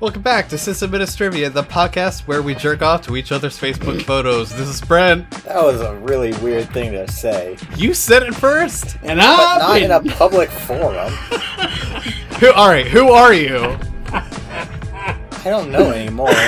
Welcome 0.00 0.22
back 0.22 0.48
to 0.48 0.56
System 0.56 0.92
Trivia, 0.92 1.50
the 1.50 1.62
podcast 1.62 2.20
where 2.22 2.40
we 2.40 2.54
jerk 2.54 2.80
off 2.80 3.02
to 3.02 3.18
each 3.18 3.32
other's 3.32 3.58
Facebook 3.58 4.00
photos. 4.00 4.50
This 4.50 4.66
is 4.66 4.80
Brent. 4.80 5.30
That 5.44 5.62
was 5.62 5.82
a 5.82 5.94
really 5.96 6.32
weird 6.38 6.70
thing 6.70 6.92
to 6.92 7.06
say. 7.06 7.58
You 7.76 7.92
said 7.92 8.22
it 8.22 8.34
first. 8.34 8.96
And 9.02 9.20
I'm 9.20 9.58
not 9.58 9.82
in 9.82 9.90
a 9.90 10.00
public 10.16 10.48
forum. 10.48 11.12
Who? 12.40 12.50
All 12.52 12.70
right. 12.70 12.86
Who 12.86 13.10
are 13.10 13.34
you? 13.34 13.78
I 14.10 15.44
don't 15.44 15.70
know 15.70 15.90
anymore. 15.90 16.30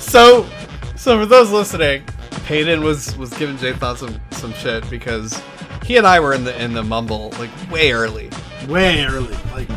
So, 0.00 0.48
so 0.96 1.20
for 1.20 1.26
those 1.26 1.52
listening, 1.52 2.02
Payton 2.46 2.82
was 2.82 3.16
was 3.16 3.32
giving 3.34 3.56
Jathan 3.58 3.96
some 3.96 4.20
some 4.32 4.52
shit 4.54 4.90
because 4.90 5.40
he 5.84 5.98
and 5.98 6.06
I 6.06 6.18
were 6.18 6.34
in 6.34 6.42
the 6.42 6.60
in 6.60 6.72
the 6.72 6.82
mumble 6.82 7.32
like 7.38 7.50
way 7.70 7.92
early, 7.92 8.28
way 8.66 9.04
early. 9.04 9.36
Like, 9.52 9.68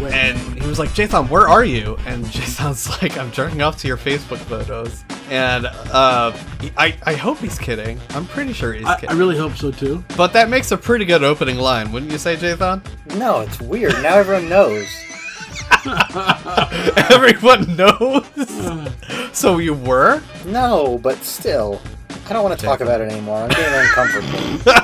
way. 0.00 0.12
and 0.12 0.38
he 0.60 0.66
was 0.66 0.78
like, 0.78 0.90
"Jathan, 0.90 1.28
where 1.28 1.48
are 1.48 1.64
you?" 1.64 1.96
And 2.06 2.24
Jathan's 2.34 2.88
like, 3.02 3.16
"I'm 3.18 3.30
jerking 3.32 3.62
off 3.62 3.78
to 3.78 3.88
your 3.88 3.96
Facebook 3.96 4.38
photos." 4.38 5.04
And 5.30 5.66
uh, 5.66 6.32
I 6.76 6.94
I 7.04 7.14
hope 7.14 7.38
he's 7.38 7.58
kidding. 7.58 8.00
I'm 8.10 8.26
pretty 8.26 8.52
sure 8.52 8.72
he's 8.72 8.86
I, 8.86 8.94
kidding. 9.00 9.10
I 9.14 9.18
really 9.18 9.36
hope 9.36 9.54
so 9.56 9.70
too. 9.70 10.02
but 10.16 10.32
that 10.32 10.48
makes 10.48 10.70
a 10.72 10.76
pretty 10.76 11.04
good 11.04 11.22
opening 11.22 11.56
line, 11.58 11.92
wouldn't 11.92 12.10
you 12.12 12.18
say, 12.18 12.36
Jathan? 12.36 12.82
No, 13.16 13.40
it's 13.40 13.60
weird. 13.60 13.92
Now 14.02 14.16
everyone 14.16 14.48
knows. 14.48 14.86
Everyone 17.10 17.76
knows. 17.76 18.24
so 19.32 19.58
you 19.58 19.74
were? 19.74 20.22
No, 20.46 20.98
but 20.98 21.22
still. 21.22 21.80
I 22.28 22.32
don't 22.32 22.42
want 22.42 22.58
to 22.58 22.64
talk 22.64 22.80
about 22.80 23.00
it 23.00 23.10
anymore. 23.10 23.38
I'm 23.38 23.48
getting 23.50 23.74
uncomfortable. 23.74 24.74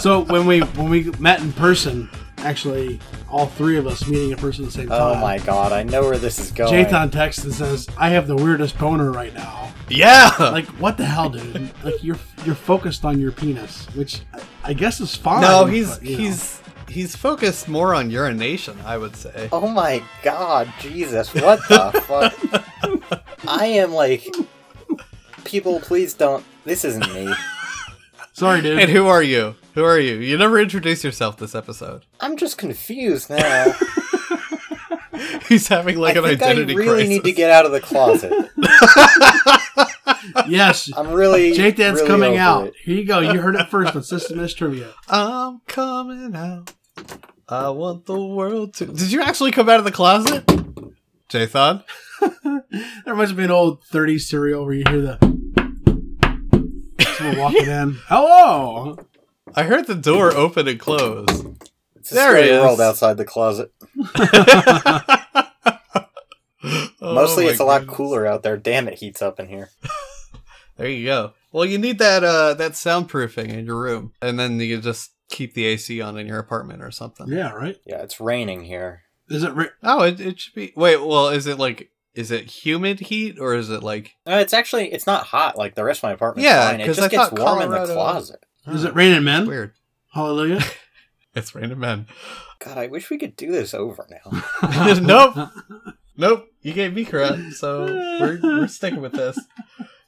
So 0.00 0.20
when 0.24 0.46
we 0.46 0.60
when 0.60 0.88
we 0.90 1.10
met 1.18 1.40
in 1.40 1.52
person, 1.52 2.08
actually, 2.38 3.00
all 3.28 3.46
three 3.46 3.76
of 3.76 3.86
us 3.86 4.06
meeting 4.06 4.30
in 4.30 4.36
person 4.36 4.64
at 4.64 4.72
the 4.72 4.78
same 4.78 4.92
oh 4.92 4.98
time. 4.98 5.18
Oh 5.18 5.20
my 5.20 5.38
god, 5.38 5.72
I 5.72 5.82
know 5.82 6.02
where 6.02 6.18
this 6.18 6.38
is 6.38 6.50
going. 6.52 6.72
Jathan 6.72 7.10
texts 7.10 7.44
and 7.44 7.52
says, 7.52 7.88
"I 7.98 8.10
have 8.10 8.26
the 8.26 8.36
weirdest 8.36 8.78
boner 8.78 9.10
right 9.10 9.34
now." 9.34 9.72
Yeah. 9.88 10.34
Like, 10.38 10.66
what 10.80 10.96
the 10.96 11.04
hell, 11.04 11.30
dude? 11.30 11.70
like, 11.84 12.02
you're 12.02 12.18
you're 12.44 12.54
focused 12.54 13.04
on 13.04 13.20
your 13.20 13.32
penis, 13.32 13.86
which 13.94 14.22
I, 14.34 14.42
I 14.64 14.72
guess 14.72 15.00
is 15.00 15.14
fine. 15.14 15.40
no, 15.42 15.64
he's 15.66 15.98
but, 15.98 16.02
you 16.06 16.16
know. 16.16 16.22
he's 16.24 16.60
he's 16.88 17.16
focused 17.16 17.68
more 17.68 17.94
on 17.94 18.10
urination, 18.10 18.76
I 18.84 18.98
would 18.98 19.16
say. 19.16 19.48
Oh 19.52 19.68
my 19.68 20.02
god, 20.22 20.72
Jesus, 20.80 21.32
what 21.34 21.60
the 21.68 22.02
fuck? 22.06 23.14
I 23.46 23.66
am 23.66 23.92
like. 23.92 24.26
People, 25.44 25.78
please 25.78 26.12
don't. 26.14 26.44
This 26.64 26.84
isn't 26.84 27.14
me. 27.14 27.32
sorry, 28.32 28.62
dude. 28.62 28.80
And 28.80 28.90
who 28.90 29.06
are 29.06 29.22
you? 29.22 29.54
Who 29.76 29.84
are 29.84 30.00
you? 30.00 30.14
You 30.16 30.38
never 30.38 30.58
introduced 30.58 31.04
yourself 31.04 31.36
this 31.36 31.54
episode. 31.54 32.06
I'm 32.18 32.38
just 32.38 32.56
confused 32.56 33.28
now. 33.28 33.74
He's 35.50 35.68
having 35.68 35.98
like 35.98 36.16
I 36.16 36.20
an 36.20 36.24
think 36.24 36.42
I 36.42 36.46
identity 36.46 36.74
really 36.74 36.88
crisis. 36.88 37.08
need 37.10 37.24
to 37.24 37.32
get 37.32 37.50
out 37.50 37.66
of 37.66 37.72
the 37.72 37.80
closet. 37.82 38.32
yes, 40.48 40.90
I'm 40.96 41.10
really. 41.10 41.52
Jathan's 41.52 41.96
really 41.96 42.06
coming 42.06 42.30
over 42.32 42.40
out. 42.40 42.66
it. 42.68 42.74
Here 42.82 42.96
you 42.96 43.04
go. 43.04 43.18
You 43.20 43.38
heard 43.38 43.54
it 43.54 43.68
first 43.68 43.94
on 43.94 44.02
System 44.02 44.40
S 44.40 44.54
Trivia. 44.54 44.94
I'm 45.10 45.60
coming 45.66 46.34
out. 46.34 46.72
I 47.46 47.68
want 47.68 48.06
the 48.06 48.18
world 48.18 48.72
to. 48.76 48.86
Did 48.86 49.12
you 49.12 49.20
actually 49.20 49.50
come 49.50 49.68
out 49.68 49.78
of 49.78 49.84
the 49.84 49.92
closet, 49.92 50.46
Jathan? 51.28 51.84
That 52.22 53.04
reminds 53.04 53.34
me 53.34 53.44
of 53.44 53.50
an 53.50 53.54
old 53.54 53.84
30s 53.84 54.20
serial 54.22 54.64
where 54.64 54.72
you 54.72 54.84
hear 54.88 55.02
the 55.02 55.18
someone 57.18 57.36
walking 57.36 57.66
in. 57.66 57.98
Hello. 58.06 58.96
I 59.54 59.62
heard 59.62 59.86
the 59.86 59.94
door 59.94 60.32
open 60.34 60.68
and 60.68 60.78
close. 60.80 61.26
It's 61.94 62.12
a 62.12 62.14
There 62.14 62.36
it 62.36 62.46
scary 62.46 62.60
world 62.60 62.80
outside 62.80 63.16
the 63.16 63.24
closet. 63.24 63.72
Oh 67.00 67.14
Mostly 67.14 67.44
my 67.44 67.50
it's 67.50 67.60
a 67.60 67.64
lot 67.64 67.80
goodness. 67.82 67.96
cooler 67.96 68.26
out 68.26 68.42
there. 68.42 68.56
Damn, 68.56 68.88
it 68.88 68.94
heats 68.98 69.22
up 69.22 69.38
in 69.38 69.48
here. 69.48 69.70
There 70.78 70.88
you 70.88 71.06
go. 71.06 71.32
Well, 71.52 71.64
you 71.64 71.78
need 71.78 71.98
that 72.00 72.22
uh 72.22 72.52
that 72.54 72.72
soundproofing 72.72 73.48
in 73.48 73.64
your 73.64 73.80
room, 73.80 74.12
and 74.20 74.38
then 74.38 74.60
you 74.60 74.78
just 74.78 75.10
keep 75.30 75.54
the 75.54 75.64
AC 75.64 76.02
on 76.02 76.18
in 76.18 76.26
your 76.26 76.38
apartment 76.38 76.82
or 76.82 76.90
something. 76.90 77.28
Yeah, 77.28 77.52
right. 77.52 77.76
Yeah, 77.86 78.02
it's 78.02 78.20
raining 78.20 78.64
here. 78.64 79.04
Is 79.30 79.42
it? 79.42 79.54
Ra- 79.54 79.64
Oh, 79.82 80.02
it, 80.02 80.20
it 80.20 80.38
should 80.38 80.54
be. 80.54 80.74
Wait, 80.76 80.96
well, 81.02 81.28
is 81.30 81.46
it 81.46 81.58
like 81.58 81.90
is 82.14 82.30
it 82.30 82.50
humid 82.50 83.00
heat 83.00 83.38
or 83.40 83.54
is 83.54 83.70
it 83.70 83.82
like? 83.82 84.16
Uh, 84.26 84.32
it's 84.42 84.52
actually 84.52 84.92
it's 84.92 85.06
not 85.06 85.24
hot 85.24 85.56
like 85.56 85.76
the 85.76 85.84
rest 85.84 86.00
of 86.00 86.02
my 86.02 86.12
apartment. 86.12 86.44
Yeah, 86.44 86.70
fine. 86.70 86.80
it 86.82 86.86
'cause 86.86 86.96
just 86.96 87.06
I 87.06 87.16
gets 87.16 87.30
thought 87.30 87.38
warm 87.38 87.62
in 87.62 87.70
the 87.70 87.76
Colorado- 87.86 87.94
closet. 88.66 88.78
is 88.78 88.84
it 88.84 88.94
raining 88.94 89.24
men? 89.24 89.46
Weird. 89.46 89.72
Hallelujah. 90.12 90.60
It's 91.34 91.54
random 91.54 91.80
men. 91.80 92.06
God, 92.60 92.78
I 92.78 92.86
wish 92.86 93.10
we 93.10 93.18
could 93.18 93.36
do 93.36 93.52
this 93.52 93.74
over 93.74 94.06
now. 94.10 94.42
nope. 95.02 95.50
Nope. 96.16 96.46
You 96.62 96.72
gave 96.72 96.94
me 96.94 97.04
credit, 97.04 97.52
so 97.52 97.84
we're 97.84 98.40
we're 98.42 98.68
sticking 98.68 99.02
with 99.02 99.12
this. 99.12 99.38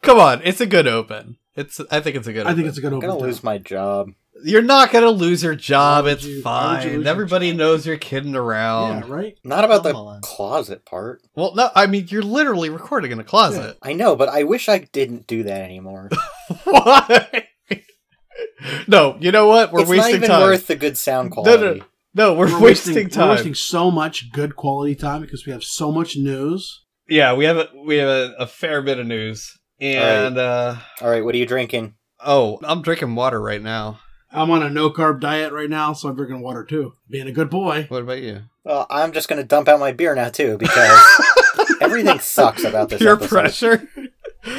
Come 0.01 0.19
on, 0.19 0.41
it's 0.43 0.63
a 0.63 0.67
good 0.67 0.87
open. 0.87 1.37
It's. 1.55 1.83
I 1.91 2.01
think 2.01 2.17
it's 2.17 2.27
a 2.29 2.33
good. 2.33 2.47
I 2.47 2.51
think 2.55 2.61
open. 2.61 2.69
it's 2.71 2.79
a 2.79 2.81
good 2.81 2.93
I'm 2.95 2.99
open. 2.99 3.11
gonna 3.11 3.21
lose 3.21 3.45
my 3.45 3.59
job. 3.59 4.13
You're 4.43 4.63
not 4.63 4.91
gonna 4.91 5.11
lose 5.11 5.43
your 5.43 5.55
job. 5.55 6.07
Why 6.07 6.13
It's 6.13 6.25
you- 6.25 6.41
why 6.43 6.63
you 6.71 6.75
lose 6.77 6.85
fine. 6.85 7.01
your 7.03 7.09
Everybody 7.09 7.51
job? 7.51 7.59
knows 7.59 7.87
you're 7.87 7.99
kidding 7.99 8.35
around. 8.35 9.01
Yeah, 9.09 9.13
right. 9.15 9.39
Not 9.45 9.65
about 9.65 9.83
Come 9.83 9.93
the 9.93 9.99
on. 9.99 10.21
closet 10.23 10.87
part. 10.87 11.21
Well, 11.35 11.55
no, 11.55 11.69
I 11.75 11.87
mean 11.87 12.07
you're 12.09 12.23
literally 12.23 12.71
recording 12.71 13.11
in 13.13 13.21
a 13.21 13.25
closet. 13.25 13.77
I 13.83 13.93
know, 13.93 14.17
but 14.17 14.31
I 14.31 14.45
wish 14.45 14.71
I 14.71 14.79
didn't 14.79 15.27
do 15.27 15.43
that 15.43 15.61
anymore. 15.61 16.09
Why? 16.65 17.48
no, 18.89 19.17
you 19.21 19.31
know 19.33 19.47
what? 19.47 19.73
We're 19.73 19.81
it's 19.81 19.91
not 19.91 19.97
wasting 19.97 20.15
even 20.17 20.29
time. 20.29 20.43
worth 20.43 20.67
the 20.67 20.77
good 20.77 20.97
sound 20.99 21.31
quality. 21.31 21.81
no, 21.81 21.85
no, 22.15 22.35
we're, 22.35 22.47
We're 22.53 22.61
wasting, 22.61 22.95
wasting, 22.95 23.09
time. 23.11 23.29
We're 23.29 23.35
wasting 23.35 23.55
so 23.55 23.91
much 23.91 24.33
good 24.33 24.57
quality 24.57 24.95
time 24.95 25.21
because 25.23 25.47
we 25.47 25.53
have 25.53 25.63
so 25.65 25.93
much 25.93 26.17
news. 26.17 26.85
Yeah, 27.09 27.35
we 27.35 27.45
have 27.45 27.57
a, 27.57 27.69
we 27.85 27.97
have 27.97 28.09
a, 28.09 28.35
a 28.41 28.47
fair 28.47 28.83
bit 28.83 28.99
of 28.99 29.07
news, 29.07 29.57
and 29.81 30.37
uh, 30.37 30.77
All 31.01 31.09
right, 31.11 31.25
what 31.25 31.35
are 31.35 31.39
you 31.39 31.47
drinking? 31.47 31.95
oh, 32.21 32.59
I'm 32.65 32.83
drinking 32.83 33.15
water 33.15 33.41
right 33.41 33.63
now. 33.63 34.01
I'm 34.31 34.51
on 34.51 34.63
a 34.63 34.69
no 34.69 34.91
carb 34.91 35.21
diet 35.21 35.53
right 35.53 35.71
now, 35.71 35.93
so 35.95 36.09
I'm 36.09 36.17
drinking 36.17 36.41
water 36.41 36.65
too. 36.65 36.93
Being 37.09 37.29
a 37.29 37.33
good 37.33 37.49
boy. 37.49 37.87
What 37.89 38.03
about 38.03 38.21
you? 38.21 38.43
Well, 38.65 38.87
I'm 38.91 39.13
just 39.13 39.29
gonna 39.29 39.45
dump 39.45 39.69
out 39.69 39.81
my 39.81 39.93
beer 39.93 40.15
now 40.15 40.29
too 40.29 40.59
because 40.59 41.01
everything 41.81 42.19
sucks 42.19 42.65
about 42.65 42.89
this 42.91 42.99
Peer 42.99 43.15
episode. 43.15 43.29
pressure. 43.29 43.89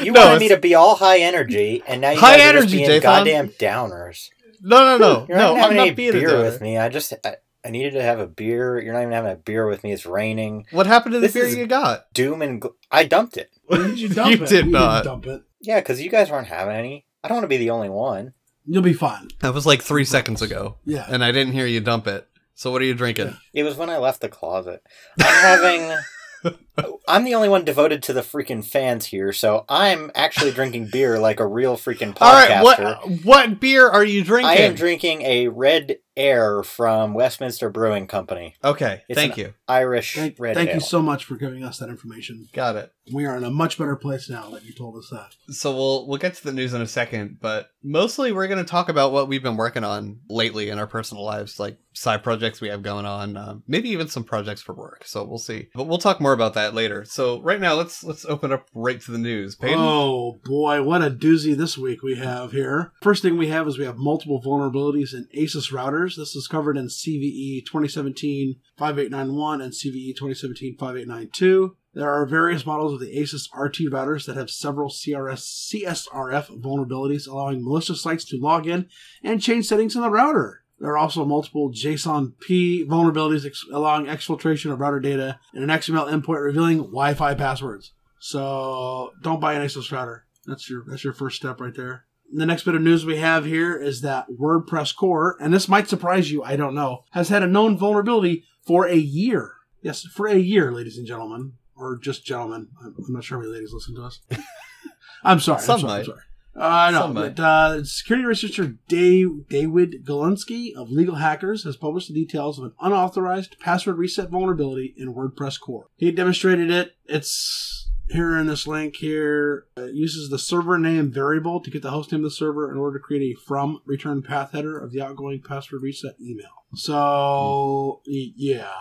You 0.03 0.11
No, 0.11 0.25
wanted 0.25 0.39
me 0.39 0.47
to 0.49 0.57
be 0.57 0.75
all 0.75 0.95
high 0.95 1.19
energy, 1.19 1.83
and 1.87 2.01
now 2.01 2.11
you 2.11 2.19
High 2.19 2.37
guys 2.37 2.55
are 2.55 2.61
just 2.61 2.71
being 2.73 2.89
Jathan. 2.89 3.01
goddamn 3.01 3.49
downers. 3.49 4.29
No, 4.61 4.79
no, 4.83 4.97
no, 4.97 5.25
You're 5.29 5.37
no. 5.37 5.53
not 5.55 5.57
having 5.61 5.79
I'm 5.79 5.87
not 5.87 5.95
being 5.95 6.09
a 6.09 6.13
beer 6.19 6.29
downer. 6.29 6.43
with 6.43 6.61
me. 6.61 6.77
I 6.77 6.89
just 6.89 7.13
I, 7.25 7.35
I 7.65 7.69
needed 7.69 7.91
to 7.93 8.01
have 8.03 8.19
a 8.19 8.27
beer. 8.27 8.79
You're 8.79 8.93
not 8.93 9.01
even 9.01 9.13
having 9.13 9.31
a 9.31 9.35
beer 9.35 9.67
with 9.67 9.83
me. 9.83 9.91
It's 9.93 10.05
raining. 10.05 10.65
What 10.71 10.85
happened 10.87 11.13
to 11.13 11.19
the 11.19 11.27
This 11.27 11.33
beer 11.33 11.47
you 11.47 11.67
got? 11.67 12.11
Doom 12.13 12.41
and 12.41 12.61
gl- 12.61 12.73
I 12.91 13.05
dumped 13.05 13.37
it. 13.37 13.49
When 13.65 13.81
did 13.89 13.99
you 13.99 14.09
dump 14.13 14.29
You 14.37 14.43
it? 14.43 14.49
did 14.49 14.65
You. 14.67 14.71
Didn't 14.71 15.03
dump 15.05 15.25
it. 15.27 15.43
Yeah, 15.61 15.79
because 15.79 16.01
you 16.01 16.09
guys 16.09 16.29
weren't 16.31 16.47
having 16.47 16.75
any. 16.75 17.05
I 17.23 17.27
don't 17.27 17.35
want 17.37 17.43
to 17.45 17.49
be 17.49 17.57
the 17.57 17.69
only 17.71 17.89
one. 17.89 18.33
You'll 18.65 18.81
be 18.83 18.93
fine. 18.93 19.29
That 19.41 19.53
was 19.53 19.65
like 19.65 19.81
three 19.81 20.05
seconds 20.05 20.41
ago, 20.41 20.77
Yeah. 20.85 21.05
and 21.09 21.23
I 21.23 21.31
didn't 21.31 21.53
hear 21.53 21.65
you 21.65 21.79
dump 21.79 22.07
it. 22.07 22.27
So 22.53 22.71
what 22.71 22.81
are 22.81 22.85
you 22.85 22.93
drinking? 22.93 23.35
It 23.53 23.63
was 23.63 23.75
when 23.77 23.89
I 23.89 23.97
left 23.97 24.21
the 24.21 24.29
closet. 24.29 24.83
I'm 25.19 25.25
having. 25.25 25.97
I'm 27.07 27.23
the 27.23 27.35
only 27.35 27.49
one 27.49 27.65
devoted 27.65 28.03
to 28.03 28.13
the 28.13 28.21
freaking 28.21 28.63
fans 28.65 29.05
here, 29.07 29.33
so 29.33 29.65
I'm 29.69 30.11
actually 30.15 30.51
drinking 30.51 30.89
beer 30.91 31.19
like 31.19 31.39
a 31.39 31.47
real 31.47 31.75
freaking 31.77 32.15
podcaster. 32.15 32.21
All 32.21 32.33
right, 32.33 32.63
what 32.63 33.25
what 33.25 33.59
beer 33.59 33.87
are 33.89 34.03
you 34.03 34.23
drinking? 34.23 34.49
I 34.49 34.55
am 34.63 34.75
drinking 34.75 35.21
a 35.23 35.47
Red 35.47 35.97
Air 36.17 36.63
from 36.63 37.13
Westminster 37.13 37.69
Brewing 37.69 38.05
Company. 38.05 38.55
okay, 38.63 39.03
It's 39.07 39.17
thank 39.17 39.37
an- 39.37 39.39
you. 39.39 39.53
Irish 39.69 40.15
Thank, 40.15 40.37
Red 40.39 40.55
thank 40.55 40.69
Ale. 40.69 40.75
you 40.75 40.81
so 40.81 41.01
much 41.01 41.23
for 41.23 41.35
giving 41.35 41.63
us 41.63 41.77
that 41.77 41.87
information. 41.89 42.47
Got 42.53 42.75
it. 42.75 42.91
We 43.13 43.25
are 43.25 43.37
in 43.37 43.43
a 43.43 43.49
much 43.51 43.77
better 43.77 43.95
place 43.95 44.29
now 44.29 44.49
that 44.49 44.63
you 44.65 44.73
told 44.73 44.97
us 44.97 45.09
that. 45.11 45.35
So 45.53 45.73
we'll 45.73 46.07
we'll 46.07 46.17
get 46.17 46.33
to 46.35 46.43
the 46.43 46.51
news 46.51 46.73
in 46.73 46.81
a 46.81 46.87
second, 46.87 47.37
but 47.39 47.69
mostly 47.83 48.31
we're 48.31 48.47
going 48.47 48.63
to 48.63 48.69
talk 48.69 48.89
about 48.89 49.11
what 49.13 49.27
we've 49.27 49.41
been 49.43 49.55
working 49.57 49.83
on 49.83 50.19
lately 50.29 50.69
in 50.69 50.77
our 50.79 50.87
personal 50.87 51.23
lives, 51.23 51.59
like 51.59 51.77
side 51.93 52.23
projects 52.23 52.59
we 52.61 52.67
have 52.69 52.81
going 52.83 53.05
on, 53.05 53.37
um, 53.37 53.63
maybe 53.67 53.89
even 53.89 54.07
some 54.07 54.23
projects 54.23 54.61
for 54.61 54.73
work. 54.73 55.03
So 55.05 55.23
we'll 55.23 55.37
see, 55.37 55.69
but 55.73 55.85
we'll 55.85 55.97
talk 55.99 56.19
more 56.19 56.33
about 56.33 56.55
that 56.55 56.68
later. 56.73 57.05
So 57.05 57.41
right 57.41 57.59
now, 57.59 57.73
let's 57.73 58.03
let's 58.03 58.25
open 58.25 58.51
up 58.51 58.67
right 58.73 58.99
to 59.01 59.11
the 59.11 59.17
news. 59.17 59.55
Peyton, 59.55 59.77
Oh 59.79 60.39
boy, 60.43 60.83
what 60.83 61.01
a 61.01 61.09
doozy 61.09 61.55
this 61.55 61.77
week 61.77 62.01
we 62.01 62.15
have 62.15 62.51
here. 62.51 62.91
First 63.01 63.21
thing 63.21 63.37
we 63.37 63.47
have 63.47 63.67
is 63.67 63.77
we 63.77 63.85
have 63.85 63.97
multiple 63.97 64.41
vulnerabilities 64.41 65.13
in 65.13 65.27
ASUS 65.35 65.71
routers. 65.71 66.15
This 66.15 66.35
is 66.35 66.47
covered 66.47 66.77
in 66.77 66.87
CVE 66.87 67.65
2017 67.65 68.55
5891 68.77 69.61
and 69.61 69.73
CVE 69.73 70.15
2017 70.15 70.77
5892. 70.77 71.75
There 71.93 72.09
are 72.09 72.25
various 72.25 72.65
models 72.65 72.93
of 72.93 72.99
the 72.99 73.15
ASUS 73.15 73.49
RT 73.53 73.91
routers 73.91 74.25
that 74.25 74.35
have 74.35 74.49
several 74.49 74.89
CRS 74.89 75.73
CSRF 75.73 76.61
vulnerabilities, 76.61 77.27
allowing 77.27 77.63
malicious 77.63 78.01
sites 78.01 78.25
to 78.25 78.37
log 78.37 78.67
in 78.67 78.87
and 79.23 79.41
change 79.41 79.65
settings 79.65 79.95
in 79.95 80.01
the 80.01 80.09
router. 80.09 80.63
There 80.79 80.89
are 80.91 80.97
also 80.97 81.25
multiple 81.25 81.71
JSON 81.71 82.39
P 82.39 82.85
vulnerabilities 82.85 83.45
ex- 83.45 83.65
allowing 83.71 84.05
exfiltration 84.05 84.71
of 84.71 84.79
router 84.79 84.99
data 84.99 85.39
and 85.53 85.63
an 85.63 85.69
XML 85.69 86.09
endpoint 86.09 86.43
revealing 86.43 86.77
Wi-Fi 86.77 87.35
passwords. 87.35 87.93
So 88.19 89.11
don't 89.21 89.41
buy 89.41 89.53
an 89.53 89.65
ASUS 89.65 89.91
router. 89.91 90.25
That's 90.45 90.69
your 90.69 90.83
that's 90.87 91.03
your 91.03 91.13
first 91.13 91.37
step 91.37 91.59
right 91.59 91.75
there. 91.75 92.05
The 92.31 92.45
next 92.45 92.63
bit 92.63 92.75
of 92.75 92.81
news 92.81 93.05
we 93.05 93.17
have 93.17 93.45
here 93.45 93.75
is 93.75 94.01
that 94.01 94.27
WordPress 94.29 94.95
core, 94.95 95.35
and 95.41 95.53
this 95.53 95.67
might 95.67 95.89
surprise 95.89 96.31
you, 96.31 96.43
I 96.43 96.55
don't 96.55 96.75
know, 96.75 97.03
has 97.11 97.29
had 97.29 97.41
a 97.41 97.47
known 97.47 97.77
vulnerability 97.77 98.43
for 98.65 98.85
a 98.85 98.95
year. 98.95 99.53
Yes, 99.81 100.03
for 100.03 100.27
a 100.27 100.35
year, 100.35 100.71
ladies 100.71 100.97
and 100.97 101.07
gentlemen, 101.07 101.53
or 101.75 101.97
just 101.97 102.25
gentlemen. 102.25 102.67
I'm 102.81 102.95
I'm 102.97 103.13
not 103.13 103.23
sure 103.23 103.37
how 103.37 103.41
many 103.41 103.53
ladies 103.53 103.73
listen 103.73 103.95
to 103.95 104.03
us. 104.03 104.19
I'm 105.23 105.39
sorry. 105.39 105.61
Some 105.61 105.75
I'm 105.75 105.79
sorry. 105.79 105.91
might. 105.91 105.99
I'm 105.99 106.05
sorry. 106.05 106.21
Uh, 106.55 106.61
I 106.61 106.91
know, 106.91 107.01
Some 107.01 107.13
might. 107.13 107.35
but 107.35 107.43
uh, 107.43 107.83
security 107.85 108.25
researcher 108.25 108.75
Dave, 108.87 109.47
David 109.49 110.05
Golunski 110.05 110.73
of 110.75 110.89
Legal 110.89 111.15
Hackers 111.15 111.63
has 111.63 111.77
published 111.77 112.07
the 112.09 112.13
details 112.13 112.57
of 112.57 112.65
an 112.65 112.73
unauthorized 112.81 113.57
password 113.59 113.97
reset 113.97 114.29
vulnerability 114.29 114.93
in 114.97 115.13
WordPress 115.13 115.59
core. 115.59 115.87
He 115.95 116.11
demonstrated 116.11 116.69
it. 116.69 116.95
It's 117.05 117.89
here 118.09 118.37
in 118.37 118.47
this 118.47 118.65
link 118.67 118.95
here. 118.97 119.67
It 119.77 119.93
uses 119.93 120.29
the 120.29 120.39
server 120.39 120.77
name 120.79 121.11
variable 121.11 121.61
to 121.61 121.69
get 121.69 121.81
the 121.83 121.91
host 121.91 122.11
name 122.11 122.21
of 122.21 122.31
the 122.31 122.35
server 122.35 122.71
in 122.71 122.77
order 122.77 122.97
to 122.97 123.03
create 123.03 123.21
a 123.35 123.39
from 123.39 123.81
return 123.85 124.21
path 124.23 124.51
header 124.51 124.77
of 124.79 124.91
the 124.91 125.01
outgoing 125.01 125.41
password 125.41 125.83
reset 125.83 126.15
email. 126.19 126.65
So, 126.75 128.01
yeah. 128.05 128.71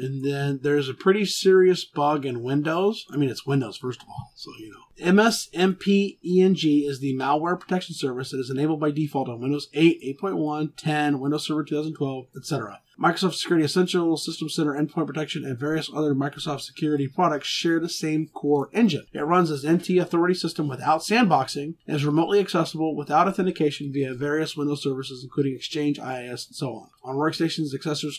And 0.00 0.24
then 0.24 0.60
there's 0.62 0.88
a 0.88 0.94
pretty 0.94 1.26
serious 1.26 1.84
bug 1.84 2.24
in 2.24 2.42
Windows. 2.42 3.06
I 3.12 3.16
mean, 3.16 3.28
it's 3.28 3.46
Windows, 3.46 3.76
first 3.76 4.02
of 4.02 4.08
all, 4.08 4.32
so 4.34 4.50
you 4.58 4.70
know. 4.70 5.12
MSMPENG 5.12 6.88
is 6.88 7.00
the 7.00 7.14
malware 7.14 7.58
protection 7.58 7.94
service 7.94 8.30
that 8.30 8.40
is 8.40 8.50
enabled 8.50 8.80
by 8.80 8.90
default 8.90 9.28
on 9.28 9.40
Windows 9.40 9.68
8, 9.74 10.18
8.1, 10.22 10.72
10, 10.76 11.20
Windows 11.20 11.46
Server 11.46 11.64
2012, 11.64 12.26
etc. 12.36 12.80
Microsoft 13.00 13.34
Security 13.34 13.64
Essentials, 13.64 14.24
System 14.26 14.50
Center 14.50 14.74
Endpoint 14.74 15.06
Protection, 15.06 15.44
and 15.44 15.58
various 15.58 15.90
other 15.94 16.14
Microsoft 16.14 16.60
security 16.60 17.08
products 17.08 17.48
share 17.48 17.80
the 17.80 17.88
same 17.88 18.28
core 18.34 18.68
engine. 18.74 19.06
It 19.14 19.20
runs 19.20 19.50
as 19.50 19.66
NT 19.66 19.96
Authority 19.98 20.34
system 20.34 20.68
without 20.68 21.00
sandboxing 21.00 21.76
and 21.86 21.96
is 21.96 22.04
remotely 22.04 22.40
accessible 22.40 22.94
without 22.94 23.26
authentication 23.26 23.90
via 23.90 24.12
various 24.12 24.54
Windows 24.54 24.82
services, 24.82 25.24
including 25.24 25.54
Exchange, 25.54 25.98
IIS, 25.98 26.48
and 26.48 26.56
so 26.56 26.74
on. 26.74 26.90
On 27.02 27.16
workstations, 27.16 27.70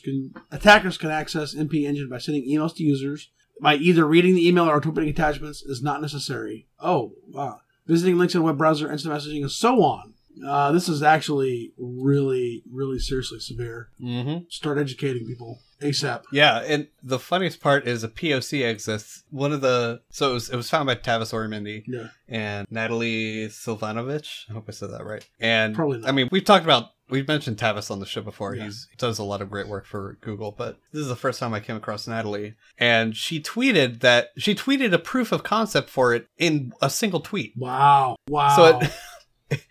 can 0.03 0.33
attackers 0.49 0.97
can 0.97 1.11
access 1.11 1.53
NP 1.53 1.83
Engine 1.83 2.09
by 2.09 2.17
sending 2.17 2.49
emails 2.49 2.75
to 2.75 2.83
users. 2.83 3.29
By 3.61 3.75
either 3.75 4.07
reading 4.07 4.33
the 4.33 4.47
email 4.47 4.67
or 4.67 4.77
opening 4.77 5.09
attachments 5.09 5.61
is 5.61 5.83
not 5.83 6.01
necessary. 6.01 6.67
Oh, 6.79 7.13
wow. 7.27 7.59
Visiting 7.85 8.17
links 8.17 8.33
in 8.33 8.41
a 8.41 8.43
web 8.43 8.57
browser, 8.57 8.91
instant 8.91 9.13
messaging, 9.13 9.41
and 9.41 9.51
so 9.51 9.83
on. 9.83 10.15
Uh, 10.45 10.71
this 10.71 10.87
is 10.89 11.03
actually 11.03 11.73
really, 11.77 12.63
really 12.71 12.99
seriously 12.99 13.39
severe. 13.39 13.89
Mm-hmm. 14.01 14.45
Start 14.49 14.77
educating 14.77 15.25
people 15.25 15.59
ASAP. 15.81 16.23
Yeah, 16.31 16.59
and 16.59 16.87
the 17.03 17.19
funniest 17.19 17.59
part 17.59 17.87
is 17.87 18.03
a 18.03 18.07
POC 18.07 18.67
exists. 18.69 19.23
One 19.29 19.51
of 19.51 19.61
the 19.61 20.01
so 20.09 20.31
it 20.31 20.33
was, 20.33 20.49
it 20.49 20.55
was 20.55 20.69
found 20.69 20.85
by 20.87 20.95
Tavis 20.95 21.33
Ormandy 21.33 21.83
Yeah. 21.87 22.07
and 22.27 22.67
Natalie 22.69 23.47
Silvanovich. 23.49 24.45
I 24.49 24.53
hope 24.53 24.65
I 24.67 24.71
said 24.71 24.91
that 24.91 25.05
right. 25.05 25.27
And 25.39 25.75
Probably 25.75 25.99
not. 25.99 26.07
I 26.09 26.11
mean, 26.11 26.29
we've 26.31 26.45
talked 26.45 26.63
about 26.65 26.89
we've 27.09 27.27
mentioned 27.27 27.57
Tavis 27.57 27.91
on 27.91 27.99
the 27.99 28.05
show 28.05 28.21
before. 28.21 28.55
Yeah. 28.55 28.65
He's 28.65 28.87
he 28.91 28.97
does 28.97 29.19
a 29.19 29.23
lot 29.23 29.41
of 29.41 29.49
great 29.49 29.67
work 29.67 29.85
for 29.85 30.17
Google, 30.21 30.51
but 30.51 30.77
this 30.93 31.01
is 31.01 31.07
the 31.07 31.15
first 31.15 31.39
time 31.39 31.53
I 31.53 31.59
came 31.59 31.75
across 31.75 32.07
Natalie, 32.07 32.55
and 32.77 33.15
she 33.15 33.41
tweeted 33.41 33.99
that 34.01 34.29
she 34.37 34.55
tweeted 34.55 34.93
a 34.93 34.99
proof 34.99 35.31
of 35.31 35.43
concept 35.43 35.89
for 35.89 36.13
it 36.13 36.27
in 36.37 36.71
a 36.81 36.89
single 36.89 37.19
tweet. 37.19 37.53
Wow. 37.57 38.15
Wow. 38.29 38.55
So 38.55 38.79
it 38.79 38.91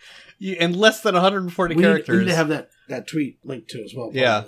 you- 0.40 0.56
in 0.58 0.72
less 0.72 1.00
than 1.02 1.14
140 1.14 1.74
we, 1.76 1.80
need, 1.80 1.86
characters. 1.86 2.12
we 2.14 2.24
need 2.24 2.30
to 2.30 2.34
have 2.36 2.48
that, 2.48 2.70
that 2.88 3.06
tweet 3.06 3.38
linked 3.44 3.70
to 3.70 3.84
as 3.84 3.94
well. 3.94 4.10
Yeah. 4.12 4.44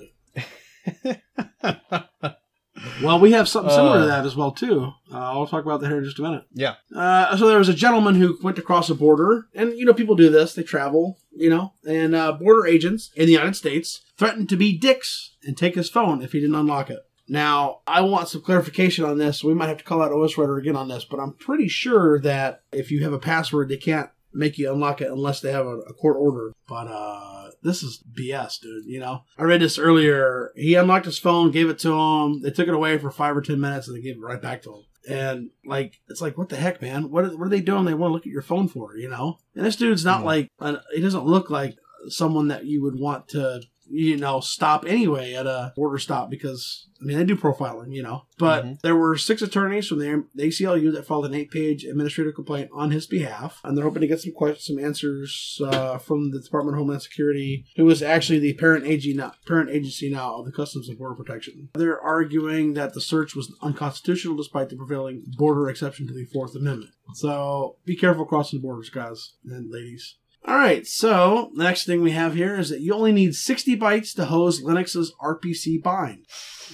Well, 3.02 3.20
we 3.20 3.32
have 3.32 3.48
something 3.48 3.70
similar 3.70 3.98
to 3.98 4.04
Uh. 4.04 4.06
that 4.08 4.26
as 4.26 4.34
well 4.34 4.50
too. 4.50 4.92
Uh, 5.12 5.16
I'll 5.18 5.46
talk 5.46 5.64
about 5.64 5.80
that 5.82 5.88
here 5.88 5.98
in 5.98 6.04
just 6.04 6.18
a 6.18 6.22
minute. 6.22 6.44
yeah. 6.52 6.74
Uh, 6.94 7.36
so 7.36 7.46
there 7.46 7.58
was 7.58 7.68
a 7.68 7.74
gentleman 7.74 8.14
who 8.16 8.38
went 8.42 8.58
across 8.58 8.90
a 8.90 8.94
border, 8.94 9.46
and 9.54 9.72
you 9.78 9.84
know 9.84 9.92
people 9.94 10.16
do 10.16 10.30
this; 10.30 10.54
they 10.54 10.62
travel, 10.62 11.18
you 11.36 11.48
know, 11.50 11.74
and 11.86 12.14
uh, 12.14 12.32
border 12.32 12.66
agents 12.66 13.10
in 13.14 13.26
the 13.26 13.32
United 13.32 13.54
States 13.56 14.00
threatened 14.16 14.48
to 14.48 14.56
be 14.56 14.76
dicks 14.76 15.36
and 15.44 15.56
take 15.56 15.74
his 15.74 15.90
phone 15.90 16.22
if 16.22 16.32
he 16.32 16.40
didn't 16.40 16.56
unlock 16.56 16.90
it. 16.90 16.98
Now, 17.28 17.80
I 17.86 18.00
want 18.00 18.28
some 18.28 18.40
clarification 18.42 19.04
on 19.04 19.18
this. 19.18 19.44
We 19.44 19.54
might 19.54 19.68
have 19.68 19.78
to 19.78 19.84
call 19.84 20.02
out 20.02 20.10
OS 20.12 20.36
Writer 20.36 20.56
again 20.56 20.76
on 20.76 20.88
this, 20.88 21.04
but 21.04 21.20
I'm 21.20 21.34
pretty 21.34 21.68
sure 21.68 22.20
that 22.20 22.62
if 22.72 22.90
you 22.90 23.04
have 23.04 23.12
a 23.12 23.18
password, 23.18 23.68
they 23.68 23.76
can't 23.76 24.10
make 24.34 24.58
you 24.58 24.72
unlock 24.72 25.00
it 25.00 25.10
unless 25.10 25.40
they 25.40 25.52
have 25.52 25.66
a, 25.66 25.78
a 25.80 25.94
court 25.94 26.16
order. 26.18 26.52
But 26.68 26.86
uh, 26.88 27.50
this 27.62 27.82
is 27.82 28.02
BS, 28.18 28.60
dude. 28.60 28.84
You 28.86 29.00
know, 29.00 29.24
I 29.38 29.44
read 29.44 29.60
this 29.60 29.78
earlier. 29.78 30.50
He 30.56 30.74
unlocked 30.74 31.06
his 31.06 31.18
phone, 31.18 31.50
gave 31.50 31.68
it 31.68 31.78
to 31.80 31.92
him. 31.92 32.42
They 32.42 32.50
took 32.50 32.68
it 32.68 32.74
away 32.74 32.98
for 32.98 33.10
five 33.10 33.36
or 33.36 33.42
ten 33.42 33.60
minutes, 33.60 33.88
and 33.88 33.96
they 33.96 34.02
gave 34.02 34.16
it 34.16 34.20
right 34.22 34.40
back 34.40 34.62
to 34.62 34.70
him. 34.70 34.82
And 35.08 35.50
like, 35.64 35.94
it's 36.08 36.20
like, 36.20 36.38
what 36.38 36.48
the 36.48 36.56
heck, 36.56 36.80
man? 36.80 37.10
What 37.10 37.24
are, 37.24 37.36
what 37.36 37.46
are 37.46 37.50
they 37.50 37.60
doing? 37.60 37.84
They 37.84 37.94
want 37.94 38.10
to 38.10 38.14
look 38.14 38.26
at 38.26 38.32
your 38.32 38.40
phone 38.42 38.68
for, 38.68 38.96
you 38.96 39.08
know? 39.08 39.38
And 39.56 39.64
this 39.66 39.74
dude's 39.74 40.04
not 40.04 40.20
Hmm. 40.20 40.26
like, 40.26 40.48
he 40.94 41.00
doesn't 41.00 41.26
look 41.26 41.50
like 41.50 41.74
someone 42.06 42.48
that 42.48 42.66
you 42.66 42.82
would 42.82 42.98
want 42.98 43.26
to, 43.30 43.62
you 43.94 44.16
know, 44.16 44.40
stop 44.40 44.84
anyway 44.86 45.34
at 45.34 45.46
a 45.46 45.72
border 45.76 45.98
stop 45.98 46.30
because, 46.30 46.88
I 47.00 47.04
mean, 47.04 47.18
they 47.18 47.24
do 47.24 47.36
profiling, 47.36 47.92
you 47.92 48.02
know. 48.02 48.22
But 48.38 48.64
Mhm. 48.64 48.80
there 48.80 48.96
were 48.96 49.18
six 49.18 49.42
attorneys 49.42 49.86
from 49.86 49.98
the, 49.98 50.24
ACLU 50.38 50.90
that 50.92 51.06
filed 51.06 51.26
an 51.26 51.34
eight 51.34 51.50
page 51.50 51.84
administrative 51.84 52.34
complaint 52.34 52.70
on 52.72 52.90
his 52.90 53.06
behalf. 53.06 53.60
And 53.64 53.76
they're 53.76 53.84
hoping 53.84 54.00
to 54.00 54.06
get 54.06 54.20
some 54.20 54.32
questions, 54.32 54.66
some 54.66 54.78
answers 54.82 55.60
uh, 55.62 55.98
from 55.98 56.30
the 56.30 56.40
Department 56.40 56.74
of 56.76 56.78
Homeland 56.80 57.02
Security, 57.02 57.66
who 57.76 57.88
is 57.90 58.02
actually 58.02 58.38
the 58.38 58.54
parent 58.54 58.86
agency 58.86 59.14
now, 59.14 59.32
parent 59.46 59.68
agency 59.68 60.10
now 60.10 60.36
of 60.38 60.46
the 60.46 60.52
Customs 60.52 60.88
and 60.88 60.96
Border 60.98 61.14
Protection. 61.14 61.68
They're 61.74 62.00
arguing 62.00 62.72
that 62.74 62.94
the 62.94 63.00
search 63.00 63.36
was 63.36 63.54
unconstitutional 63.62 64.36
despite 64.36 64.70
the 64.70 64.76
prevailing 64.76 65.24
border 65.36 65.68
exception 65.68 66.06
to 66.06 66.14
the 66.14 66.24
Fourth 66.32 66.56
Amendment. 66.56 66.92
So 67.14 67.76
be 67.84 67.94
careful 67.96 68.24
crossing 68.24 68.60
the 68.60 68.62
borders, 68.62 68.88
guys 68.88 69.34
and 69.44 69.70
ladies. 69.70 70.16
All 70.44 70.56
right, 70.56 70.84
so 70.86 71.52
the 71.54 71.62
next 71.62 71.84
thing 71.86 72.02
we 72.02 72.10
have 72.12 72.34
here 72.34 72.58
is 72.58 72.70
that 72.70 72.80
you 72.80 72.92
only 72.94 73.12
need 73.12 73.34
60 73.34 73.76
bytes 73.76 74.12
to 74.16 74.24
hose 74.24 74.60
Linux's 74.62 75.12
RPC 75.22 75.80
bind. 75.82 76.26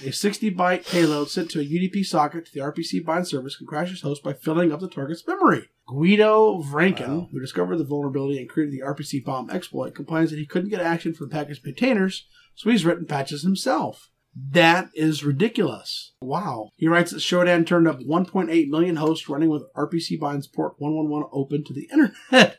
A 0.03 0.11
60 0.11 0.51
byte 0.55 0.89
payload 0.89 1.29
sent 1.29 1.51
to 1.51 1.59
a 1.59 1.63
UDP 1.63 2.03
socket 2.03 2.45
to 2.47 2.51
the 2.53 2.61
RPC 2.61 3.03
bind 3.05 3.27
service 3.27 3.57
can 3.57 3.67
crash 3.67 3.91
its 3.91 4.01
host 4.01 4.23
by 4.23 4.33
filling 4.33 4.71
up 4.71 4.79
the 4.79 4.89
target's 4.89 5.27
memory. 5.27 5.69
Guido 5.87 6.61
Vranken, 6.63 7.07
Wow. 7.09 7.27
who 7.31 7.39
discovered 7.39 7.77
the 7.77 7.83
vulnerability 7.83 8.39
and 8.39 8.49
created 8.49 8.73
the 8.73 8.83
RPC 8.83 9.23
bomb 9.23 9.49
exploit, 9.51 9.93
complains 9.93 10.31
that 10.31 10.39
he 10.39 10.45
couldn't 10.47 10.69
get 10.69 10.81
action 10.81 11.13
from 11.13 11.29
the 11.29 11.35
package 11.35 11.61
maintainers, 11.63 12.25
so 12.55 12.69
he's 12.71 12.85
written 12.85 13.05
patches 13.05 13.43
himself. 13.43 14.09
That 14.51 14.89
is 14.93 15.23
ridiculous. 15.23 16.13
Wow. 16.21 16.69
He 16.77 16.87
writes 16.87 17.11
that 17.11 17.17
Shodan 17.17 17.65
turned 17.65 17.87
up 17.87 17.99
1.8 17.99 18.67
million 18.69 18.95
hosts 18.97 19.27
running 19.27 19.49
with 19.49 19.63
RPC 19.75 20.19
binds 20.19 20.47
port 20.47 20.75
111 20.77 21.29
open 21.33 21.63
to 21.65 21.73
the 21.73 21.87
internet. 21.91 22.57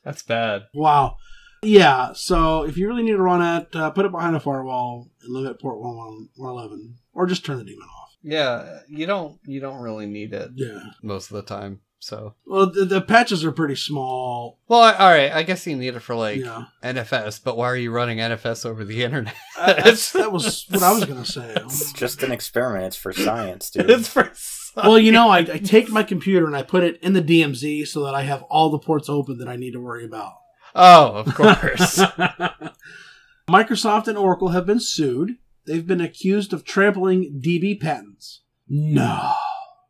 That's 0.05 0.23
bad. 0.23 0.63
Wow. 0.75 1.17
Yeah, 1.63 2.13
so 2.15 2.63
if 2.63 2.77
you 2.77 2.87
really 2.87 3.03
need 3.03 3.13
to 3.13 3.23
run 3.23 3.43
it, 3.63 3.75
uh, 3.75 3.91
put 3.91 4.05
it 4.07 4.13
behind 4.13 4.37
a 4.37 4.41
firewall 4.41 5.09
and 5.23 5.33
live 5.35 5.47
at 5.51 5.61
port 5.61 5.81
111, 5.81 6.97
or 7.13 7.27
just 7.27 7.45
turn 7.45 7.59
the 7.59 7.65
daemon 7.65 7.89
off. 7.89 8.15
Yeah, 8.23 8.81
you 8.89 9.07
don't 9.07 9.39
you 9.47 9.61
don't 9.61 9.81
really 9.81 10.07
need 10.07 10.33
it 10.33 10.51
Yeah. 10.55 10.81
most 11.03 11.31
of 11.31 11.37
the 11.37 11.43
time. 11.43 11.81
So, 11.99 12.35
Well, 12.47 12.71
the, 12.71 12.85
the 12.85 13.01
patches 13.01 13.43
are 13.45 13.51
pretty 13.53 13.75
small. 13.75 14.59
well, 14.69 14.81
I- 14.81 14.93
all 14.95 15.09
right. 15.11 15.33
I 15.33 15.43
guess 15.43 15.67
you 15.67 15.75
need 15.77 15.95
it 15.97 16.01
for 16.01 16.15
like 16.15 16.39
yeah. 16.39 16.65
NFS, 16.85 17.43
but 17.43 17.57
why 17.57 17.67
are 17.67 17.77
you 17.77 17.91
running 17.91 18.19
NFS 18.19 18.67
over 18.67 18.85
the 18.85 19.03
internet? 19.03 19.35
Uh, 19.59 19.73
that's, 19.83 20.13
that 20.13 20.31
was 20.31 20.67
what 20.71 20.83
I 20.83 20.93
was 20.93 21.05
going 21.07 21.25
to 21.25 21.29
say. 21.31 21.55
It's 21.57 21.93
just 21.95 22.23
an 22.23 22.31
experiment. 22.33 22.85
It's 22.85 22.97
for 22.97 23.13
science, 23.15 23.71
dude. 23.71 23.91
it's 23.91 24.09
for 24.09 24.31
Well, 24.77 24.99
you 24.99 25.11
know, 25.13 25.31
I, 25.31 25.39
I 25.39 25.59
take 25.59 25.89
my 25.91 26.03
computer 26.03 26.47
and 26.47 26.55
I 26.55 26.63
put 26.63 26.85
it 26.85 27.01
in 27.03 27.15
the 27.15 27.23
DMZ 27.23 27.87
so 27.89 28.05
that 28.05 28.15
I 28.15 28.23
have 28.23 28.43
all 28.45 28.71
the 28.71 28.79
ports 28.79 29.09
open 29.09 29.39
that 29.39 29.49
I 29.49 29.57
need 29.57 29.73
to 29.73 29.81
worry 29.81 30.05
about. 30.05 30.35
oh, 30.75 31.13
of 31.13 31.35
course. 31.35 31.99
Microsoft 33.49 34.09
and 34.09 34.19
Oracle 34.19 34.49
have 34.49 34.67
been 34.67 34.81
sued. 34.81 35.37
They've 35.67 35.87
been 35.87 36.01
accused 36.01 36.53
of 36.53 36.65
trampling 36.65 37.41
DB 37.45 37.81
patents. 37.81 38.43
No. 38.69 39.33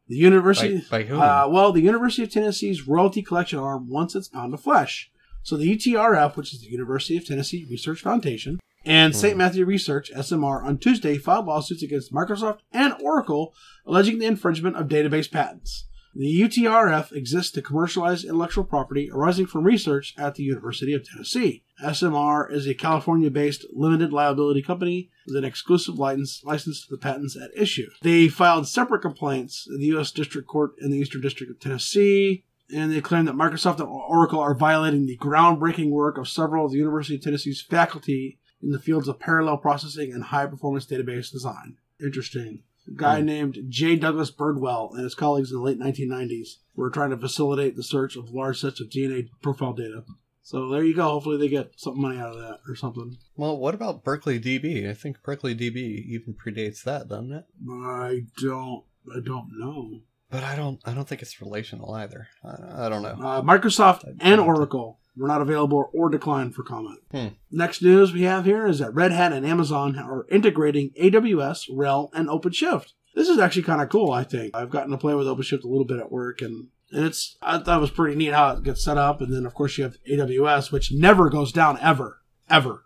The 0.08 0.16
university. 0.16 0.84
by, 0.90 1.02
by 1.02 1.04
whom? 1.04 1.20
Uh, 1.20 1.48
well, 1.48 1.72
the 1.72 1.80
University 1.80 2.22
of 2.22 2.30
Tennessee's 2.30 2.86
royalty 2.86 3.22
collection 3.22 3.58
arm 3.58 3.88
wants 3.88 4.14
its 4.14 4.28
pound 4.28 4.54
of 4.54 4.60
flesh. 4.60 5.10
So 5.42 5.56
the 5.56 5.76
UTRF, 5.76 6.36
which 6.36 6.52
is 6.52 6.60
the 6.60 6.68
University 6.68 7.16
of 7.16 7.26
Tennessee 7.26 7.66
Research 7.68 8.02
Foundation, 8.02 8.60
and 8.86 9.12
Hmm. 9.12 9.18
St. 9.18 9.36
Matthew 9.36 9.64
Research, 9.66 10.10
SMR, 10.14 10.64
on 10.64 10.78
Tuesday 10.78 11.18
filed 11.18 11.46
lawsuits 11.46 11.82
against 11.82 12.12
Microsoft 12.12 12.60
and 12.72 12.94
Oracle 13.02 13.52
alleging 13.84 14.18
the 14.18 14.26
infringement 14.26 14.76
of 14.76 14.88
database 14.88 15.30
patents. 15.30 15.86
The 16.18 16.40
UTRF 16.40 17.12
exists 17.12 17.52
to 17.52 17.60
commercialize 17.62 18.24
intellectual 18.24 18.64
property 18.64 19.10
arising 19.12 19.44
from 19.46 19.64
research 19.64 20.14
at 20.16 20.34
the 20.36 20.44
University 20.44 20.94
of 20.94 21.04
Tennessee. 21.06 21.62
SMR 21.84 22.50
is 22.50 22.66
a 22.66 22.72
California 22.72 23.30
based 23.30 23.66
limited 23.70 24.14
liability 24.14 24.62
company 24.62 25.10
with 25.26 25.36
an 25.36 25.44
exclusive 25.44 25.98
license, 25.98 26.40
license 26.42 26.80
to 26.86 26.86
the 26.90 26.96
patents 26.98 27.36
at 27.36 27.50
issue. 27.54 27.90
They 28.00 28.28
filed 28.28 28.66
separate 28.66 29.02
complaints 29.02 29.66
in 29.68 29.78
the 29.78 29.86
U.S. 29.88 30.10
District 30.10 30.48
Court 30.48 30.70
in 30.80 30.90
the 30.90 30.96
Eastern 30.96 31.20
District 31.20 31.50
of 31.50 31.60
Tennessee, 31.60 32.44
and 32.74 32.90
they 32.90 33.02
claim 33.02 33.26
that 33.26 33.34
Microsoft 33.34 33.80
and 33.80 33.88
Oracle 33.88 34.40
are 34.40 34.54
violating 34.54 35.04
the 35.04 35.18
groundbreaking 35.18 35.90
work 35.90 36.16
of 36.16 36.28
several 36.28 36.64
of 36.64 36.72
the 36.72 36.78
University 36.78 37.16
of 37.16 37.20
Tennessee's 37.20 37.60
faculty 37.60 38.38
in 38.66 38.72
the 38.72 38.78
fields 38.80 39.06
of 39.08 39.18
parallel 39.20 39.56
processing 39.58 40.12
and 40.12 40.24
high 40.24 40.44
performance 40.46 40.84
database 40.84 41.30
design. 41.30 41.76
Interesting. 42.02 42.64
A 42.88 42.90
guy 42.96 43.20
Hmm. 43.20 43.26
named 43.26 43.58
J. 43.68 43.96
Douglas 43.96 44.30
Birdwell 44.30 44.92
and 44.94 45.02
his 45.04 45.14
colleagues 45.14 45.50
in 45.50 45.56
the 45.58 45.62
late 45.62 45.78
1990s 45.78 46.58
were 46.74 46.90
trying 46.90 47.10
to 47.10 47.16
facilitate 47.16 47.76
the 47.76 47.82
search 47.82 48.16
of 48.16 48.30
large 48.32 48.60
sets 48.60 48.80
of 48.80 48.90
DNA 48.90 49.28
profile 49.40 49.72
data. 49.72 50.04
So 50.42 50.68
there 50.68 50.84
you 50.84 50.94
go. 50.94 51.08
Hopefully 51.08 51.38
they 51.38 51.48
get 51.48 51.72
some 51.76 52.00
money 52.00 52.18
out 52.18 52.34
of 52.36 52.40
that 52.40 52.58
or 52.68 52.76
something. 52.76 53.16
Well, 53.36 53.56
what 53.56 53.74
about 53.74 54.04
Berkeley 54.04 54.38
DB? 54.38 54.88
I 54.88 54.94
think 54.94 55.22
Berkeley 55.22 55.54
DB 55.56 56.04
even 56.08 56.34
predates 56.34 56.82
that, 56.84 57.08
doesn't 57.08 57.32
it? 57.32 57.44
I 57.68 58.26
don't. 58.40 58.84
I 59.14 59.20
don't 59.20 59.48
know. 59.58 60.00
But 60.30 60.42
I 60.44 60.54
don't. 60.56 60.80
I 60.84 60.92
don't 60.92 61.08
think 61.08 61.22
it's 61.22 61.40
relational 61.40 61.94
either. 61.94 62.28
I, 62.44 62.86
I 62.86 62.88
don't 62.88 63.02
know. 63.02 63.08
Uh, 63.20 63.42
Microsoft 63.42 64.04
I- 64.06 64.14
and 64.20 64.40
Oracle 64.40 64.98
were 65.16 65.28
not 65.28 65.40
available 65.40 65.90
or 65.92 66.08
declined 66.08 66.54
for 66.54 66.62
comment. 66.62 67.00
Hmm. 67.10 67.28
Next 67.50 67.82
news 67.82 68.12
we 68.12 68.22
have 68.22 68.44
here 68.44 68.66
is 68.66 68.78
that 68.78 68.94
Red 68.94 69.12
Hat 69.12 69.32
and 69.32 69.46
Amazon 69.46 69.98
are 69.98 70.26
integrating 70.30 70.90
AWS, 71.00 71.70
RHEL, 71.70 72.10
and 72.12 72.28
OpenShift. 72.28 72.92
This 73.14 73.28
is 73.28 73.38
actually 73.38 73.62
kind 73.62 73.80
of 73.80 73.88
cool, 73.88 74.12
I 74.12 74.24
think. 74.24 74.54
I've 74.54 74.70
gotten 74.70 74.90
to 74.90 74.98
play 74.98 75.14
with 75.14 75.26
OpenShift 75.26 75.64
a 75.64 75.68
little 75.68 75.86
bit 75.86 75.98
at 75.98 76.12
work, 76.12 76.42
and, 76.42 76.68
and 76.92 77.06
it's 77.06 77.36
I 77.40 77.58
thought 77.58 77.78
it 77.78 77.80
was 77.80 77.90
pretty 77.90 78.16
neat 78.16 78.32
how 78.32 78.50
it 78.50 78.62
gets 78.62 78.84
set 78.84 78.98
up. 78.98 79.20
And 79.20 79.32
then, 79.32 79.46
of 79.46 79.54
course, 79.54 79.78
you 79.78 79.84
have 79.84 79.96
AWS, 80.10 80.70
which 80.70 80.92
never 80.92 81.30
goes 81.30 81.52
down 81.52 81.78
ever, 81.80 82.20
ever. 82.50 82.84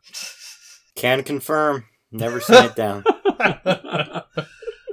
Can 0.94 1.24
confirm. 1.24 1.84
Never 2.12 2.40
seen 2.40 2.64
it 2.64 2.76
down. 2.76 3.04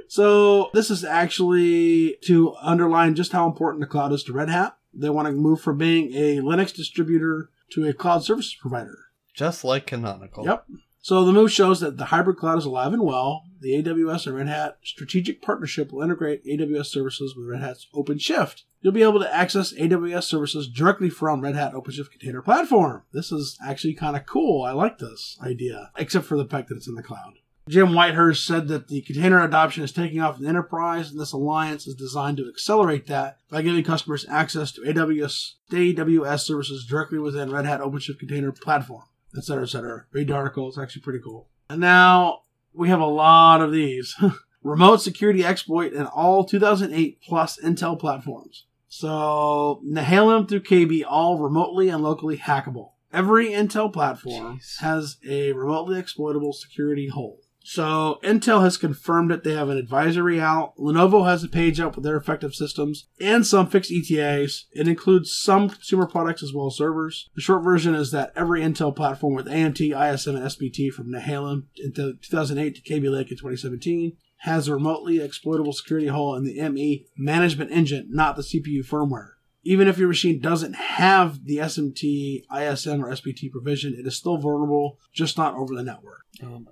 So 0.08 0.70
this 0.72 0.90
is 0.90 1.04
actually 1.04 2.16
to 2.24 2.54
underline 2.62 3.14
just 3.14 3.32
how 3.32 3.46
important 3.46 3.82
the 3.82 3.86
cloud 3.86 4.12
is 4.12 4.24
to 4.24 4.32
Red 4.32 4.48
Hat. 4.48 4.76
They 4.92 5.10
want 5.10 5.26
to 5.26 5.32
move 5.32 5.60
from 5.60 5.78
being 5.78 6.12
a 6.14 6.38
Linux 6.38 6.74
distributor 6.74 7.50
to 7.72 7.86
a 7.86 7.92
cloud 7.92 8.24
services 8.24 8.56
provider. 8.60 8.98
Just 9.34 9.64
like 9.64 9.86
Canonical. 9.86 10.44
Yep. 10.44 10.66
So 11.00 11.24
the 11.24 11.32
move 11.32 11.52
shows 11.52 11.80
that 11.80 11.96
the 11.96 12.06
hybrid 12.06 12.36
cloud 12.36 12.58
is 12.58 12.64
alive 12.64 12.92
and 12.92 13.02
well. 13.02 13.44
The 13.60 13.82
AWS 13.82 14.26
and 14.26 14.36
Red 14.36 14.48
Hat 14.48 14.78
strategic 14.82 15.40
partnership 15.40 15.92
will 15.92 16.02
integrate 16.02 16.44
AWS 16.44 16.86
services 16.86 17.34
with 17.36 17.46
Red 17.46 17.62
Hat's 17.62 17.86
OpenShift. 17.94 18.64
You'll 18.80 18.92
be 18.92 19.02
able 19.02 19.20
to 19.20 19.34
access 19.34 19.72
AWS 19.72 20.24
services 20.24 20.68
directly 20.68 21.08
from 21.08 21.40
Red 21.40 21.56
Hat 21.56 21.72
OpenShift 21.72 22.10
Container 22.10 22.42
Platform. 22.42 23.04
This 23.12 23.32
is 23.32 23.58
actually 23.64 23.94
kind 23.94 24.16
of 24.16 24.26
cool. 24.26 24.64
I 24.64 24.72
like 24.72 24.98
this 24.98 25.38
idea, 25.42 25.90
except 25.96 26.26
for 26.26 26.36
the 26.36 26.44
fact 26.44 26.68
that 26.68 26.76
it's 26.76 26.88
in 26.88 26.94
the 26.94 27.02
cloud. 27.02 27.34
Jim 27.68 27.88
Whitehurst 27.88 28.44
said 28.44 28.68
that 28.68 28.88
the 28.88 29.02
container 29.02 29.42
adoption 29.42 29.84
is 29.84 29.92
taking 29.92 30.20
off 30.20 30.38
in 30.38 30.42
the 30.42 30.48
enterprise, 30.48 31.10
and 31.10 31.20
this 31.20 31.32
alliance 31.32 31.86
is 31.86 31.94
designed 31.94 32.38
to 32.38 32.48
accelerate 32.48 33.06
that 33.06 33.38
by 33.50 33.62
giving 33.62 33.84
customers 33.84 34.26
access 34.28 34.72
to 34.72 34.80
AWS, 34.82 35.52
AWS 35.70 36.40
services 36.40 36.86
directly 36.86 37.18
within 37.18 37.50
Red 37.50 37.66
Hat 37.66 37.80
OpenShift 37.80 38.18
Container 38.18 38.52
Platform 38.52 39.04
et 39.36 39.44
cetera, 39.44 39.64
et 39.64 39.68
cetera. 39.68 40.04
Read 40.12 40.28
the 40.28 40.34
article. 40.34 40.68
It's 40.68 40.78
actually 40.78 41.02
pretty 41.02 41.20
cool. 41.20 41.48
And 41.68 41.80
now 41.80 42.42
we 42.72 42.88
have 42.88 43.00
a 43.00 43.06
lot 43.06 43.60
of 43.60 43.72
these. 43.72 44.14
Remote 44.62 44.96
security 44.98 45.44
exploit 45.44 45.92
in 45.92 46.06
all 46.06 46.44
2008 46.44 47.20
plus 47.22 47.58
Intel 47.62 47.98
platforms. 47.98 48.66
So 48.88 49.80
Nehalem 49.86 50.48
through 50.48 50.62
KB 50.62 51.04
all 51.08 51.38
remotely 51.38 51.88
and 51.88 52.02
locally 52.02 52.38
hackable. 52.38 52.92
Every 53.12 53.50
Intel 53.50 53.92
platform 53.92 54.58
Jeez. 54.58 54.80
has 54.80 55.16
a 55.26 55.52
remotely 55.52 55.98
exploitable 55.98 56.52
security 56.52 57.08
hole. 57.08 57.40
So 57.70 58.18
Intel 58.24 58.62
has 58.62 58.78
confirmed 58.78 59.30
that 59.30 59.44
they 59.44 59.52
have 59.52 59.68
an 59.68 59.76
advisory 59.76 60.40
out. 60.40 60.74
Lenovo 60.78 61.26
has 61.26 61.44
a 61.44 61.48
page 61.48 61.78
up 61.78 61.96
with 61.96 62.02
their 62.02 62.16
effective 62.16 62.54
systems 62.54 63.08
and 63.20 63.46
some 63.46 63.66
fixed 63.66 63.92
ETAs. 63.92 64.64
It 64.72 64.88
includes 64.88 65.36
some 65.36 65.68
consumer 65.68 66.06
products 66.06 66.42
as 66.42 66.50
well 66.54 66.68
as 66.68 66.76
servers. 66.76 67.28
The 67.34 67.42
short 67.42 67.62
version 67.62 67.94
is 67.94 68.10
that 68.10 68.32
every 68.34 68.62
Intel 68.62 68.96
platform 68.96 69.34
with 69.34 69.48
AMT, 69.48 69.80
ISM, 69.80 70.36
and 70.36 70.46
SBT 70.46 70.90
from 70.94 71.12
Nehalem 71.12 71.64
in 71.76 71.92
2008 71.92 72.74
to 72.74 72.80
Kaby 72.80 73.10
Lake 73.10 73.30
in 73.30 73.36
2017 73.36 74.16
has 74.38 74.66
a 74.66 74.72
remotely 74.72 75.20
exploitable 75.20 75.74
security 75.74 76.06
hole 76.06 76.34
in 76.36 76.44
the 76.44 76.66
ME 76.70 77.04
management 77.18 77.70
engine, 77.70 78.08
not 78.08 78.36
the 78.36 78.42
CPU 78.42 78.82
firmware. 78.82 79.32
Even 79.62 79.88
if 79.88 79.98
your 79.98 80.08
machine 80.08 80.40
doesn't 80.40 80.74
have 80.74 81.44
the 81.44 81.58
SMT, 81.58 82.44
ISM, 82.50 83.04
or 83.04 83.10
SBT 83.10 83.50
provision, 83.50 83.92
it 83.92 84.06
is 84.06 84.16
still 84.16 84.38
vulnerable, 84.38 84.98
just 85.12 85.36
not 85.36 85.54
over 85.54 85.74
the 85.74 85.82
network. 85.82 86.22
Oh. 86.42 86.64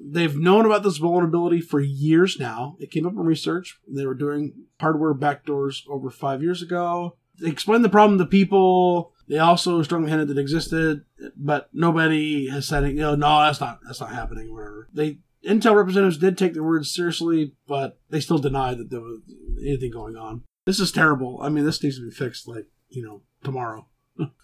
They've 0.00 0.36
known 0.36 0.64
about 0.64 0.82
this 0.82 0.98
vulnerability 0.98 1.60
for 1.60 1.80
years 1.80 2.38
now. 2.38 2.76
It 2.78 2.90
came 2.90 3.06
up 3.06 3.12
in 3.12 3.18
research. 3.20 3.78
They 3.88 4.06
were 4.06 4.14
doing 4.14 4.64
hardware 4.80 5.14
backdoors 5.14 5.82
over 5.88 6.10
five 6.10 6.42
years 6.42 6.62
ago. 6.62 7.16
They 7.40 7.48
explained 7.48 7.84
the 7.84 7.88
problem 7.88 8.18
to 8.18 8.26
people. 8.26 9.12
They 9.28 9.38
also 9.38 9.82
strongly 9.82 10.10
hinted 10.10 10.28
that 10.28 10.38
it 10.38 10.40
existed, 10.40 11.04
but 11.36 11.68
nobody 11.72 12.48
has 12.48 12.66
said, 12.66 12.84
you 12.88 12.94
know, 12.94 13.14
no, 13.14 13.40
that's 13.40 13.60
not 13.60 13.80
that's 13.84 14.00
not 14.00 14.12
happening. 14.12 14.52
Whatever. 14.52 14.88
They 14.92 15.18
Intel 15.44 15.76
representatives 15.76 16.18
did 16.18 16.36
take 16.36 16.54
their 16.54 16.64
words 16.64 16.92
seriously, 16.92 17.54
but 17.66 18.00
they 18.10 18.20
still 18.20 18.38
deny 18.38 18.74
that 18.74 18.90
there 18.90 19.00
was 19.00 19.20
anything 19.60 19.92
going 19.92 20.16
on. 20.16 20.42
This 20.64 20.80
is 20.80 20.90
terrible. 20.92 21.38
I 21.42 21.48
mean, 21.48 21.64
this 21.64 21.82
needs 21.82 21.96
to 21.98 22.04
be 22.04 22.10
fixed, 22.10 22.48
like 22.48 22.66
you 22.88 23.04
know, 23.04 23.22
tomorrow 23.44 23.86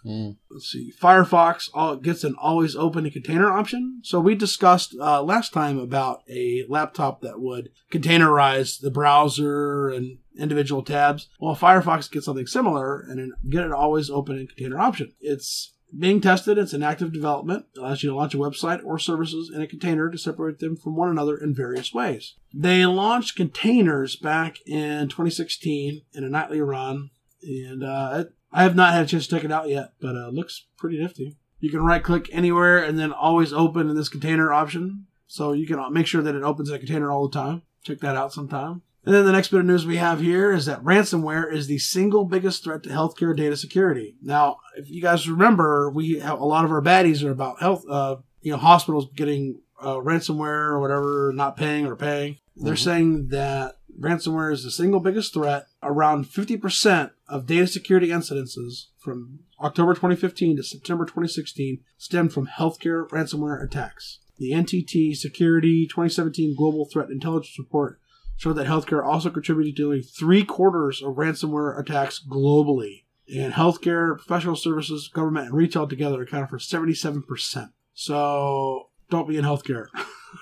Mm. 0.04 0.36
let's 0.50 0.70
see. 0.70 0.92
Firefox 1.00 2.02
gets 2.02 2.24
an 2.24 2.34
always 2.38 2.76
open 2.76 3.10
container 3.10 3.50
option. 3.50 4.00
So 4.02 4.20
we 4.20 4.34
discussed 4.34 4.94
uh, 5.00 5.22
last 5.22 5.52
time 5.52 5.78
about 5.78 6.22
a 6.28 6.64
laptop 6.68 7.22
that 7.22 7.40
would 7.40 7.70
containerize 7.90 8.80
the 8.80 8.90
browser 8.90 9.88
and 9.88 10.18
individual 10.38 10.82
tabs. 10.82 11.28
Well 11.40 11.56
firefox 11.56 12.10
gets 12.10 12.26
something 12.26 12.46
similar 12.46 13.00
and 13.00 13.18
an, 13.18 13.32
get 13.48 13.64
an 13.64 13.72
always 13.72 14.10
open 14.10 14.46
container 14.46 14.78
option. 14.78 15.12
It's 15.20 15.72
being 15.98 16.20
tested. 16.20 16.58
It's 16.58 16.74
in 16.74 16.82
active 16.82 17.12
development. 17.12 17.66
It 17.74 17.80
allows 17.80 18.02
you 18.02 18.10
to 18.10 18.16
launch 18.16 18.34
a 18.34 18.38
website 18.38 18.84
or 18.84 18.98
services 18.98 19.50
in 19.54 19.62
a 19.62 19.66
container 19.66 20.10
to 20.10 20.18
separate 20.18 20.58
them 20.58 20.76
from 20.76 20.96
one 20.96 21.08
another 21.08 21.36
in 21.36 21.54
various 21.54 21.94
ways. 21.94 22.34
They 22.52 22.84
launched 22.86 23.36
containers 23.36 24.16
back 24.16 24.58
in 24.66 25.08
2016 25.08 26.02
in 26.12 26.24
a 26.24 26.28
nightly 26.28 26.60
run 26.60 27.10
and 27.42 27.84
uh, 27.84 28.24
I 28.54 28.62
have 28.62 28.76
not 28.76 28.92
had 28.94 29.04
a 29.04 29.06
chance 29.06 29.26
to 29.26 29.34
check 29.36 29.44
it 29.44 29.52
out 29.52 29.68
yet, 29.68 29.92
but 30.00 30.16
uh, 30.16 30.28
looks 30.28 30.64
pretty 30.78 30.98
nifty. 30.98 31.36
You 31.60 31.70
can 31.70 31.82
right 31.82 32.02
click 32.02 32.28
anywhere 32.32 32.78
and 32.78 32.98
then 32.98 33.12
always 33.12 33.52
open 33.52 33.90
in 33.90 33.96
this 33.96 34.08
container 34.08 34.52
option. 34.52 35.06
So 35.26 35.52
you 35.52 35.66
can 35.66 35.78
uh, 35.78 35.90
make 35.90 36.06
sure 36.06 36.22
that 36.22 36.34
it 36.34 36.42
opens 36.42 36.70
that 36.70 36.78
container 36.78 37.10
all 37.10 37.26
the 37.28 37.34
time. 37.36 37.62
Check 37.82 37.98
that 38.00 38.16
out 38.16 38.32
sometime. 38.32 38.82
And 39.04 39.14
then 39.14 39.24
the 39.26 39.32
next 39.32 39.48
bit 39.48 39.60
of 39.60 39.66
news 39.66 39.84
we 39.84 39.96
have 39.96 40.20
here 40.20 40.52
is 40.52 40.64
that 40.66 40.82
ransomware 40.82 41.52
is 41.52 41.66
the 41.66 41.78
single 41.78 42.24
biggest 42.24 42.64
threat 42.64 42.82
to 42.84 42.88
healthcare 42.90 43.36
data 43.36 43.56
security. 43.56 44.16
Now, 44.22 44.58
if 44.76 44.88
you 44.88 45.02
guys 45.02 45.28
remember, 45.28 45.90
we 45.90 46.20
have 46.20 46.40
a 46.40 46.44
lot 46.44 46.64
of 46.64 46.70
our 46.70 46.80
baddies 46.80 47.22
are 47.24 47.30
about 47.30 47.60
health, 47.60 47.84
uh, 47.88 48.16
you 48.40 48.52
know, 48.52 48.58
hospitals 48.58 49.08
getting 49.14 49.60
uh, 49.82 49.96
ransomware 49.96 50.68
or 50.70 50.80
whatever, 50.80 51.32
not 51.34 51.56
paying 51.56 51.84
or 51.86 51.96
paying. 51.96 52.38
They're 52.56 52.74
Mhm. 52.74 52.78
saying 52.84 53.26
that 53.28 53.78
ransomware 54.00 54.52
is 54.52 54.62
the 54.64 54.70
single 54.70 55.00
biggest 55.00 55.34
threat. 55.34 55.66
Around 55.82 56.26
50% 56.26 57.10
of 57.28 57.46
data 57.46 57.66
security 57.66 58.08
incidences 58.08 58.86
from 58.98 59.40
October 59.60 59.94
2015 59.94 60.56
to 60.56 60.62
September 60.62 61.04
2016 61.04 61.80
stemmed 61.96 62.32
from 62.32 62.46
healthcare 62.46 63.08
ransomware 63.08 63.62
attacks. 63.62 64.20
The 64.38 64.52
NTT 64.52 65.14
Security 65.16 65.86
2017 65.86 66.56
Global 66.56 66.86
Threat 66.86 67.10
Intelligence 67.10 67.58
Report 67.58 68.00
showed 68.36 68.54
that 68.54 68.66
healthcare 68.66 69.04
also 69.04 69.30
contributed 69.30 69.76
to 69.76 69.82
nearly 69.82 70.02
three 70.02 70.44
quarters 70.44 71.02
of 71.02 71.14
ransomware 71.14 71.78
attacks 71.78 72.20
globally. 72.28 73.04
And 73.32 73.54
healthcare, 73.54 74.16
professional 74.18 74.56
services, 74.56 75.08
government, 75.08 75.46
and 75.46 75.54
retail 75.54 75.86
together 75.86 76.20
accounted 76.22 76.50
for 76.50 76.58
77%. 76.58 77.70
So 77.94 78.90
don't 79.08 79.28
be 79.28 79.38
in 79.38 79.44
healthcare. 79.44 79.86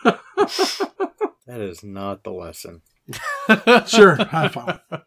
That 1.46 1.60
is 1.60 1.82
not 1.82 2.24
the 2.24 2.30
lesson. 2.30 2.82
sure, 3.86 4.14
have 4.16 4.52
fun. 4.52 4.80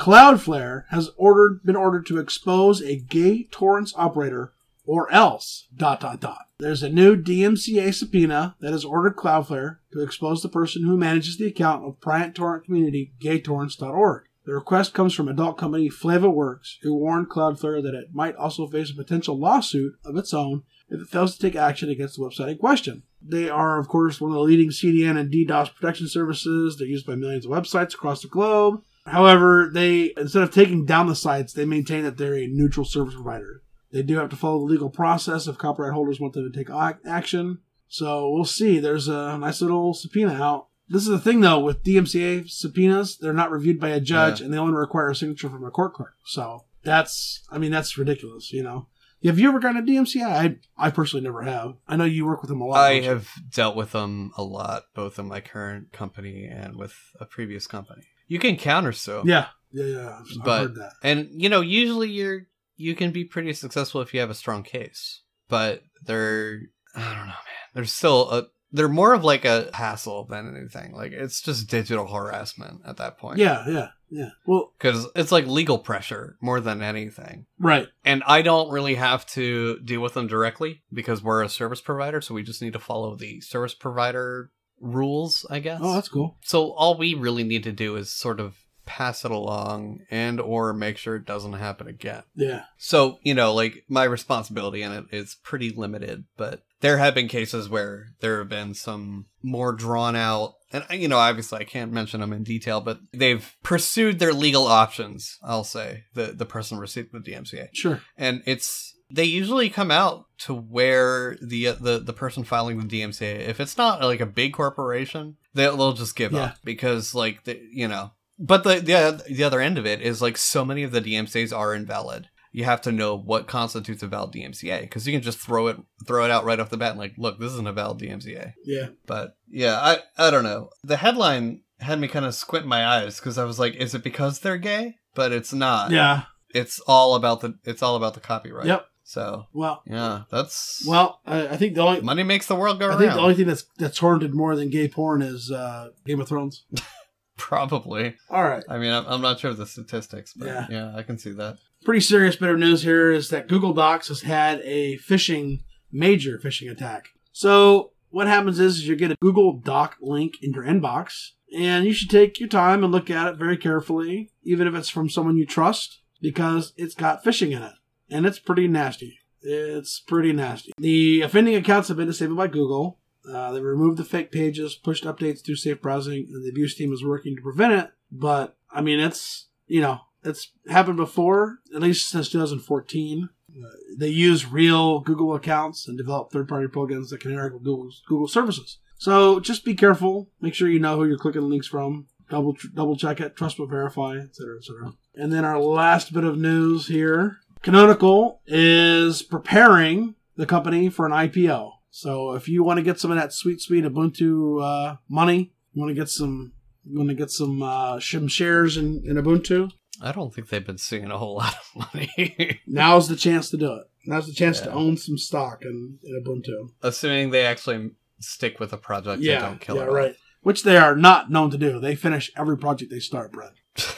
Cloudflare 0.00 0.84
has 0.88 1.10
ordered 1.18 1.62
been 1.62 1.76
ordered 1.76 2.06
to 2.06 2.18
expose 2.18 2.80
a 2.80 2.96
gay 2.96 3.44
torrents 3.50 3.92
operator 3.98 4.54
or 4.86 5.12
else 5.12 5.68
dot 5.76 6.00
dot 6.00 6.20
dot. 6.20 6.46
There's 6.58 6.82
a 6.82 6.88
new 6.88 7.22
DMCA 7.22 7.92
subpoena 7.92 8.56
that 8.60 8.72
has 8.72 8.82
ordered 8.82 9.16
Cloudflare 9.16 9.76
to 9.92 10.00
expose 10.00 10.42
the 10.42 10.48
person 10.48 10.84
who 10.84 10.96
manages 10.96 11.36
the 11.36 11.48
account 11.48 11.84
of 11.84 12.00
Bryant 12.00 12.34
Torrent 12.34 12.64
Community 12.64 13.12
gaytorrents.org. 13.20 14.24
The 14.46 14.54
request 14.54 14.94
comes 14.94 15.12
from 15.12 15.28
adult 15.28 15.58
company 15.58 15.90
FlavaWorks, 15.90 16.76
who 16.80 16.94
warned 16.94 17.28
Cloudflare 17.28 17.82
that 17.82 17.94
it 17.94 18.14
might 18.14 18.36
also 18.36 18.66
face 18.66 18.90
a 18.90 18.96
potential 18.96 19.38
lawsuit 19.38 19.96
of 20.02 20.16
its 20.16 20.32
own 20.32 20.62
if 20.88 20.98
it 20.98 21.08
fails 21.08 21.36
to 21.36 21.42
take 21.42 21.54
action 21.54 21.90
against 21.90 22.16
the 22.16 22.22
website 22.22 22.52
in 22.52 22.56
question. 22.56 23.02
They 23.20 23.50
are, 23.50 23.78
of 23.78 23.88
course, 23.88 24.18
one 24.18 24.30
of 24.30 24.36
the 24.36 24.40
leading 24.40 24.70
CDN 24.70 25.18
and 25.18 25.30
DDoS 25.30 25.74
protection 25.74 26.08
services. 26.08 26.78
They're 26.78 26.88
used 26.88 27.06
by 27.06 27.16
millions 27.16 27.44
of 27.44 27.52
websites 27.52 27.92
across 27.92 28.22
the 28.22 28.28
globe. 28.28 28.82
However, 29.10 29.70
they 29.72 30.12
instead 30.16 30.42
of 30.42 30.50
taking 30.52 30.84
down 30.84 31.06
the 31.06 31.14
sites, 31.14 31.52
they 31.52 31.64
maintain 31.64 32.04
that 32.04 32.16
they're 32.16 32.34
a 32.36 32.46
neutral 32.46 32.86
service 32.86 33.14
provider. 33.14 33.62
They 33.92 34.02
do 34.02 34.18
have 34.18 34.30
to 34.30 34.36
follow 34.36 34.60
the 34.60 34.72
legal 34.72 34.90
process 34.90 35.46
if 35.46 35.58
copyright 35.58 35.92
holders 35.92 36.20
want 36.20 36.34
them 36.34 36.50
to 36.50 36.56
take 36.56 36.70
action. 37.06 37.58
So 37.88 38.30
we'll 38.30 38.44
see. 38.44 38.78
There's 38.78 39.08
a 39.08 39.36
nice 39.38 39.60
little 39.60 39.94
subpoena 39.94 40.34
out. 40.34 40.68
This 40.88 41.02
is 41.02 41.08
the 41.08 41.18
thing, 41.20 41.40
though, 41.40 41.58
with 41.60 41.82
DMCA 41.84 42.48
subpoenas, 42.50 43.16
they're 43.18 43.32
not 43.32 43.50
reviewed 43.50 43.78
by 43.80 43.90
a 43.90 44.00
judge, 44.00 44.40
Yeah. 44.40 44.44
and 44.46 44.54
they 44.54 44.58
only 44.58 44.74
require 44.74 45.10
a 45.10 45.14
signature 45.14 45.48
from 45.48 45.64
a 45.64 45.70
court 45.70 45.94
clerk. 45.94 46.14
So 46.24 46.64
that's, 46.82 47.42
I 47.50 47.58
mean, 47.58 47.70
that's 47.70 47.96
ridiculous, 47.98 48.52
you 48.52 48.62
know. 48.62 48.88
Have 49.24 49.38
you 49.38 49.48
ever 49.48 49.60
gotten 49.60 49.76
a 49.76 49.82
DMCA? 49.86 50.24
I 50.24 50.56
I 50.78 50.90
personally 50.90 51.22
never 51.22 51.42
have. 51.42 51.74
I 51.86 51.96
know 51.96 52.04
you 52.04 52.24
work 52.24 52.40
with 52.42 52.48
them 52.48 52.60
a 52.60 52.64
lot. 52.64 52.78
I 52.90 53.00
have 53.02 53.28
dealt 53.50 53.76
with 53.76 53.92
them 53.92 54.32
a 54.36 54.42
lot, 54.42 54.84
both 54.94 55.18
in 55.18 55.26
my 55.28 55.40
current 55.40 55.92
company 55.92 56.46
and 56.46 56.74
with 56.76 56.94
a 57.20 57.26
previous 57.26 57.66
company. 57.66 58.04
You 58.30 58.38
can 58.38 58.56
counter 58.56 58.92
sue, 58.92 59.22
Yeah, 59.26 59.46
yeah, 59.72 59.84
yeah. 59.84 60.08
I've, 60.08 60.26
I've 60.38 60.44
But- 60.44 60.60
heard 60.62 60.74
that. 60.76 60.92
and 61.02 61.28
you 61.32 61.48
know, 61.48 61.60
usually 61.60 62.08
you're 62.10 62.46
you 62.76 62.94
can 62.94 63.10
be 63.10 63.24
pretty 63.24 63.52
successful 63.52 64.00
if 64.00 64.14
you 64.14 64.20
have 64.20 64.30
a 64.30 64.34
strong 64.34 64.62
case. 64.62 65.20
But 65.48 65.82
they're 66.06 66.60
I 66.94 67.00
don't 67.14 67.26
know, 67.26 67.32
man. 67.32 67.34
They're 67.74 67.84
still 67.84 68.30
a 68.30 68.46
they're 68.72 68.88
more 68.88 69.14
of 69.14 69.24
like 69.24 69.44
a 69.44 69.68
hassle 69.74 70.26
than 70.30 70.56
anything. 70.56 70.92
Like 70.94 71.10
it's 71.12 71.40
just 71.42 71.68
digital 71.68 72.06
harassment 72.06 72.82
at 72.86 72.98
that 72.98 73.18
point. 73.18 73.38
Yeah, 73.38 73.64
yeah, 73.68 73.88
yeah. 74.10 74.28
Well, 74.46 74.72
because 74.78 75.08
it's 75.16 75.32
like 75.32 75.46
legal 75.48 75.78
pressure 75.78 76.36
more 76.40 76.60
than 76.60 76.80
anything. 76.80 77.46
right. 77.58 77.88
And 78.04 78.22
I 78.28 78.42
don't 78.42 78.70
really 78.70 78.94
have 78.94 79.26
to 79.34 79.80
deal 79.80 80.00
with 80.00 80.14
them 80.14 80.28
directly 80.28 80.82
because 80.92 81.20
we're 81.20 81.42
a 81.42 81.48
service 81.48 81.80
provider, 81.80 82.20
so 82.20 82.32
we 82.34 82.44
just 82.44 82.62
need 82.62 82.74
to 82.74 82.78
follow 82.78 83.16
the 83.16 83.40
service 83.40 83.74
provider 83.74 84.52
rules, 84.80 85.46
I 85.50 85.60
guess. 85.60 85.80
Oh, 85.82 85.94
that's 85.94 86.08
cool. 86.08 86.36
so 86.42 86.72
all 86.72 86.96
we 86.96 87.14
really 87.14 87.44
need 87.44 87.64
to 87.64 87.72
do 87.72 87.96
is 87.96 88.12
sort 88.12 88.40
of 88.40 88.56
pass 88.86 89.24
it 89.24 89.30
along 89.30 90.00
and 90.10 90.40
or 90.40 90.72
make 90.72 90.96
sure 90.96 91.14
it 91.14 91.24
doesn't 91.24 91.52
happen 91.52 91.86
again. 91.86 92.24
Yeah, 92.34 92.64
So, 92.76 93.18
you 93.22 93.34
know, 93.34 93.54
like 93.54 93.84
my 93.88 94.02
responsibility 94.02 94.82
in 94.82 94.90
it 94.90 95.04
is 95.12 95.36
pretty 95.44 95.70
limited, 95.70 96.24
but 96.36 96.62
there 96.80 96.98
have 96.98 97.14
been 97.14 97.28
cases 97.28 97.68
where 97.68 98.06
there 98.20 98.38
have 98.38 98.48
been 98.48 98.74
some 98.74 99.26
more 99.42 99.72
drawn 99.72 100.16
out 100.16 100.54
and 100.72 100.84
you 100.90 101.06
know, 101.08 101.18
obviously 101.18 101.60
I 101.60 101.64
can't 101.64 101.92
mention 101.92 102.20
them 102.20 102.32
in 102.32 102.42
detail, 102.42 102.80
but 102.80 102.98
they've 103.12 103.54
pursued 103.62 104.18
their 104.18 104.32
legal 104.32 104.66
options, 104.66 105.38
I'll 105.42 105.64
say, 105.64 106.04
the 106.14 106.26
the 106.32 106.46
person 106.46 106.78
received 106.78 107.12
the 107.12 107.18
DMCA 107.20 107.68
sure. 107.72 108.00
and 108.16 108.42
it's 108.46 108.96
they 109.10 109.24
usually 109.24 109.68
come 109.70 109.90
out 109.90 110.26
to 110.38 110.54
where 110.54 111.36
the 111.42 111.68
uh, 111.68 111.74
the 111.80 111.98
the 111.98 112.12
person 112.12 112.44
filing 112.44 112.78
the 112.86 113.00
DMCA 113.00 113.48
if 113.48 113.60
it's 113.60 113.76
not 113.76 114.00
like 114.00 114.20
a 114.20 114.26
big 114.26 114.52
corporation 114.54 115.36
they'll, 115.54 115.76
they'll 115.76 115.92
just 115.92 116.16
give 116.16 116.32
Yeah. 116.32 116.40
up 116.44 116.56
because 116.64 117.14
like 117.14 117.44
the, 117.44 117.60
you 117.72 117.88
know 117.88 118.12
but 118.38 118.64
the, 118.64 118.76
the 118.80 119.24
the 119.34 119.44
other 119.44 119.60
end 119.60 119.76
of 119.78 119.86
it 119.86 120.00
is 120.00 120.22
like 120.22 120.36
so 120.36 120.64
many 120.64 120.82
of 120.82 120.92
the 120.92 121.02
DMCA's 121.02 121.52
are 121.52 121.74
invalid 121.74 122.28
you 122.52 122.64
have 122.64 122.80
to 122.82 122.90
know 122.90 123.16
what 123.16 123.46
constitutes 123.46 124.02
a 124.02 124.08
valid 124.08 124.32
DMCA 124.32 124.80
because 124.80 125.06
you 125.06 125.12
can 125.12 125.22
just 125.22 125.38
throw 125.38 125.66
it 125.68 125.76
throw 126.06 126.24
it 126.24 126.30
out 126.30 126.44
right 126.44 126.58
off 126.58 126.70
the 126.70 126.76
bat 126.76 126.90
and 126.92 126.98
like 126.98 127.14
look 127.18 127.38
this 127.38 127.52
isn't 127.52 127.68
a 127.68 127.72
valid 127.72 127.98
DMCA 127.98 128.54
Yeah, 128.64 128.88
but 129.06 129.36
yeah 129.48 129.78
I 129.80 129.98
I 130.26 130.30
don't 130.30 130.44
know 130.44 130.70
the 130.82 130.96
headline 130.96 131.62
had 131.80 132.00
me 132.00 132.08
kind 132.08 132.24
of 132.26 132.34
squint 132.34 132.66
my 132.66 132.86
eyes 132.86 133.18
because 133.18 133.38
I 133.38 133.44
was 133.44 133.58
like 133.58 133.74
is 133.74 133.94
it 133.94 134.02
because 134.02 134.40
they're 134.40 134.58
gay 134.58 134.96
but 135.14 135.32
it's 135.32 135.52
not 135.52 135.90
yeah. 135.90 136.22
it's 136.54 136.80
all 136.86 137.14
about 137.14 137.40
the 137.40 137.58
it's 137.64 137.82
all 137.82 137.96
about 137.96 138.14
the 138.14 138.20
copyright. 138.20 138.66
Yep. 138.66 138.86
So 139.10 139.46
Well, 139.52 139.82
yeah, 139.86 140.22
that's 140.30 140.84
well, 140.86 141.20
I, 141.26 141.48
I 141.48 141.56
think 141.56 141.74
the 141.74 141.80
only 141.80 142.00
money 142.00 142.22
makes 142.22 142.46
the 142.46 142.54
world 142.54 142.78
go 142.78 142.86
I 142.86 142.88
around. 142.90 142.98
think 142.98 143.12
the 143.14 143.18
only 143.18 143.34
thing 143.34 143.48
that's 143.48 143.64
that's 143.76 143.98
torrented 143.98 144.32
more 144.34 144.54
than 144.54 144.70
gay 144.70 144.86
porn 144.86 145.20
is 145.20 145.50
uh, 145.50 145.88
Game 146.06 146.20
of 146.20 146.28
Thrones. 146.28 146.62
Probably. 147.36 148.14
All 148.28 148.44
right. 148.44 148.62
I 148.68 148.78
mean, 148.78 148.92
I'm, 148.92 149.04
I'm 149.06 149.20
not 149.20 149.40
sure 149.40 149.50
of 149.50 149.56
the 149.56 149.66
statistics, 149.66 150.32
but 150.34 150.46
Yeah. 150.46 150.66
yeah. 150.70 150.92
I 150.96 151.02
can 151.02 151.18
see 151.18 151.32
that. 151.32 151.56
Pretty 151.84 152.00
serious 152.00 152.36
bit 152.36 152.50
of 152.50 152.58
news 152.60 152.82
here 152.84 153.10
is 153.10 153.30
that 153.30 153.48
Google 153.48 153.72
Docs 153.72 154.08
has 154.08 154.20
had 154.22 154.60
a 154.60 154.98
phishing, 154.98 155.62
major 155.90 156.38
phishing 156.38 156.70
attack. 156.70 157.06
So 157.32 157.92
what 158.10 158.28
happens 158.28 158.60
is, 158.60 158.76
is 158.76 158.86
you 158.88 158.94
get 158.94 159.10
a 159.10 159.16
Google 159.20 159.54
Doc 159.54 159.96
link 160.00 160.34
in 160.42 160.52
your 160.52 160.64
inbox, 160.64 161.30
and 161.56 161.84
you 161.84 161.92
should 161.92 162.10
take 162.10 162.38
your 162.38 162.48
time 162.48 162.84
and 162.84 162.92
look 162.92 163.10
at 163.10 163.26
it 163.26 163.36
very 163.38 163.56
carefully, 163.56 164.30
even 164.44 164.68
if 164.68 164.74
it's 164.76 164.88
from 164.90 165.08
someone 165.08 165.36
you 165.36 165.46
trust, 165.46 166.00
because 166.20 166.74
it's 166.76 166.94
got 166.94 167.24
phishing 167.24 167.50
in 167.56 167.62
it, 167.62 167.72
and 168.10 168.26
it's 168.26 168.38
pretty 168.38 168.68
nasty. 168.68 169.18
It's 169.42 170.00
pretty 170.00 170.32
nasty. 170.32 170.72
The 170.76 171.22
offending 171.22 171.54
accounts 171.54 171.88
have 171.88 171.96
been 171.96 172.06
disabled 172.06 172.38
by 172.38 172.48
Google. 172.48 172.98
Uh, 173.28 173.52
they 173.52 173.60
removed 173.60 173.98
the 173.98 174.04
fake 174.04 174.32
pages, 174.32 174.74
pushed 174.74 175.04
updates 175.04 175.44
through 175.44 175.56
safe 175.56 175.80
browsing, 175.80 176.28
and 176.32 176.44
the 176.44 176.48
abuse 176.50 176.74
team 176.74 176.92
is 176.92 177.04
working 177.04 177.36
to 177.36 177.42
prevent 177.42 177.72
it. 177.72 177.90
But 178.10 178.56
I 178.70 178.80
mean, 178.80 179.00
it's 179.00 179.48
you 179.66 179.80
know, 179.80 180.00
it's 180.24 180.52
happened 180.68 180.96
before, 180.96 181.58
at 181.74 181.80
least 181.80 182.08
since 182.08 182.28
2014. 182.28 183.28
Uh, 183.50 183.68
they 183.96 184.08
use 184.08 184.50
real 184.50 185.00
Google 185.00 185.34
accounts 185.34 185.88
and 185.88 185.98
develop 185.98 186.30
third-party 186.30 186.68
plugins 186.68 187.08
that 187.08 187.20
can 187.20 187.32
interact 187.32 187.54
with 187.54 187.64
Google's 187.64 188.02
Google 188.06 188.28
services. 188.28 188.78
So 188.96 189.40
just 189.40 189.64
be 189.64 189.74
careful. 189.74 190.28
Make 190.40 190.54
sure 190.54 190.68
you 190.68 190.78
know 190.78 190.96
who 190.96 191.06
you're 191.06 191.18
clicking 191.18 191.48
links 191.48 191.66
from. 191.66 192.06
Double 192.28 192.56
double 192.74 192.96
check 192.96 193.20
it. 193.20 193.34
Trust 193.34 193.58
but 193.58 193.68
verify, 193.68 194.18
etc., 194.18 194.58
etc. 194.58 194.92
And 195.14 195.32
then 195.32 195.44
our 195.44 195.58
last 195.58 196.12
bit 196.12 196.22
of 196.22 196.38
news 196.38 196.86
here: 196.86 197.38
Canonical 197.62 198.40
is 198.46 199.22
preparing 199.22 200.14
the 200.36 200.46
company 200.46 200.88
for 200.88 201.06
an 201.06 201.12
IPO. 201.12 201.72
So 201.90 202.32
if 202.32 202.48
you 202.48 202.62
want 202.62 202.78
to 202.78 202.82
get 202.82 202.98
some 202.98 203.10
of 203.10 203.16
that 203.18 203.32
sweet, 203.32 203.60
sweet 203.60 203.84
Ubuntu 203.84 204.62
uh, 204.62 204.96
money, 205.08 205.52
you 205.72 205.80
want 205.80 205.90
to 205.90 206.00
get 206.00 206.08
some, 206.08 206.52
you 206.84 206.96
want 206.96 207.10
to 207.10 207.14
get 207.14 207.30
some 207.30 207.62
uh, 207.62 208.00
some 208.00 208.28
shares 208.28 208.76
in, 208.76 209.02
in 209.04 209.16
Ubuntu. 209.16 209.70
I 210.02 210.12
don't 210.12 210.32
think 210.32 210.48
they've 210.48 210.64
been 210.64 210.78
seeing 210.78 211.10
a 211.10 211.18
whole 211.18 211.36
lot 211.36 211.54
of 211.54 211.94
money. 211.94 212.60
Now's 212.66 213.08
the 213.08 213.16
chance 213.16 213.50
to 213.50 213.58
do 213.58 213.74
it. 213.74 213.86
Now's 214.06 214.26
the 214.26 214.32
chance 214.32 214.60
to 214.60 214.72
own 214.72 214.96
some 214.96 215.18
stock 215.18 215.62
in, 215.62 215.98
in 216.02 216.22
Ubuntu. 216.24 216.70
Assuming 216.82 217.30
they 217.30 217.44
actually 217.44 217.90
stick 218.18 218.58
with 218.58 218.72
a 218.72 218.78
project 218.78 219.22
yeah, 219.22 219.34
and 219.34 219.42
don't 219.42 219.60
kill 219.60 219.76
yeah, 219.76 219.82
it. 219.82 219.88
off. 219.88 219.94
right. 219.94 220.16
Which 220.42 220.62
they 220.62 220.78
are 220.78 220.96
not 220.96 221.30
known 221.30 221.50
to 221.50 221.58
do. 221.58 221.78
They 221.80 221.94
finish 221.94 222.30
every 222.34 222.56
project 222.56 222.90
they 222.90 223.00
start, 223.00 223.32
Brett. 223.32 223.52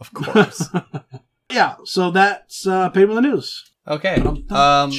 Of 0.00 0.14
course. 0.14 0.68
yeah, 1.50 1.76
so 1.84 2.10
that's 2.10 2.66
uh, 2.66 2.88
paid 2.90 3.06
with 3.06 3.16
the 3.16 3.22
news. 3.22 3.64
okay. 3.86 4.22
Um. 4.50 4.92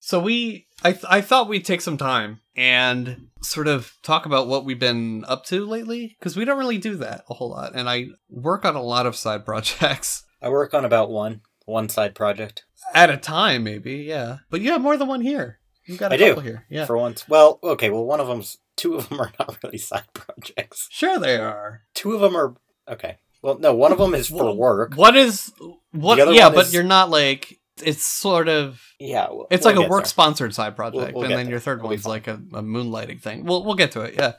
So 0.00 0.20
we, 0.20 0.66
I, 0.82 0.92
th- 0.92 1.04
I 1.06 1.20
thought 1.20 1.50
we'd 1.50 1.66
take 1.66 1.82
some 1.82 1.98
time 1.98 2.40
and 2.56 3.26
sort 3.42 3.68
of 3.68 3.92
talk 4.02 4.24
about 4.24 4.48
what 4.48 4.64
we've 4.64 4.78
been 4.78 5.22
up 5.28 5.44
to 5.46 5.66
lately 5.66 6.16
because 6.18 6.34
we 6.34 6.46
don't 6.46 6.58
really 6.58 6.78
do 6.78 6.94
that 6.96 7.24
a 7.28 7.34
whole 7.34 7.50
lot, 7.50 7.72
and 7.74 7.88
I 7.90 8.06
work 8.30 8.64
on 8.64 8.74
a 8.74 8.82
lot 8.82 9.04
of 9.06 9.14
side 9.16 9.44
projects 9.44 10.24
I 10.40 10.48
work 10.48 10.72
on 10.72 10.84
about 10.84 11.10
one 11.10 11.42
one 11.66 11.88
side 11.90 12.14
project 12.14 12.64
at 12.94 13.10
a 13.10 13.16
time, 13.18 13.64
maybe. 13.64 13.96
Yeah, 13.96 14.38
but 14.50 14.60
you 14.62 14.70
have 14.72 14.80
more 14.80 14.96
than 14.96 15.08
one 15.08 15.20
here. 15.20 15.58
You 15.86 15.96
got 15.98 16.12
a 16.12 16.14
I 16.14 16.18
do. 16.18 16.26
couple 16.28 16.42
here. 16.42 16.64
Yeah. 16.70 16.86
for 16.86 16.96
once. 16.96 17.28
Well, 17.28 17.58
okay. 17.62 17.90
Well, 17.90 18.04
one 18.04 18.20
of 18.20 18.28
them's 18.28 18.56
two 18.76 18.94
of 18.94 19.08
them 19.08 19.20
are 19.20 19.32
not 19.38 19.58
really 19.62 19.78
side 19.78 20.04
projects. 20.14 20.86
Sure, 20.90 21.18
they 21.18 21.36
are. 21.36 21.82
Two 21.94 22.14
of 22.14 22.20
them 22.20 22.34
are 22.36 22.54
okay. 22.88 23.18
Well, 23.42 23.58
no, 23.58 23.74
one 23.74 23.92
of 23.92 23.98
them 23.98 24.14
is 24.14 24.28
for 24.28 24.52
work. 24.54 24.94
What 24.94 25.16
is 25.16 25.52
what? 25.92 26.34
Yeah, 26.34 26.50
but 26.50 26.66
is- 26.66 26.74
you're 26.74 26.82
not 26.82 27.10
like 27.10 27.58
it's 27.82 28.04
sort 28.04 28.48
of 28.48 28.80
Yeah, 28.98 29.28
we'll- 29.30 29.46
it's 29.50 29.64
we'll 29.64 29.76
like 29.76 29.86
a 29.86 29.88
work 29.88 30.06
sponsored 30.06 30.54
side 30.54 30.74
project, 30.76 31.14
we'll 31.14 31.24
and 31.24 31.32
then 31.32 31.46
there. 31.46 31.52
your 31.52 31.60
3rd 31.60 31.78
It'll 31.78 31.88
one's 31.90 32.06
like 32.06 32.26
a, 32.26 32.34
a 32.34 32.62
moonlighting 32.62 33.20
thing. 33.22 33.44
We'll 33.44 33.64
we'll 33.64 33.74
get 33.76 33.92
to 33.92 34.00
it. 34.02 34.14
Yeah. 34.16 34.32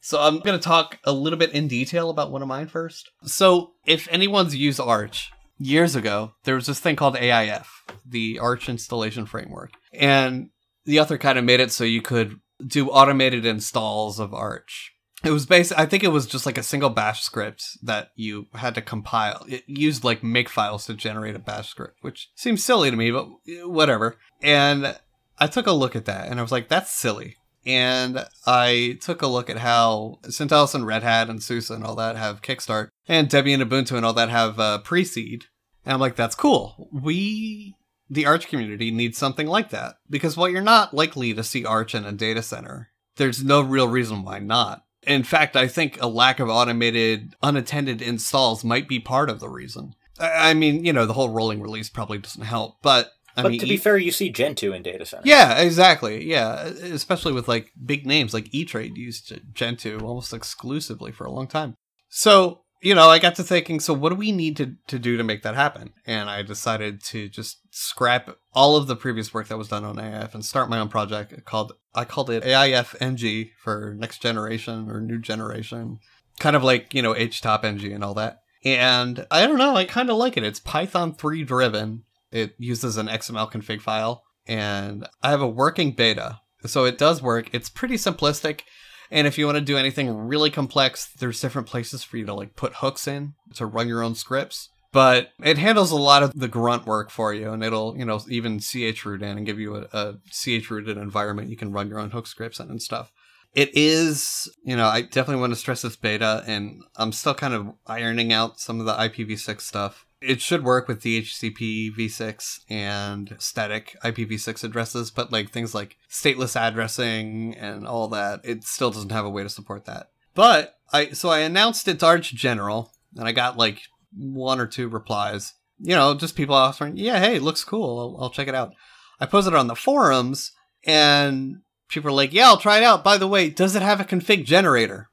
So 0.00 0.18
I'm 0.18 0.38
gonna 0.40 0.58
talk 0.58 0.98
a 1.04 1.12
little 1.12 1.38
bit 1.38 1.52
in 1.52 1.68
detail 1.68 2.08
about 2.08 2.30
one 2.32 2.40
of 2.42 2.48
mine 2.48 2.68
first. 2.68 3.10
So 3.24 3.72
if 3.86 4.08
anyone's 4.10 4.56
used 4.56 4.80
Arch 4.80 5.30
years 5.58 5.94
ago, 5.94 6.32
there 6.44 6.54
was 6.54 6.66
this 6.66 6.80
thing 6.80 6.96
called 6.96 7.16
AIF, 7.16 7.66
the 8.06 8.38
Arch 8.38 8.70
Installation 8.70 9.26
Framework, 9.26 9.72
and 9.92 10.48
the 10.86 10.98
author 11.00 11.18
kind 11.18 11.38
of 11.38 11.44
made 11.44 11.60
it 11.60 11.70
so 11.70 11.84
you 11.84 12.00
could 12.00 12.36
do 12.66 12.88
automated 12.88 13.44
installs 13.44 14.18
of 14.18 14.32
Arch. 14.32 14.92
It 15.22 15.30
was 15.30 15.46
based. 15.46 15.72
I 15.76 15.86
think 15.86 16.02
it 16.02 16.08
was 16.08 16.26
just 16.26 16.46
like 16.46 16.56
a 16.56 16.62
single 16.62 16.90
Bash 16.90 17.22
script 17.22 17.78
that 17.82 18.10
you 18.14 18.46
had 18.54 18.74
to 18.76 18.82
compile. 18.82 19.44
It 19.48 19.64
used 19.66 20.02
like 20.04 20.22
make 20.22 20.48
files 20.48 20.86
to 20.86 20.94
generate 20.94 21.36
a 21.36 21.38
Bash 21.38 21.68
script, 21.68 21.98
which 22.00 22.30
seems 22.34 22.64
silly 22.64 22.90
to 22.90 22.96
me, 22.96 23.10
but 23.10 23.28
eh, 23.48 23.64
whatever. 23.64 24.16
And 24.42 24.96
I 25.38 25.46
took 25.46 25.66
a 25.66 25.72
look 25.72 25.94
at 25.94 26.06
that, 26.06 26.28
and 26.28 26.38
I 26.38 26.42
was 26.42 26.52
like, 26.52 26.68
"That's 26.68 26.90
silly." 26.90 27.36
And 27.66 28.24
I 28.46 28.98
took 29.02 29.20
a 29.20 29.26
look 29.26 29.50
at 29.50 29.58
how 29.58 30.18
CentOS 30.24 30.74
and 30.74 30.86
Red 30.86 31.02
Hat 31.02 31.28
and 31.28 31.42
SUSE 31.42 31.68
and 31.68 31.84
all 31.84 31.94
that 31.96 32.16
have 32.16 32.40
Kickstart, 32.40 32.88
and 33.06 33.28
Debian 33.28 33.60
and 33.60 33.70
Ubuntu 33.70 33.96
and 33.96 34.06
all 34.06 34.14
that 34.14 34.30
have 34.30 34.58
uh, 34.58 34.78
pre-seed. 34.78 35.44
And 35.84 35.92
I'm 35.92 36.00
like, 36.00 36.16
"That's 36.16 36.34
cool." 36.34 36.88
We 36.92 37.74
the 38.10 38.26
Arch 38.26 38.48
community 38.48 38.90
needs 38.90 39.16
something 39.16 39.46
like 39.46 39.70
that 39.70 39.96
because 40.08 40.36
while 40.36 40.48
you're 40.48 40.62
not 40.62 40.92
likely 40.92 41.32
to 41.32 41.44
see 41.44 41.64
Arch 41.64 41.94
in 41.94 42.04
a 42.04 42.12
data 42.12 42.42
center, 42.42 42.88
there's 43.16 43.44
no 43.44 43.60
real 43.60 43.86
reason 43.86 44.24
why 44.24 44.40
not. 44.40 44.82
In 45.06 45.22
fact, 45.22 45.56
I 45.56 45.66
think 45.68 46.00
a 46.00 46.06
lack 46.08 46.40
of 46.40 46.48
automated, 46.48 47.34
unattended 47.42 48.02
installs 48.02 48.64
might 48.64 48.86
be 48.88 49.00
part 49.00 49.30
of 49.30 49.40
the 49.40 49.48
reason. 49.48 49.94
I 50.18 50.50
I 50.50 50.54
mean, 50.54 50.84
you 50.84 50.92
know, 50.92 51.06
the 51.06 51.14
whole 51.14 51.30
rolling 51.30 51.60
release 51.62 51.88
probably 51.88 52.18
doesn't 52.18 52.42
help, 52.44 52.76
but 52.82 53.12
I 53.36 53.42
But 53.42 53.52
mean, 53.52 53.60
to 53.60 53.66
be 53.66 53.74
e- 53.74 53.78
fair, 53.78 53.96
you 53.96 54.10
see 54.12 54.30
Gentoo 54.30 54.72
in 54.72 54.82
data 54.82 55.06
center. 55.06 55.22
yeah, 55.24 55.58
exactly. 55.58 56.24
Yeah, 56.28 56.62
especially 56.64 57.32
with 57.32 57.48
like 57.48 57.72
big 57.84 58.04
names 58.06 58.34
like 58.34 58.52
E 58.52 58.64
Trade 58.64 58.96
used 58.98 59.32
Gentoo 59.54 60.00
almost 60.00 60.34
exclusively 60.34 61.12
for 61.12 61.24
a 61.24 61.30
long 61.32 61.46
time. 61.46 61.74
So 62.08 62.62
you 62.80 62.94
know, 62.94 63.08
I 63.08 63.18
got 63.18 63.34
to 63.36 63.44
thinking, 63.44 63.78
so 63.78 63.92
what 63.92 64.08
do 64.08 64.14
we 64.14 64.32
need 64.32 64.56
to 64.56 64.74
to 64.86 64.98
do 64.98 65.16
to 65.16 65.24
make 65.24 65.42
that 65.42 65.54
happen? 65.54 65.92
And 66.06 66.30
I 66.30 66.42
decided 66.42 67.02
to 67.04 67.28
just 67.28 67.60
scrap 67.70 68.36
all 68.54 68.76
of 68.76 68.86
the 68.86 68.96
previous 68.96 69.34
work 69.34 69.48
that 69.48 69.58
was 69.58 69.68
done 69.68 69.84
on 69.84 69.96
AIF 69.96 70.34
and 70.34 70.44
start 70.44 70.70
my 70.70 70.78
own 70.78 70.88
project 70.88 71.44
called 71.44 71.72
I 71.94 72.04
called 72.04 72.30
it 72.30 72.42
AIF 72.42 72.96
NG 73.00 73.50
for 73.58 73.94
next 73.98 74.22
generation 74.22 74.90
or 74.90 75.00
new 75.00 75.18
generation, 75.18 75.98
kind 76.38 76.56
of 76.56 76.64
like 76.64 76.94
you 76.94 77.02
know 77.02 77.14
HTOP 77.14 77.64
NG 77.64 77.92
and 77.92 78.02
all 78.02 78.14
that. 78.14 78.40
And 78.64 79.26
I 79.30 79.46
don't 79.46 79.58
know, 79.58 79.76
I 79.76 79.84
kind 79.84 80.10
of 80.10 80.16
like 80.16 80.36
it. 80.36 80.44
It's 80.44 80.60
Python 80.60 81.14
three 81.14 81.44
driven 81.44 82.04
It 82.30 82.54
uses 82.58 82.96
an 82.96 83.08
XML 83.08 83.50
config 83.52 83.80
file, 83.82 84.22
and 84.46 85.06
I 85.22 85.30
have 85.30 85.42
a 85.42 85.48
working 85.48 85.92
beta. 85.92 86.40
So 86.66 86.84
it 86.84 86.98
does 86.98 87.22
work. 87.22 87.48
It's 87.52 87.70
pretty 87.70 87.94
simplistic. 87.94 88.62
And 89.10 89.26
if 89.26 89.38
you 89.38 89.46
want 89.46 89.58
to 89.58 89.64
do 89.64 89.76
anything 89.76 90.08
really 90.28 90.50
complex, 90.50 91.12
there's 91.12 91.40
different 91.40 91.68
places 91.68 92.04
for 92.04 92.16
you 92.16 92.26
to 92.26 92.34
like 92.34 92.54
put 92.56 92.76
hooks 92.76 93.08
in 93.08 93.34
to 93.54 93.66
run 93.66 93.88
your 93.88 94.02
own 94.02 94.14
scripts. 94.14 94.68
But 94.92 95.30
it 95.42 95.58
handles 95.58 95.92
a 95.92 95.96
lot 95.96 96.22
of 96.22 96.38
the 96.38 96.48
grunt 96.48 96.84
work 96.84 97.10
for 97.10 97.32
you, 97.32 97.52
and 97.52 97.62
it'll, 97.62 97.96
you 97.96 98.04
know, 98.04 98.20
even 98.28 98.58
chroot 98.58 99.22
in 99.22 99.38
and 99.38 99.46
give 99.46 99.60
you 99.60 99.76
a, 99.76 99.82
a 99.92 100.12
chrooted 100.32 101.00
environment 101.00 101.48
you 101.48 101.56
can 101.56 101.70
run 101.72 101.88
your 101.88 102.00
own 102.00 102.10
hook 102.10 102.26
scripts 102.26 102.58
in 102.58 102.70
and 102.70 102.82
stuff. 102.82 103.12
It 103.54 103.70
is, 103.74 104.48
you 104.64 104.76
know, 104.76 104.86
I 104.86 105.02
definitely 105.02 105.40
want 105.40 105.52
to 105.52 105.58
stress 105.58 105.82
this 105.82 105.96
beta, 105.96 106.42
and 106.46 106.82
I'm 106.96 107.12
still 107.12 107.34
kind 107.34 107.54
of 107.54 107.72
ironing 107.86 108.32
out 108.32 108.58
some 108.60 108.80
of 108.80 108.86
the 108.86 108.94
IPv6 108.94 109.60
stuff. 109.60 110.06
It 110.20 110.40
should 110.40 110.64
work 110.64 110.86
with 110.86 111.02
DHCP 111.02 111.96
v6 111.96 112.60
and 112.68 113.36
static 113.38 113.96
IPv6 114.04 114.64
addresses, 114.64 115.10
but 115.10 115.32
like 115.32 115.50
things 115.50 115.74
like 115.74 115.96
stateless 116.10 116.60
addressing 116.60 117.54
and 117.56 117.86
all 117.86 118.08
that, 118.08 118.40
it 118.44 118.64
still 118.64 118.90
doesn't 118.90 119.12
have 119.12 119.24
a 119.24 119.30
way 119.30 119.42
to 119.42 119.48
support 119.48 119.86
that. 119.86 120.10
But 120.34 120.76
I 120.92 121.10
so 121.10 121.30
I 121.30 121.40
announced 121.40 121.88
it 121.88 122.00
to 122.00 122.06
Arch 122.06 122.34
General, 122.34 122.92
and 123.16 123.26
I 123.26 123.32
got 123.32 123.56
like 123.56 123.82
one 124.16 124.60
or 124.60 124.66
two 124.66 124.88
replies. 124.88 125.54
You 125.78 125.94
know, 125.94 126.14
just 126.14 126.36
people 126.36 126.54
offering, 126.54 126.96
yeah, 126.96 127.18
hey, 127.18 127.38
looks 127.38 127.64
cool. 127.64 127.98
I'll, 127.98 128.24
I'll 128.24 128.30
check 128.30 128.48
it 128.48 128.54
out. 128.54 128.74
I 129.18 129.26
posted 129.26 129.54
it 129.54 129.58
on 129.58 129.66
the 129.66 129.76
forums, 129.76 130.52
and 130.84 131.60
people 131.88 132.10
are 132.10 132.14
like, 132.14 132.32
yeah, 132.32 132.46
I'll 132.46 132.56
try 132.56 132.78
it 132.78 132.84
out. 132.84 133.04
By 133.04 133.16
the 133.16 133.28
way, 133.28 133.50
does 133.50 133.76
it 133.76 133.82
have 133.82 134.00
a 134.00 134.04
config 134.04 134.44
generator? 134.44 135.09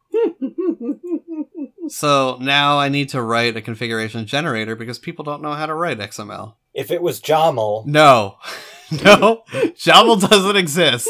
So 1.89 2.38
now 2.41 2.80
I 2.80 2.89
need 2.89 3.10
to 3.10 3.21
write 3.21 3.58
a 3.58 3.62
configuration 3.62 4.26
generator 4.26 4.76
because 4.76 5.00
people 5.00 5.23
don't 5.23 5.41
know 5.41 5.54
how 5.54 5.65
to 5.65 5.73
write 5.73 6.00
XML. 6.00 6.56
If 6.73 6.91
it 6.91 7.02
was 7.02 7.19
JAML, 7.21 7.86
No, 7.86 8.38
no, 9.04 9.43
JAML 9.52 10.30
doesn't 10.30 10.56
exist. 10.56 11.10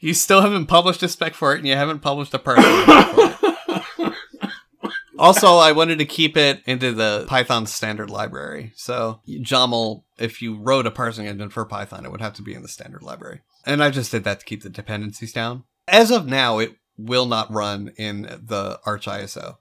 You 0.00 0.14
still 0.14 0.40
haven't 0.40 0.66
published 0.66 1.02
a 1.02 1.08
spec 1.08 1.34
for 1.34 1.54
it, 1.54 1.58
and 1.58 1.66
you 1.66 1.74
haven't 1.74 2.00
published 2.00 2.34
a 2.34 2.38
person. 2.38 2.64
also, 5.18 5.56
I 5.56 5.72
wanted 5.72 5.98
to 5.98 6.04
keep 6.04 6.36
it 6.36 6.62
into 6.66 6.92
the 6.92 7.24
Python 7.28 7.66
standard 7.66 8.10
library. 8.10 8.72
So 8.76 9.20
JAML, 9.28 10.04
if 10.18 10.40
you 10.40 10.56
wrote 10.56 10.86
a 10.86 10.90
parsing 10.90 11.26
engine 11.26 11.50
for 11.50 11.64
Python, 11.64 12.04
it 12.04 12.10
would 12.10 12.20
have 12.20 12.34
to 12.34 12.42
be 12.42 12.54
in 12.54 12.62
the 12.62 12.68
standard 12.68 13.02
library. 13.02 13.40
And 13.66 13.82
I 13.82 13.90
just 13.90 14.10
did 14.10 14.24
that 14.24 14.40
to 14.40 14.46
keep 14.46 14.62
the 14.62 14.70
dependencies 14.70 15.32
down. 15.32 15.64
As 15.86 16.10
of 16.10 16.26
now, 16.26 16.58
it 16.58 16.76
will 16.96 17.26
not 17.26 17.52
run 17.52 17.92
in 17.96 18.22
the 18.22 18.80
Arch 18.84 19.06
ISO. 19.06 19.56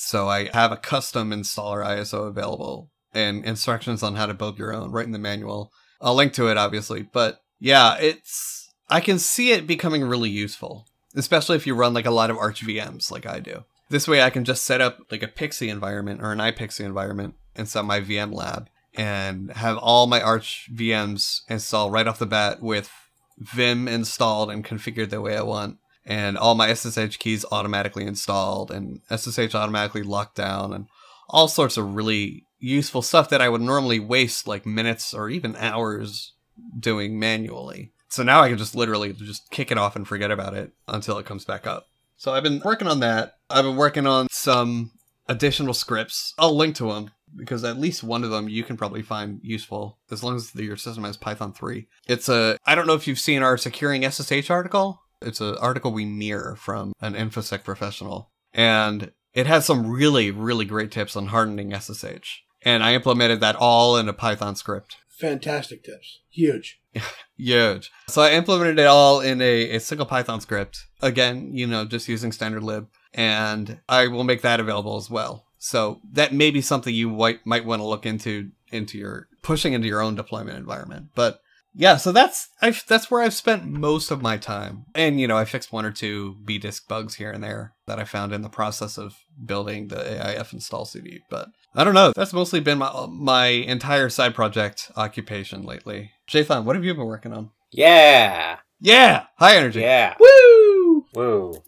So 0.00 0.30
I 0.30 0.48
have 0.54 0.72
a 0.72 0.78
custom 0.78 1.30
installer 1.30 1.84
ISO 1.84 2.26
available 2.26 2.90
and 3.12 3.44
instructions 3.44 4.02
on 4.02 4.16
how 4.16 4.24
to 4.24 4.32
build 4.32 4.58
your 4.58 4.72
own 4.72 4.90
right 4.90 5.04
in 5.04 5.12
the 5.12 5.18
manual. 5.18 5.70
I'll 6.00 6.14
link 6.14 6.32
to 6.34 6.48
it 6.48 6.56
obviously, 6.56 7.02
but 7.02 7.42
yeah, 7.58 7.98
it's 7.98 8.72
I 8.88 9.00
can 9.00 9.18
see 9.18 9.52
it 9.52 9.66
becoming 9.66 10.02
really 10.02 10.30
useful, 10.30 10.86
especially 11.14 11.56
if 11.56 11.66
you 11.66 11.74
run 11.74 11.92
like 11.92 12.06
a 12.06 12.10
lot 12.10 12.30
of 12.30 12.38
Arch 12.38 12.64
VMs 12.64 13.10
like 13.10 13.26
I 13.26 13.40
do. 13.40 13.64
This 13.90 14.08
way 14.08 14.22
I 14.22 14.30
can 14.30 14.44
just 14.44 14.64
set 14.64 14.80
up 14.80 15.00
like 15.10 15.22
a 15.22 15.28
PXE 15.28 15.68
environment 15.68 16.22
or 16.22 16.32
an 16.32 16.38
iPXE 16.38 16.80
environment 16.80 17.34
inside 17.54 17.82
my 17.82 18.00
VM 18.00 18.32
lab 18.32 18.70
and 18.94 19.52
have 19.52 19.76
all 19.76 20.06
my 20.06 20.22
Arch 20.22 20.70
VMs 20.74 21.42
installed 21.50 21.92
right 21.92 22.08
off 22.08 22.18
the 22.18 22.24
bat 22.24 22.62
with 22.62 22.90
Vim 23.36 23.86
installed 23.86 24.50
and 24.50 24.64
configured 24.64 25.10
the 25.10 25.20
way 25.20 25.36
I 25.36 25.42
want 25.42 25.76
and 26.04 26.36
all 26.38 26.54
my 26.54 26.72
SSH 26.72 27.18
keys 27.18 27.44
automatically 27.52 28.06
installed 28.06 28.70
and 28.70 29.00
SSH 29.10 29.54
automatically 29.54 30.02
locked 30.02 30.36
down 30.36 30.72
and 30.72 30.86
all 31.28 31.48
sorts 31.48 31.76
of 31.76 31.94
really 31.94 32.46
useful 32.58 33.02
stuff 33.02 33.28
that 33.30 33.40
I 33.40 33.48
would 33.48 33.60
normally 33.60 34.00
waste 34.00 34.46
like 34.46 34.66
minutes 34.66 35.14
or 35.14 35.28
even 35.28 35.56
hours 35.56 36.34
doing 36.78 37.18
manually. 37.18 37.92
So 38.08 38.22
now 38.22 38.40
I 38.42 38.48
can 38.48 38.58
just 38.58 38.74
literally 38.74 39.12
just 39.12 39.50
kick 39.50 39.70
it 39.70 39.78
off 39.78 39.96
and 39.96 40.06
forget 40.06 40.30
about 40.30 40.54
it 40.54 40.72
until 40.88 41.18
it 41.18 41.26
comes 41.26 41.44
back 41.44 41.66
up. 41.66 41.86
So 42.16 42.32
I've 42.32 42.42
been 42.42 42.60
working 42.64 42.88
on 42.88 43.00
that. 43.00 43.34
I've 43.48 43.64
been 43.64 43.76
working 43.76 44.06
on 44.06 44.28
some 44.30 44.90
additional 45.28 45.74
scripts. 45.74 46.34
I'll 46.38 46.56
link 46.56 46.74
to 46.76 46.92
them 46.92 47.12
because 47.36 47.62
at 47.64 47.78
least 47.78 48.02
one 48.02 48.24
of 48.24 48.30
them 48.30 48.48
you 48.48 48.64
can 48.64 48.76
probably 48.76 49.02
find 49.02 49.40
useful 49.42 49.98
as 50.10 50.22
long 50.22 50.36
as 50.36 50.54
your 50.54 50.76
system 50.76 51.04
has 51.04 51.16
Python 51.16 51.52
3. 51.52 51.86
It's 52.08 52.28
a 52.28 52.58
I 52.66 52.74
don't 52.74 52.86
know 52.86 52.94
if 52.94 53.06
you've 53.06 53.18
seen 53.18 53.42
our 53.42 53.56
securing 53.56 54.08
SSH 54.08 54.50
article. 54.50 55.02
It's 55.22 55.40
an 55.40 55.56
article 55.56 55.92
we 55.92 56.04
mirror 56.04 56.56
from 56.56 56.92
an 57.00 57.14
InfoSec 57.14 57.64
professional. 57.64 58.30
And 58.52 59.12
it 59.32 59.46
has 59.46 59.64
some 59.64 59.90
really, 59.90 60.30
really 60.30 60.64
great 60.64 60.90
tips 60.90 61.16
on 61.16 61.28
hardening 61.28 61.72
SSH. 61.78 62.42
And 62.62 62.82
I 62.82 62.94
implemented 62.94 63.40
that 63.40 63.56
all 63.56 63.96
in 63.96 64.08
a 64.08 64.12
Python 64.12 64.56
script. 64.56 64.96
Fantastic 65.08 65.84
tips. 65.84 66.20
Huge. 66.30 66.80
Huge. 67.36 67.90
So 68.08 68.22
I 68.22 68.32
implemented 68.32 68.78
it 68.78 68.86
all 68.86 69.20
in 69.20 69.40
a, 69.40 69.76
a 69.76 69.80
single 69.80 70.06
Python 70.06 70.40
script. 70.40 70.86
Again, 71.00 71.50
you 71.52 71.66
know, 71.66 71.84
just 71.84 72.08
using 72.08 72.32
standard 72.32 72.62
lib. 72.62 72.88
And 73.12 73.80
I 73.88 74.08
will 74.08 74.24
make 74.24 74.42
that 74.42 74.60
available 74.60 74.96
as 74.96 75.10
well. 75.10 75.46
So 75.58 76.00
that 76.12 76.32
may 76.32 76.50
be 76.50 76.62
something 76.62 76.94
you 76.94 77.10
might, 77.10 77.44
might 77.44 77.66
want 77.66 77.80
to 77.80 77.86
look 77.86 78.06
into 78.06 78.50
into 78.72 78.96
your 78.98 79.28
pushing 79.42 79.72
into 79.72 79.88
your 79.88 80.00
own 80.00 80.14
deployment 80.14 80.56
environment. 80.56 81.08
But 81.14 81.40
yeah, 81.74 81.96
so 81.96 82.12
that's 82.12 82.48
I've, 82.60 82.84
that's 82.86 83.10
where 83.10 83.22
I've 83.22 83.34
spent 83.34 83.66
most 83.66 84.10
of 84.10 84.22
my 84.22 84.36
time. 84.36 84.84
And 84.94 85.20
you 85.20 85.26
know, 85.28 85.36
I 85.36 85.44
fixed 85.44 85.72
one 85.72 85.84
or 85.84 85.90
two 85.92 86.36
bdisk 86.44 86.88
bugs 86.88 87.14
here 87.14 87.30
and 87.30 87.42
there 87.42 87.74
that 87.86 87.98
I 87.98 88.04
found 88.04 88.32
in 88.32 88.42
the 88.42 88.48
process 88.48 88.98
of 88.98 89.16
building 89.44 89.88
the 89.88 89.96
AIF 89.96 90.52
install 90.52 90.84
CD. 90.84 91.20
But 91.30 91.48
I 91.74 91.84
don't 91.84 91.94
know. 91.94 92.12
That's 92.16 92.32
mostly 92.32 92.60
been 92.60 92.78
my 92.78 93.06
my 93.08 93.46
entire 93.46 94.08
side 94.08 94.34
project 94.34 94.90
occupation 94.96 95.62
lately. 95.62 96.10
Jathan, 96.28 96.64
what 96.64 96.76
have 96.76 96.84
you 96.84 96.94
been 96.94 97.06
working 97.06 97.32
on? 97.32 97.50
yeah, 97.72 98.58
Yeah, 98.80 99.26
high 99.36 99.56
energy. 99.56 99.80
yeah, 99.80 100.14
Woo! 100.18 101.06
woo. 101.14 101.62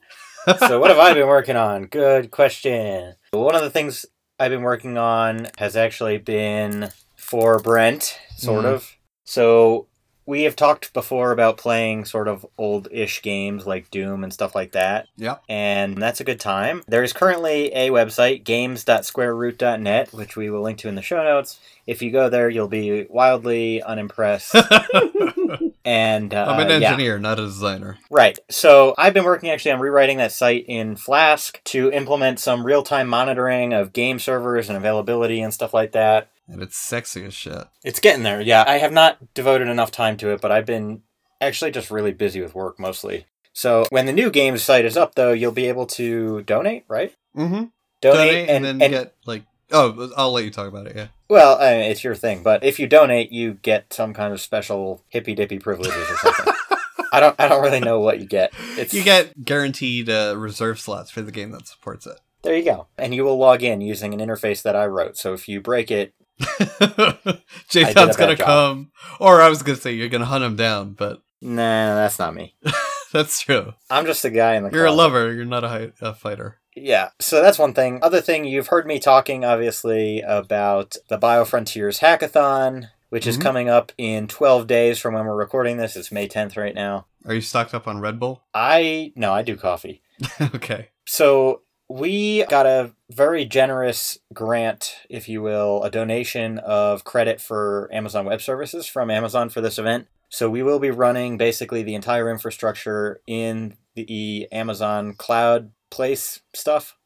so 0.58 0.80
what 0.80 0.90
have 0.90 0.98
I 0.98 1.14
been 1.14 1.28
working 1.28 1.54
on? 1.56 1.84
Good 1.86 2.30
question. 2.32 3.14
One 3.30 3.54
of 3.54 3.62
the 3.62 3.70
things 3.70 4.04
I've 4.40 4.50
been 4.50 4.62
working 4.62 4.98
on 4.98 5.46
has 5.58 5.76
actually 5.76 6.18
been 6.18 6.90
for 7.16 7.60
Brent, 7.60 8.18
sort 8.36 8.64
Mhm. 8.64 8.72
of. 8.74 8.96
So 9.24 9.86
we 10.24 10.42
have 10.42 10.54
talked 10.54 10.92
before 10.92 11.32
about 11.32 11.56
playing 11.56 12.04
sort 12.04 12.28
of 12.28 12.46
old-ish 12.56 13.22
games 13.22 13.66
like 13.66 13.90
Doom 13.90 14.22
and 14.22 14.32
stuff 14.32 14.54
like 14.54 14.72
that. 14.72 15.08
Yeah. 15.16 15.36
And 15.48 16.00
that's 16.00 16.20
a 16.20 16.24
good 16.24 16.38
time. 16.38 16.82
There 16.86 17.02
is 17.02 17.12
currently 17.12 17.72
a 17.74 17.90
website, 17.90 18.44
games.squareroot.net, 18.44 20.12
which 20.12 20.36
we 20.36 20.50
will 20.50 20.62
link 20.62 20.78
to 20.78 20.88
in 20.88 20.94
the 20.94 21.02
show 21.02 21.22
notes. 21.24 21.58
If 21.86 22.02
you 22.02 22.12
go 22.12 22.28
there, 22.28 22.48
you'll 22.48 22.68
be 22.68 23.06
wildly 23.10 23.82
unimpressed. 23.82 24.54
and 25.84 26.32
uh, 26.32 26.46
I'm 26.48 26.60
an 26.60 26.80
yeah. 26.80 26.90
engineer, 26.90 27.18
not 27.18 27.40
a 27.40 27.42
designer. 27.42 27.98
Right. 28.08 28.38
So 28.48 28.94
I've 28.96 29.14
been 29.14 29.24
working 29.24 29.50
actually 29.50 29.72
on 29.72 29.80
rewriting 29.80 30.18
that 30.18 30.30
site 30.30 30.64
in 30.68 30.94
Flask 30.94 31.62
to 31.64 31.90
implement 31.90 32.38
some 32.38 32.64
real 32.64 32.84
time 32.84 33.08
monitoring 33.08 33.72
of 33.72 33.92
game 33.92 34.20
servers 34.20 34.68
and 34.68 34.76
availability 34.76 35.40
and 35.40 35.52
stuff 35.52 35.74
like 35.74 35.92
that. 35.92 36.28
And 36.48 36.62
it's 36.62 36.76
sexy 36.76 37.24
as 37.24 37.34
shit. 37.34 37.64
It's 37.84 38.00
getting 38.00 38.24
there. 38.24 38.40
Yeah. 38.40 38.64
I 38.66 38.78
have 38.78 38.92
not 38.92 39.34
devoted 39.34 39.68
enough 39.68 39.90
time 39.90 40.16
to 40.18 40.30
it, 40.30 40.40
but 40.40 40.52
I've 40.52 40.66
been 40.66 41.02
actually 41.40 41.70
just 41.70 41.90
really 41.90 42.12
busy 42.12 42.40
with 42.40 42.54
work 42.54 42.78
mostly. 42.78 43.26
So 43.52 43.84
when 43.90 44.06
the 44.06 44.12
new 44.12 44.30
games 44.30 44.62
site 44.62 44.84
is 44.84 44.96
up, 44.96 45.14
though, 45.14 45.32
you'll 45.32 45.52
be 45.52 45.68
able 45.68 45.86
to 45.86 46.42
donate, 46.42 46.84
right? 46.88 47.14
Mm-hmm. 47.36 47.64
Donate, 48.00 48.48
and, 48.48 48.50
and, 48.50 48.64
then 48.64 48.82
and 48.82 48.92
get 48.92 49.14
like 49.26 49.44
oh, 49.72 50.10
I'll 50.16 50.32
let 50.32 50.44
you 50.44 50.50
talk 50.50 50.68
about 50.68 50.86
it. 50.86 50.96
Yeah. 50.96 51.08
well, 51.28 51.58
I 51.60 51.72
mean, 51.72 51.90
it's 51.90 52.04
your 52.04 52.14
thing, 52.14 52.42
but 52.42 52.64
if 52.64 52.78
you 52.78 52.86
donate, 52.86 53.32
you 53.32 53.54
get 53.54 53.92
some 53.92 54.14
kind 54.14 54.32
of 54.32 54.40
special 54.40 55.02
hippy 55.08 55.34
dippy 55.34 55.58
privileges 55.58 56.10
or 56.10 56.16
something. 56.16 56.54
I 57.12 57.20
don't. 57.20 57.36
I 57.38 57.48
don't 57.48 57.62
really 57.62 57.80
know 57.80 58.00
what 58.00 58.20
you 58.20 58.26
get. 58.26 58.54
It's 58.78 58.94
You 58.94 59.04
get 59.04 59.44
guaranteed 59.44 60.08
uh, 60.08 60.34
reserve 60.36 60.80
slots 60.80 61.10
for 61.10 61.20
the 61.20 61.32
game 61.32 61.50
that 61.50 61.66
supports 61.66 62.06
it. 62.06 62.18
There 62.42 62.56
you 62.56 62.64
go. 62.64 62.86
And 62.96 63.14
you 63.14 63.24
will 63.24 63.36
log 63.36 63.62
in 63.62 63.80
using 63.80 64.14
an 64.14 64.20
interface 64.26 64.62
that 64.62 64.74
I 64.74 64.86
wrote. 64.86 65.16
So 65.16 65.32
if 65.32 65.46
you 65.46 65.60
break 65.60 65.90
it, 65.90 66.14
Jathan's 67.70 68.16
gonna 68.16 68.36
come, 68.36 68.90
or 69.20 69.40
I 69.40 69.48
was 69.48 69.62
gonna 69.62 69.76
say 69.76 69.92
you're 69.92 70.08
gonna 70.08 70.24
hunt 70.24 70.44
him 70.44 70.56
down, 70.56 70.92
but 70.94 71.22
nah, 71.40 71.94
that's 71.94 72.18
not 72.18 72.34
me. 72.34 72.54
that's 73.12 73.40
true. 73.40 73.74
I'm 73.90 74.06
just 74.06 74.24
a 74.24 74.30
guy 74.30 74.54
in 74.56 74.64
the 74.64 74.70
You're 74.70 74.86
a 74.86 74.92
lover. 74.92 75.32
You're 75.32 75.44
not 75.44 75.64
a, 75.64 75.68
hi- 75.68 75.92
a 76.00 76.14
fighter. 76.14 76.58
Yeah, 76.74 77.10
so 77.20 77.42
that's 77.42 77.58
one 77.58 77.74
thing. 77.74 77.98
Other 78.02 78.20
thing, 78.22 78.44
you've 78.46 78.68
heard 78.68 78.86
me 78.86 78.98
talking, 78.98 79.44
obviously, 79.44 80.20
about 80.22 80.96
the 81.08 81.18
BioFrontiers 81.18 82.00
Hackathon, 82.00 82.88
which 83.10 83.26
is 83.26 83.36
Mhm. 83.36 83.42
coming 83.42 83.68
up 83.68 83.92
in 83.98 84.26
12 84.26 84.66
days 84.66 84.98
from 84.98 85.12
when 85.12 85.26
we're 85.26 85.36
recording 85.36 85.76
this. 85.76 85.96
It's 85.96 86.10
May 86.10 86.26
10th 86.28 86.56
right 86.56 86.74
now. 86.74 87.06
Are 87.26 87.34
you 87.34 87.42
stocked 87.42 87.74
up 87.74 87.86
on 87.86 88.00
Red 88.00 88.18
Bull? 88.18 88.42
I, 88.54 89.12
no, 89.16 89.34
I 89.34 89.42
do 89.42 89.56
coffee. 89.56 90.00
okay. 90.40 90.88
So 91.06 91.60
we 91.90 92.44
got 92.46 92.64
a 92.64 92.92
very 93.14 93.44
generous 93.44 94.18
grant, 94.32 94.96
if 95.08 95.28
you 95.28 95.42
will, 95.42 95.82
a 95.84 95.90
donation 95.90 96.58
of 96.58 97.04
credit 97.04 97.40
for 97.40 97.88
Amazon 97.92 98.24
Web 98.26 98.40
Services 98.42 98.86
from 98.86 99.10
Amazon 99.10 99.48
for 99.48 99.60
this 99.60 99.78
event. 99.78 100.06
So 100.28 100.48
we 100.48 100.62
will 100.62 100.78
be 100.78 100.90
running 100.90 101.36
basically 101.36 101.82
the 101.82 101.94
entire 101.94 102.30
infrastructure 102.30 103.20
in 103.26 103.76
the 103.94 104.48
Amazon 104.50 105.14
cloud 105.14 105.70
place 105.90 106.40
stuff. 106.54 106.96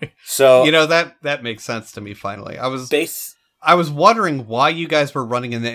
So 0.24 0.64
You 0.64 0.72
know 0.72 0.86
that 0.86 1.16
that 1.24 1.42
makes 1.42 1.62
sense 1.62 1.92
to 1.92 2.00
me. 2.00 2.14
Finally, 2.14 2.56
I 2.58 2.68
was 2.68 2.88
base 2.88 3.36
I 3.60 3.74
was 3.74 3.90
wondering 3.90 4.46
why 4.46 4.70
you 4.70 4.88
guys 4.88 5.14
were 5.14 5.24
running 5.26 5.52
in 5.52 5.60
the 5.60 5.68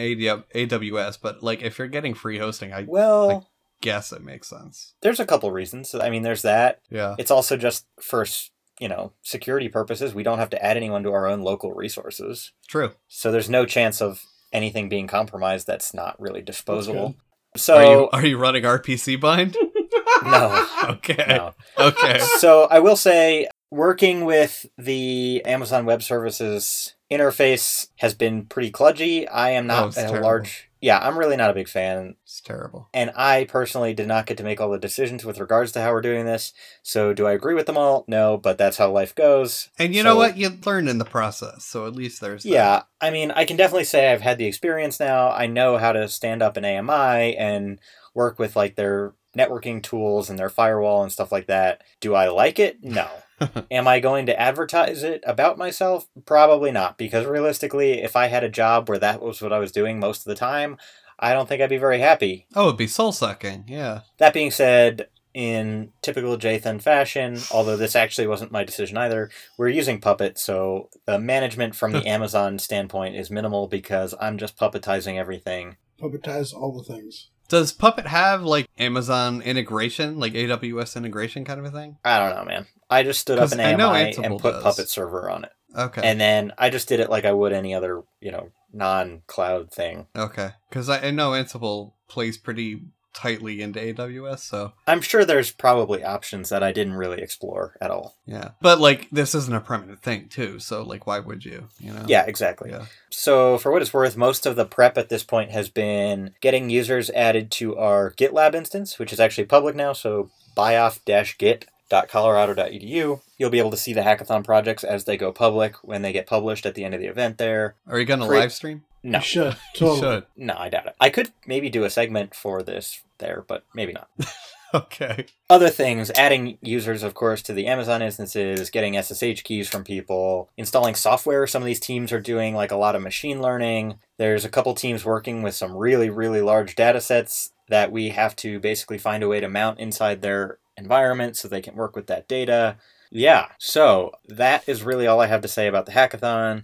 AWS, 0.56 1.20
but 1.22 1.44
like 1.44 1.62
if 1.62 1.78
you're 1.78 1.88
getting 1.88 2.16
free 2.16 2.40
hosting, 2.40 2.74
I 2.74 2.86
Well, 2.88 3.48
guess 3.82 4.12
it 4.12 4.24
makes 4.24 4.48
sense. 4.50 4.96
there's 5.02 5.20
a 5.20 5.26
couple 5.28 5.52
reasons. 5.52 5.94
I 5.94 6.10
mean, 6.10 6.24
there's 6.24 6.42
that. 6.42 6.80
Yeah. 6.90 7.14
It's 7.20 7.30
also 7.30 7.56
just 7.56 7.86
for 8.02 8.22
s- 8.22 8.50
you 8.80 8.88
know 8.88 9.14
security 9.22 9.70
purposes. 9.70 10.14
We 10.14 10.24
don't 10.24 10.40
have 10.40 10.50
to 10.52 10.64
add 10.64 10.78
anyone 10.78 11.04
to 11.04 11.12
our 11.12 11.28
own 11.28 11.42
local 11.42 11.74
resources, 11.74 12.52
True. 12.68 12.92
so 13.08 13.32
there's 13.32 13.50
no 13.50 13.66
chance 13.66 14.02
of 14.02 14.24
anything 14.54 14.90
being 14.90 15.08
compromised 15.08 15.68
that's 15.68 15.94
not 15.94 16.20
really 16.20 16.42
disposable. 16.42 17.16
So 17.56 17.76
are 17.78 17.84
you 17.86 18.10
are 18.12 18.26
you 18.26 18.38
running 18.38 18.64
RPC 18.64 19.20
bind? 19.20 19.56
no, 20.24 20.68
okay. 20.90 21.26
no. 21.28 21.54
Okay. 21.78 22.20
so 22.40 22.68
I 22.70 22.80
will 22.80 22.96
say, 22.98 23.48
working 23.72 24.26
with 24.26 24.66
the 24.78 25.42
Amazon 25.46 25.86
Web 25.86 26.04
Services 26.04 26.96
interface 27.12 27.88
has 27.98 28.14
been 28.14 28.46
pretty 28.46 28.72
kludgy. 28.72 29.28
I 29.32 29.52
am 29.52 29.66
Oh, 29.66 29.68
not 29.76 29.88
it's 29.90 29.98
a 29.98 30.02
terrible. 30.02 30.22
large. 30.24 30.70
Yeah, 30.86 31.00
I'm 31.00 31.18
really 31.18 31.36
not 31.36 31.50
a 31.50 31.54
big 31.56 31.68
fan. 31.68 32.16
It's 32.26 32.40
terrible. 32.42 32.90
And 32.94 33.12
I 33.16 33.46
personally 33.46 33.96
did 33.96 34.08
not 34.08 34.28
get 34.28 34.38
to 34.38 34.44
make 34.44 34.62
all 34.62 34.70
the 34.70 34.78
decisions 34.78 35.26
with 35.26 35.40
regards 35.40 35.72
to 35.72 35.82
how 35.82 35.92
we're 35.92 36.02
doing 36.02 36.26
this. 36.28 36.54
So, 36.84 37.12
do 37.12 37.26
I 37.26 37.32
agree 37.32 37.56
with 37.56 37.66
them 37.66 37.76
all? 37.76 38.06
No, 38.08 38.38
but 38.38 38.60
that's 38.60 38.78
how 38.78 38.92
life 38.92 39.16
goes. 39.16 39.70
And 39.80 39.96
you 39.96 40.04
So- 40.04 40.10
know 40.10 40.16
what? 40.16 40.38
You 40.38 40.52
learn 40.64 40.88
in 40.88 41.00
the 41.00 41.04
process, 41.06 41.66
so 41.66 41.88
at 41.88 41.96
least 41.96 42.22
there's 42.22 42.44
that. 42.44 42.50
Yeah, 42.50 42.84
I 43.02 43.10
mean, 43.10 43.32
I 43.32 43.46
can 43.46 43.58
definitely 43.58 43.86
say 43.86 44.12
I've 44.14 44.22
had 44.22 44.38
the 44.38 44.46
experience 44.46 45.00
now. 45.00 45.32
I 45.32 45.48
know 45.48 45.80
how 45.80 45.92
to 45.92 46.08
stand 46.08 46.44
up 46.44 46.56
an 46.56 46.66
AMI 46.66 47.36
and 47.36 47.80
work 48.14 48.38
with 48.38 48.56
like 48.56 48.76
their 48.76 49.14
networking 49.36 49.82
tools 49.82 50.30
and 50.30 50.40
their 50.40 50.50
firewall 50.50 51.04
and 51.04 51.12
stuff 51.12 51.32
like 51.32 51.48
that. 51.48 51.82
Do 52.00 52.16
I 52.16 52.30
like 52.30 52.60
it? 52.60 52.84
No. 52.84 53.08
Am 53.72 53.88
I 53.88 54.00
going 54.00 54.26
to 54.28 54.40
advertise 54.40 55.04
it 55.04 55.24
about 55.26 55.58
myself? 55.58 56.08
Probably 56.26 56.72
not, 56.72 56.98
because 56.98 57.26
realistically, 57.26 58.02
if 58.02 58.16
I 58.16 58.28
had 58.28 58.44
a 58.44 58.50
job 58.50 58.88
where 58.88 59.00
that 59.00 59.22
was 59.22 59.42
what 59.42 59.54
I 59.54 59.60
was 59.60 59.72
doing 59.72 60.00
most 60.00 60.20
of 60.20 60.26
the 60.26 60.36
time, 60.36 60.78
I 61.20 61.34
don't 61.34 61.48
think 61.48 61.62
I'd 61.62 61.70
be 61.70 61.78
very 61.78 62.00
happy. 62.00 62.48
Oh, 62.56 62.68
it'd 62.68 62.78
be 62.78 62.88
soul 62.88 63.12
sucking. 63.12 63.66
Yeah. 63.68 64.02
That 64.18 64.34
being 64.34 64.52
said, 64.52 65.08
in 65.36 65.92
typical 66.02 66.38
Jathan 66.38 66.82
fashion, 66.82 67.38
although 67.52 67.76
this 67.76 67.96
actually 67.96 68.26
wasn't 68.26 68.54
my 68.54 68.64
decision 68.64 68.98
either, 68.98 69.30
we're 69.58 69.68
using 69.68 70.00
Puppet, 70.00 70.40
so 70.40 70.90
the 71.06 71.20
management 71.20 71.76
from 71.76 71.92
the 71.92 72.06
Amazon 72.08 72.58
standpoint 72.58 73.18
is 73.18 73.30
minimal 73.30 73.68
because 73.68 74.16
I'm 74.20 74.38
just 74.38 74.58
puppetizing 74.58 75.18
everything. 75.18 75.76
Puppetize 76.02 76.54
all 76.54 76.72
the 76.72 76.84
things. 76.84 77.32
Does 77.48 77.72
Puppet 77.72 78.08
have 78.08 78.44
like 78.44 78.70
Amazon 78.78 79.42
integration, 79.42 80.20
like 80.20 80.34
AWS 80.34 80.96
integration 80.96 81.46
kind 81.46 81.60
of 81.60 81.66
a 81.66 81.72
thing? 81.72 81.98
I 82.04 82.20
don't 82.20 82.36
know, 82.36 82.46
man. 82.46 82.66
I 82.90 83.04
just 83.04 83.20
stood 83.20 83.40
up 83.40 83.52
an 83.52 83.60
AMI 83.60 84.16
and 84.18 84.40
put 84.40 84.54
does. 84.54 84.64
Puppet 84.64 84.90
server 84.90 85.30
on 85.30 85.46
it. 85.46 85.52
Okay. 85.78 86.02
And 86.04 86.20
then 86.20 86.54
I 86.58 86.70
just 86.70 86.88
did 86.88 87.00
it 87.00 87.10
like 87.10 87.26
I 87.26 87.34
would 87.34 87.54
any 87.54 87.74
other, 87.74 88.04
you 88.22 88.32
know, 88.32 88.50
non 88.74 89.22
cloud 89.28 89.72
thing. 89.72 90.08
okay. 90.16 90.52
Because 90.70 90.90
I, 90.90 91.08
I 91.08 91.12
know 91.12 91.32
Ansible 91.32 91.94
plays 92.08 92.38
pretty 92.38 92.82
tightly 93.16 93.62
into 93.62 93.80
AWS, 93.80 94.40
so 94.40 94.74
I'm 94.86 95.02
sure 95.02 95.26
there's 95.26 95.52
probably 95.52 96.04
options 96.04 96.50
that 96.50 96.62
I 96.62 96.72
didn't 96.72 96.94
really 96.94 97.22
explore 97.22 97.76
at 97.82 97.90
all. 97.90 98.16
yeah. 98.26 98.50
But 98.62 98.80
like 98.80 99.10
this 99.12 99.34
isn't 99.34 99.56
a 99.56 99.62
permanent 99.62 100.04
thing 100.04 100.28
too, 100.28 100.60
so 100.60 100.84
like 100.84 101.08
why 101.08 101.20
would 101.20 101.46
you? 101.46 101.70
You 101.80 101.94
know? 101.94 102.04
Yeah, 102.08 102.26
exactly. 102.28 102.70
Yeah. 102.70 102.86
So, 103.10 103.58
for 103.58 103.72
what 103.72 103.82
it's 103.82 103.94
worth, 103.94 104.18
most 104.18 104.46
of 104.46 104.58
the 104.58 104.66
prep 104.66 104.98
at 104.98 105.08
this 105.08 105.24
point 105.24 105.52
has 105.52 105.70
been 105.70 106.34
getting 106.42 106.70
users 106.70 107.10
added 107.12 107.50
to 107.52 107.78
our 107.78 108.12
GitLab 108.12 108.54
instance, 108.54 109.00
which 109.00 109.14
is 109.14 109.22
actually 109.22 109.46
public 109.46 109.74
now. 109.74 109.94
So, 109.94 110.30
bioff-git.colorado.edu. 110.58 113.22
You'll 113.38 113.50
be 113.50 113.60
able 113.60 113.72
to 113.72 113.78
see 113.78 113.94
the 113.94 114.02
hackathon 114.02 114.44
projects 114.44 114.84
as 114.84 115.06
they 115.06 115.16
go 115.18 115.32
public 115.32 115.76
when 115.82 116.02
they 116.02 116.12
get 116.12 116.28
published 116.28 116.66
at 116.66 116.76
the 116.76 116.84
end 116.84 116.94
of 116.94 117.00
the 117.00 117.08
event 117.08 117.38
there. 117.38 117.76
Are 117.88 118.00
you 118.00 118.06
gonna 118.06 118.28
Great. 118.28 118.40
live 118.40 118.54
stream? 118.54 118.84
No, 119.06 119.20
You 119.20 119.24
should. 119.24 119.54
You 119.76 119.80
Totally. 119.80 120.00
should. 120.18 120.26
no, 120.36 120.56
I 120.58 120.70
doubt 120.70 120.88
it. 120.88 120.96
I 121.00 121.10
could 121.10 121.32
maybe 121.46 121.70
do 121.70 121.84
a 121.84 121.90
segment 121.90 122.34
for 122.36 122.64
this 122.64 123.04
there, 123.20 123.44
but 123.48 123.64
maybe 123.74 123.94
not. 123.94 124.10
Okay. 124.74 125.28
Other 125.50 125.70
things, 125.70 126.12
adding 126.18 126.58
users, 126.62 127.02
of 127.02 127.14
course, 127.14 127.42
to 127.44 127.54
the 127.54 127.66
Amazon 127.66 128.02
instances, 128.02 128.70
getting 128.70 129.02
SSH 129.02 129.44
keys 129.44 129.70
from 129.70 129.86
people, 129.86 130.50
installing 130.58 130.96
software. 130.96 131.48
Some 131.48 131.62
of 131.62 131.66
these 131.66 131.80
teams 131.80 132.12
are 132.12 132.20
doing 132.20 132.54
like 132.56 132.72
a 132.72 132.76
lot 132.76 132.94
of 132.94 133.02
machine 133.02 133.42
learning. 133.42 134.00
There's 134.18 134.44
a 134.44 134.50
couple 134.50 134.74
teams 134.74 135.06
working 135.06 135.42
with 135.44 135.56
some 135.56 135.78
really, 135.78 136.10
really 136.10 136.42
large 136.42 136.76
data 136.76 137.00
sets 137.00 137.54
that 137.70 137.90
we 137.90 138.10
have 138.10 138.36
to 138.38 138.60
basically 138.60 138.98
find 138.98 139.24
a 139.24 139.30
way 139.30 139.40
to 139.40 139.48
mount 139.48 139.80
inside 139.80 140.22
their 140.22 140.58
environment 140.76 141.38
so 141.38 141.48
they 141.48 141.62
can 141.62 141.76
work 141.76 141.96
with 141.96 142.08
that 142.08 142.28
data. 142.28 142.76
Yeah, 143.12 143.48
so 143.58 144.12
that 144.28 144.68
is 144.68 144.84
really 144.84 145.08
all 145.08 145.22
I 145.22 145.28
have 145.28 145.42
to 145.44 145.48
say 145.48 145.68
about 145.68 145.86
the 145.86 145.94
hackathon. 145.94 146.64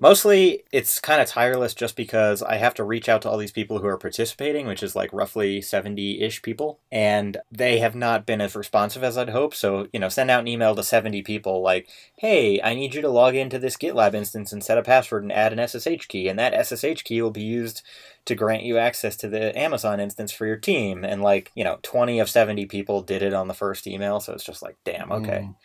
Mostly, 0.00 0.62
it's 0.70 1.00
kind 1.00 1.20
of 1.20 1.26
tireless 1.26 1.74
just 1.74 1.96
because 1.96 2.40
I 2.40 2.54
have 2.58 2.74
to 2.74 2.84
reach 2.84 3.08
out 3.08 3.20
to 3.22 3.28
all 3.28 3.36
these 3.36 3.50
people 3.50 3.80
who 3.80 3.88
are 3.88 3.98
participating, 3.98 4.68
which 4.68 4.80
is 4.80 4.94
like 4.94 5.12
roughly 5.12 5.60
70 5.60 6.20
ish 6.20 6.40
people, 6.40 6.78
and 6.92 7.36
they 7.50 7.80
have 7.80 7.96
not 7.96 8.24
been 8.24 8.40
as 8.40 8.54
responsive 8.54 9.02
as 9.02 9.18
I'd 9.18 9.30
hope. 9.30 9.56
So, 9.56 9.88
you 9.92 9.98
know, 9.98 10.08
send 10.08 10.30
out 10.30 10.38
an 10.42 10.46
email 10.46 10.76
to 10.76 10.84
70 10.84 11.22
people 11.22 11.62
like, 11.62 11.88
hey, 12.16 12.62
I 12.62 12.74
need 12.74 12.94
you 12.94 13.02
to 13.02 13.08
log 13.08 13.34
into 13.34 13.58
this 13.58 13.76
GitLab 13.76 14.14
instance 14.14 14.52
and 14.52 14.62
set 14.62 14.78
a 14.78 14.82
password 14.82 15.24
and 15.24 15.32
add 15.32 15.52
an 15.52 15.66
SSH 15.66 16.06
key, 16.06 16.28
and 16.28 16.38
that 16.38 16.54
SSH 16.54 17.02
key 17.02 17.20
will 17.20 17.32
be 17.32 17.42
used 17.42 17.82
to 18.26 18.36
grant 18.36 18.62
you 18.62 18.78
access 18.78 19.16
to 19.16 19.28
the 19.28 19.58
Amazon 19.58 19.98
instance 19.98 20.30
for 20.30 20.46
your 20.46 20.58
team. 20.58 21.04
And 21.04 21.22
like, 21.22 21.50
you 21.56 21.64
know, 21.64 21.80
20 21.82 22.20
of 22.20 22.30
70 22.30 22.66
people 22.66 23.02
did 23.02 23.22
it 23.22 23.34
on 23.34 23.48
the 23.48 23.54
first 23.54 23.84
email, 23.88 24.20
so 24.20 24.32
it's 24.32 24.44
just 24.44 24.62
like, 24.62 24.76
damn, 24.84 25.10
okay. 25.10 25.48
Mm. 25.48 25.56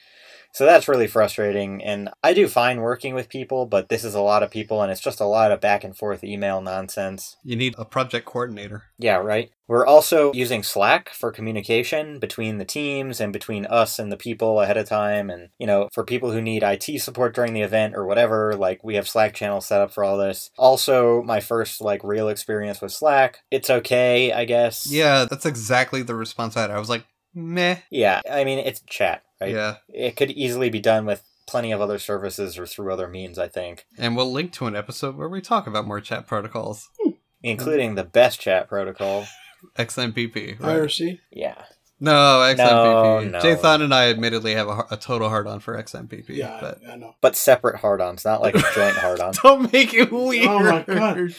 So 0.54 0.66
that's 0.66 0.88
really 0.88 1.08
frustrating. 1.08 1.84
And 1.84 2.10
I 2.24 2.34
do 2.34 2.48
fine 2.48 2.82
working 2.82 3.16
with 3.16 3.28
people, 3.28 3.66
but 3.66 3.90
this 3.90 4.04
is 4.04 4.14
a 4.14 4.22
lot 4.22 4.44
of 4.44 4.52
people 4.52 4.82
and 4.82 4.92
it's 4.92 5.02
just 5.02 5.20
a 5.20 5.26
lot 5.26 5.52
of 5.52 5.60
back 5.60 5.84
and 5.84 5.98
forth 5.98 6.24
email 6.24 6.62
nonsense. 6.62 7.38
You 7.44 7.56
need 7.56 7.74
a 7.78 7.86
project 7.86 8.28
coordinator. 8.28 8.84
Yeah, 9.00 9.16
right. 9.16 9.50
We're 9.68 9.86
also 9.86 10.32
using 10.34 10.62
Slack 10.62 11.10
for 11.10 11.32
communication 11.32 12.20
between 12.20 12.60
the 12.60 12.66
teams 12.66 13.20
and 13.20 13.34
between 13.34 13.66
us 13.66 13.98
and 13.98 14.12
the 14.12 14.18
people 14.18 14.62
ahead 14.62 14.78
of 14.78 14.88
time. 14.88 15.32
And, 15.32 15.50
you 15.58 15.66
know, 15.66 15.90
for 15.92 16.04
people 16.04 16.32
who 16.32 16.42
need 16.42 16.62
IT 16.62 17.02
support 17.02 17.34
during 17.34 17.54
the 17.54 17.62
event 17.62 17.96
or 17.96 18.06
whatever, 18.06 18.56
like 18.56 18.84
we 18.84 18.94
have 18.96 19.08
Slack 19.08 19.34
channels 19.34 19.66
set 19.66 19.82
up 19.82 19.92
for 19.92 20.04
all 20.04 20.18
this. 20.18 20.52
Also, 20.58 21.24
my 21.24 21.40
first 21.40 21.82
like 21.82 22.04
real 22.04 22.30
experience 22.30 22.80
with 22.80 22.92
Slack. 22.92 23.40
It's 23.50 23.72
okay, 23.72 24.32
I 24.32 24.46
guess. 24.46 24.86
Yeah, 24.86 25.26
that's 25.26 25.48
exactly 25.48 26.04
the 26.04 26.16
response 26.16 26.56
I 26.56 26.62
had. 26.62 26.72
I 26.72 26.78
was 26.78 26.90
like, 26.90 27.06
meh. 27.34 27.78
Yeah. 27.90 28.22
I 28.30 28.44
mean, 28.44 28.60
it's 28.60 28.82
chat, 28.82 29.24
right? 29.44 29.54
Yeah. 29.54 29.76
It 29.90 30.16
could 30.16 30.32
easily 30.32 30.70
be 30.70 30.80
done 30.80 31.06
with 31.06 31.24
plenty 31.48 31.72
of 31.72 31.82
other 31.82 32.00
services 32.00 32.58
or 32.58 32.66
through 32.66 32.92
other 32.94 33.08
means, 33.08 33.38
I 33.38 33.48
think. 33.48 33.86
And 33.98 34.16
we'll 34.16 34.32
link 34.32 34.54
to 34.54 34.66
an 34.68 34.76
episode 34.76 35.16
where 35.18 35.30
we 35.30 35.42
talk 35.42 35.68
about 35.68 35.86
more 35.88 36.02
chat 36.02 36.26
protocols. 36.28 36.90
Hmm. 37.04 37.12
including 37.42 37.96
the 37.96 38.04
best 38.06 38.40
chat 38.40 38.68
protocol. 38.70 39.26
XMPP. 39.78 40.60
Right? 40.60 40.78
IRC. 40.82 41.20
Yeah. 41.32 41.64
No, 42.00 42.12
XMPP. 42.12 43.32
no. 43.32 43.40
Jathan 43.40 43.82
and 43.82 43.94
I 43.94 44.10
admittedly 44.10 44.56
have 44.56 44.68
a, 44.68 44.86
a 44.92 44.98
total 44.98 45.30
hard 45.30 45.48
on 45.48 45.60
for 45.62 45.82
XMPP. 45.82 46.26
Yeah, 46.30 46.58
But 46.60 46.80
I, 46.88 46.94
I 46.94 46.96
know. 46.98 47.16
But 47.22 47.36
separate 47.38 47.78
hard-ons, 47.80 48.26
not 48.26 48.42
like 48.42 48.56
a 48.56 48.64
joint 48.76 48.96
hard-on. 48.98 49.34
don't 49.44 49.72
make 49.72 49.94
it 49.94 50.12
weird. 50.12 50.48
Oh 50.48 50.60
my 50.60 50.84
God. 50.84 51.34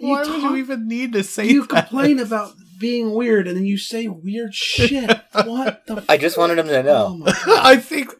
Why 0.00 0.20
would 0.22 0.26
talk- 0.26 0.36
you 0.42 0.56
even 0.56 0.88
need 0.88 1.12
to 1.12 1.22
say 1.22 1.46
You 1.48 1.66
that? 1.66 1.88
complain 1.88 2.18
about 2.18 2.52
being 2.78 3.12
weird, 3.14 3.48
and 3.48 3.56
then 3.56 3.64
you 3.64 3.78
say 3.78 4.08
weird 4.08 4.54
shit. 4.54 5.08
what 5.32 5.86
the? 5.86 6.04
I 6.08 6.16
just 6.16 6.36
wanted 6.38 6.58
him 6.58 6.68
to 6.68 6.82
know. 6.82 7.22
Oh. 7.26 7.60
I 7.62 7.76
think 7.76 8.10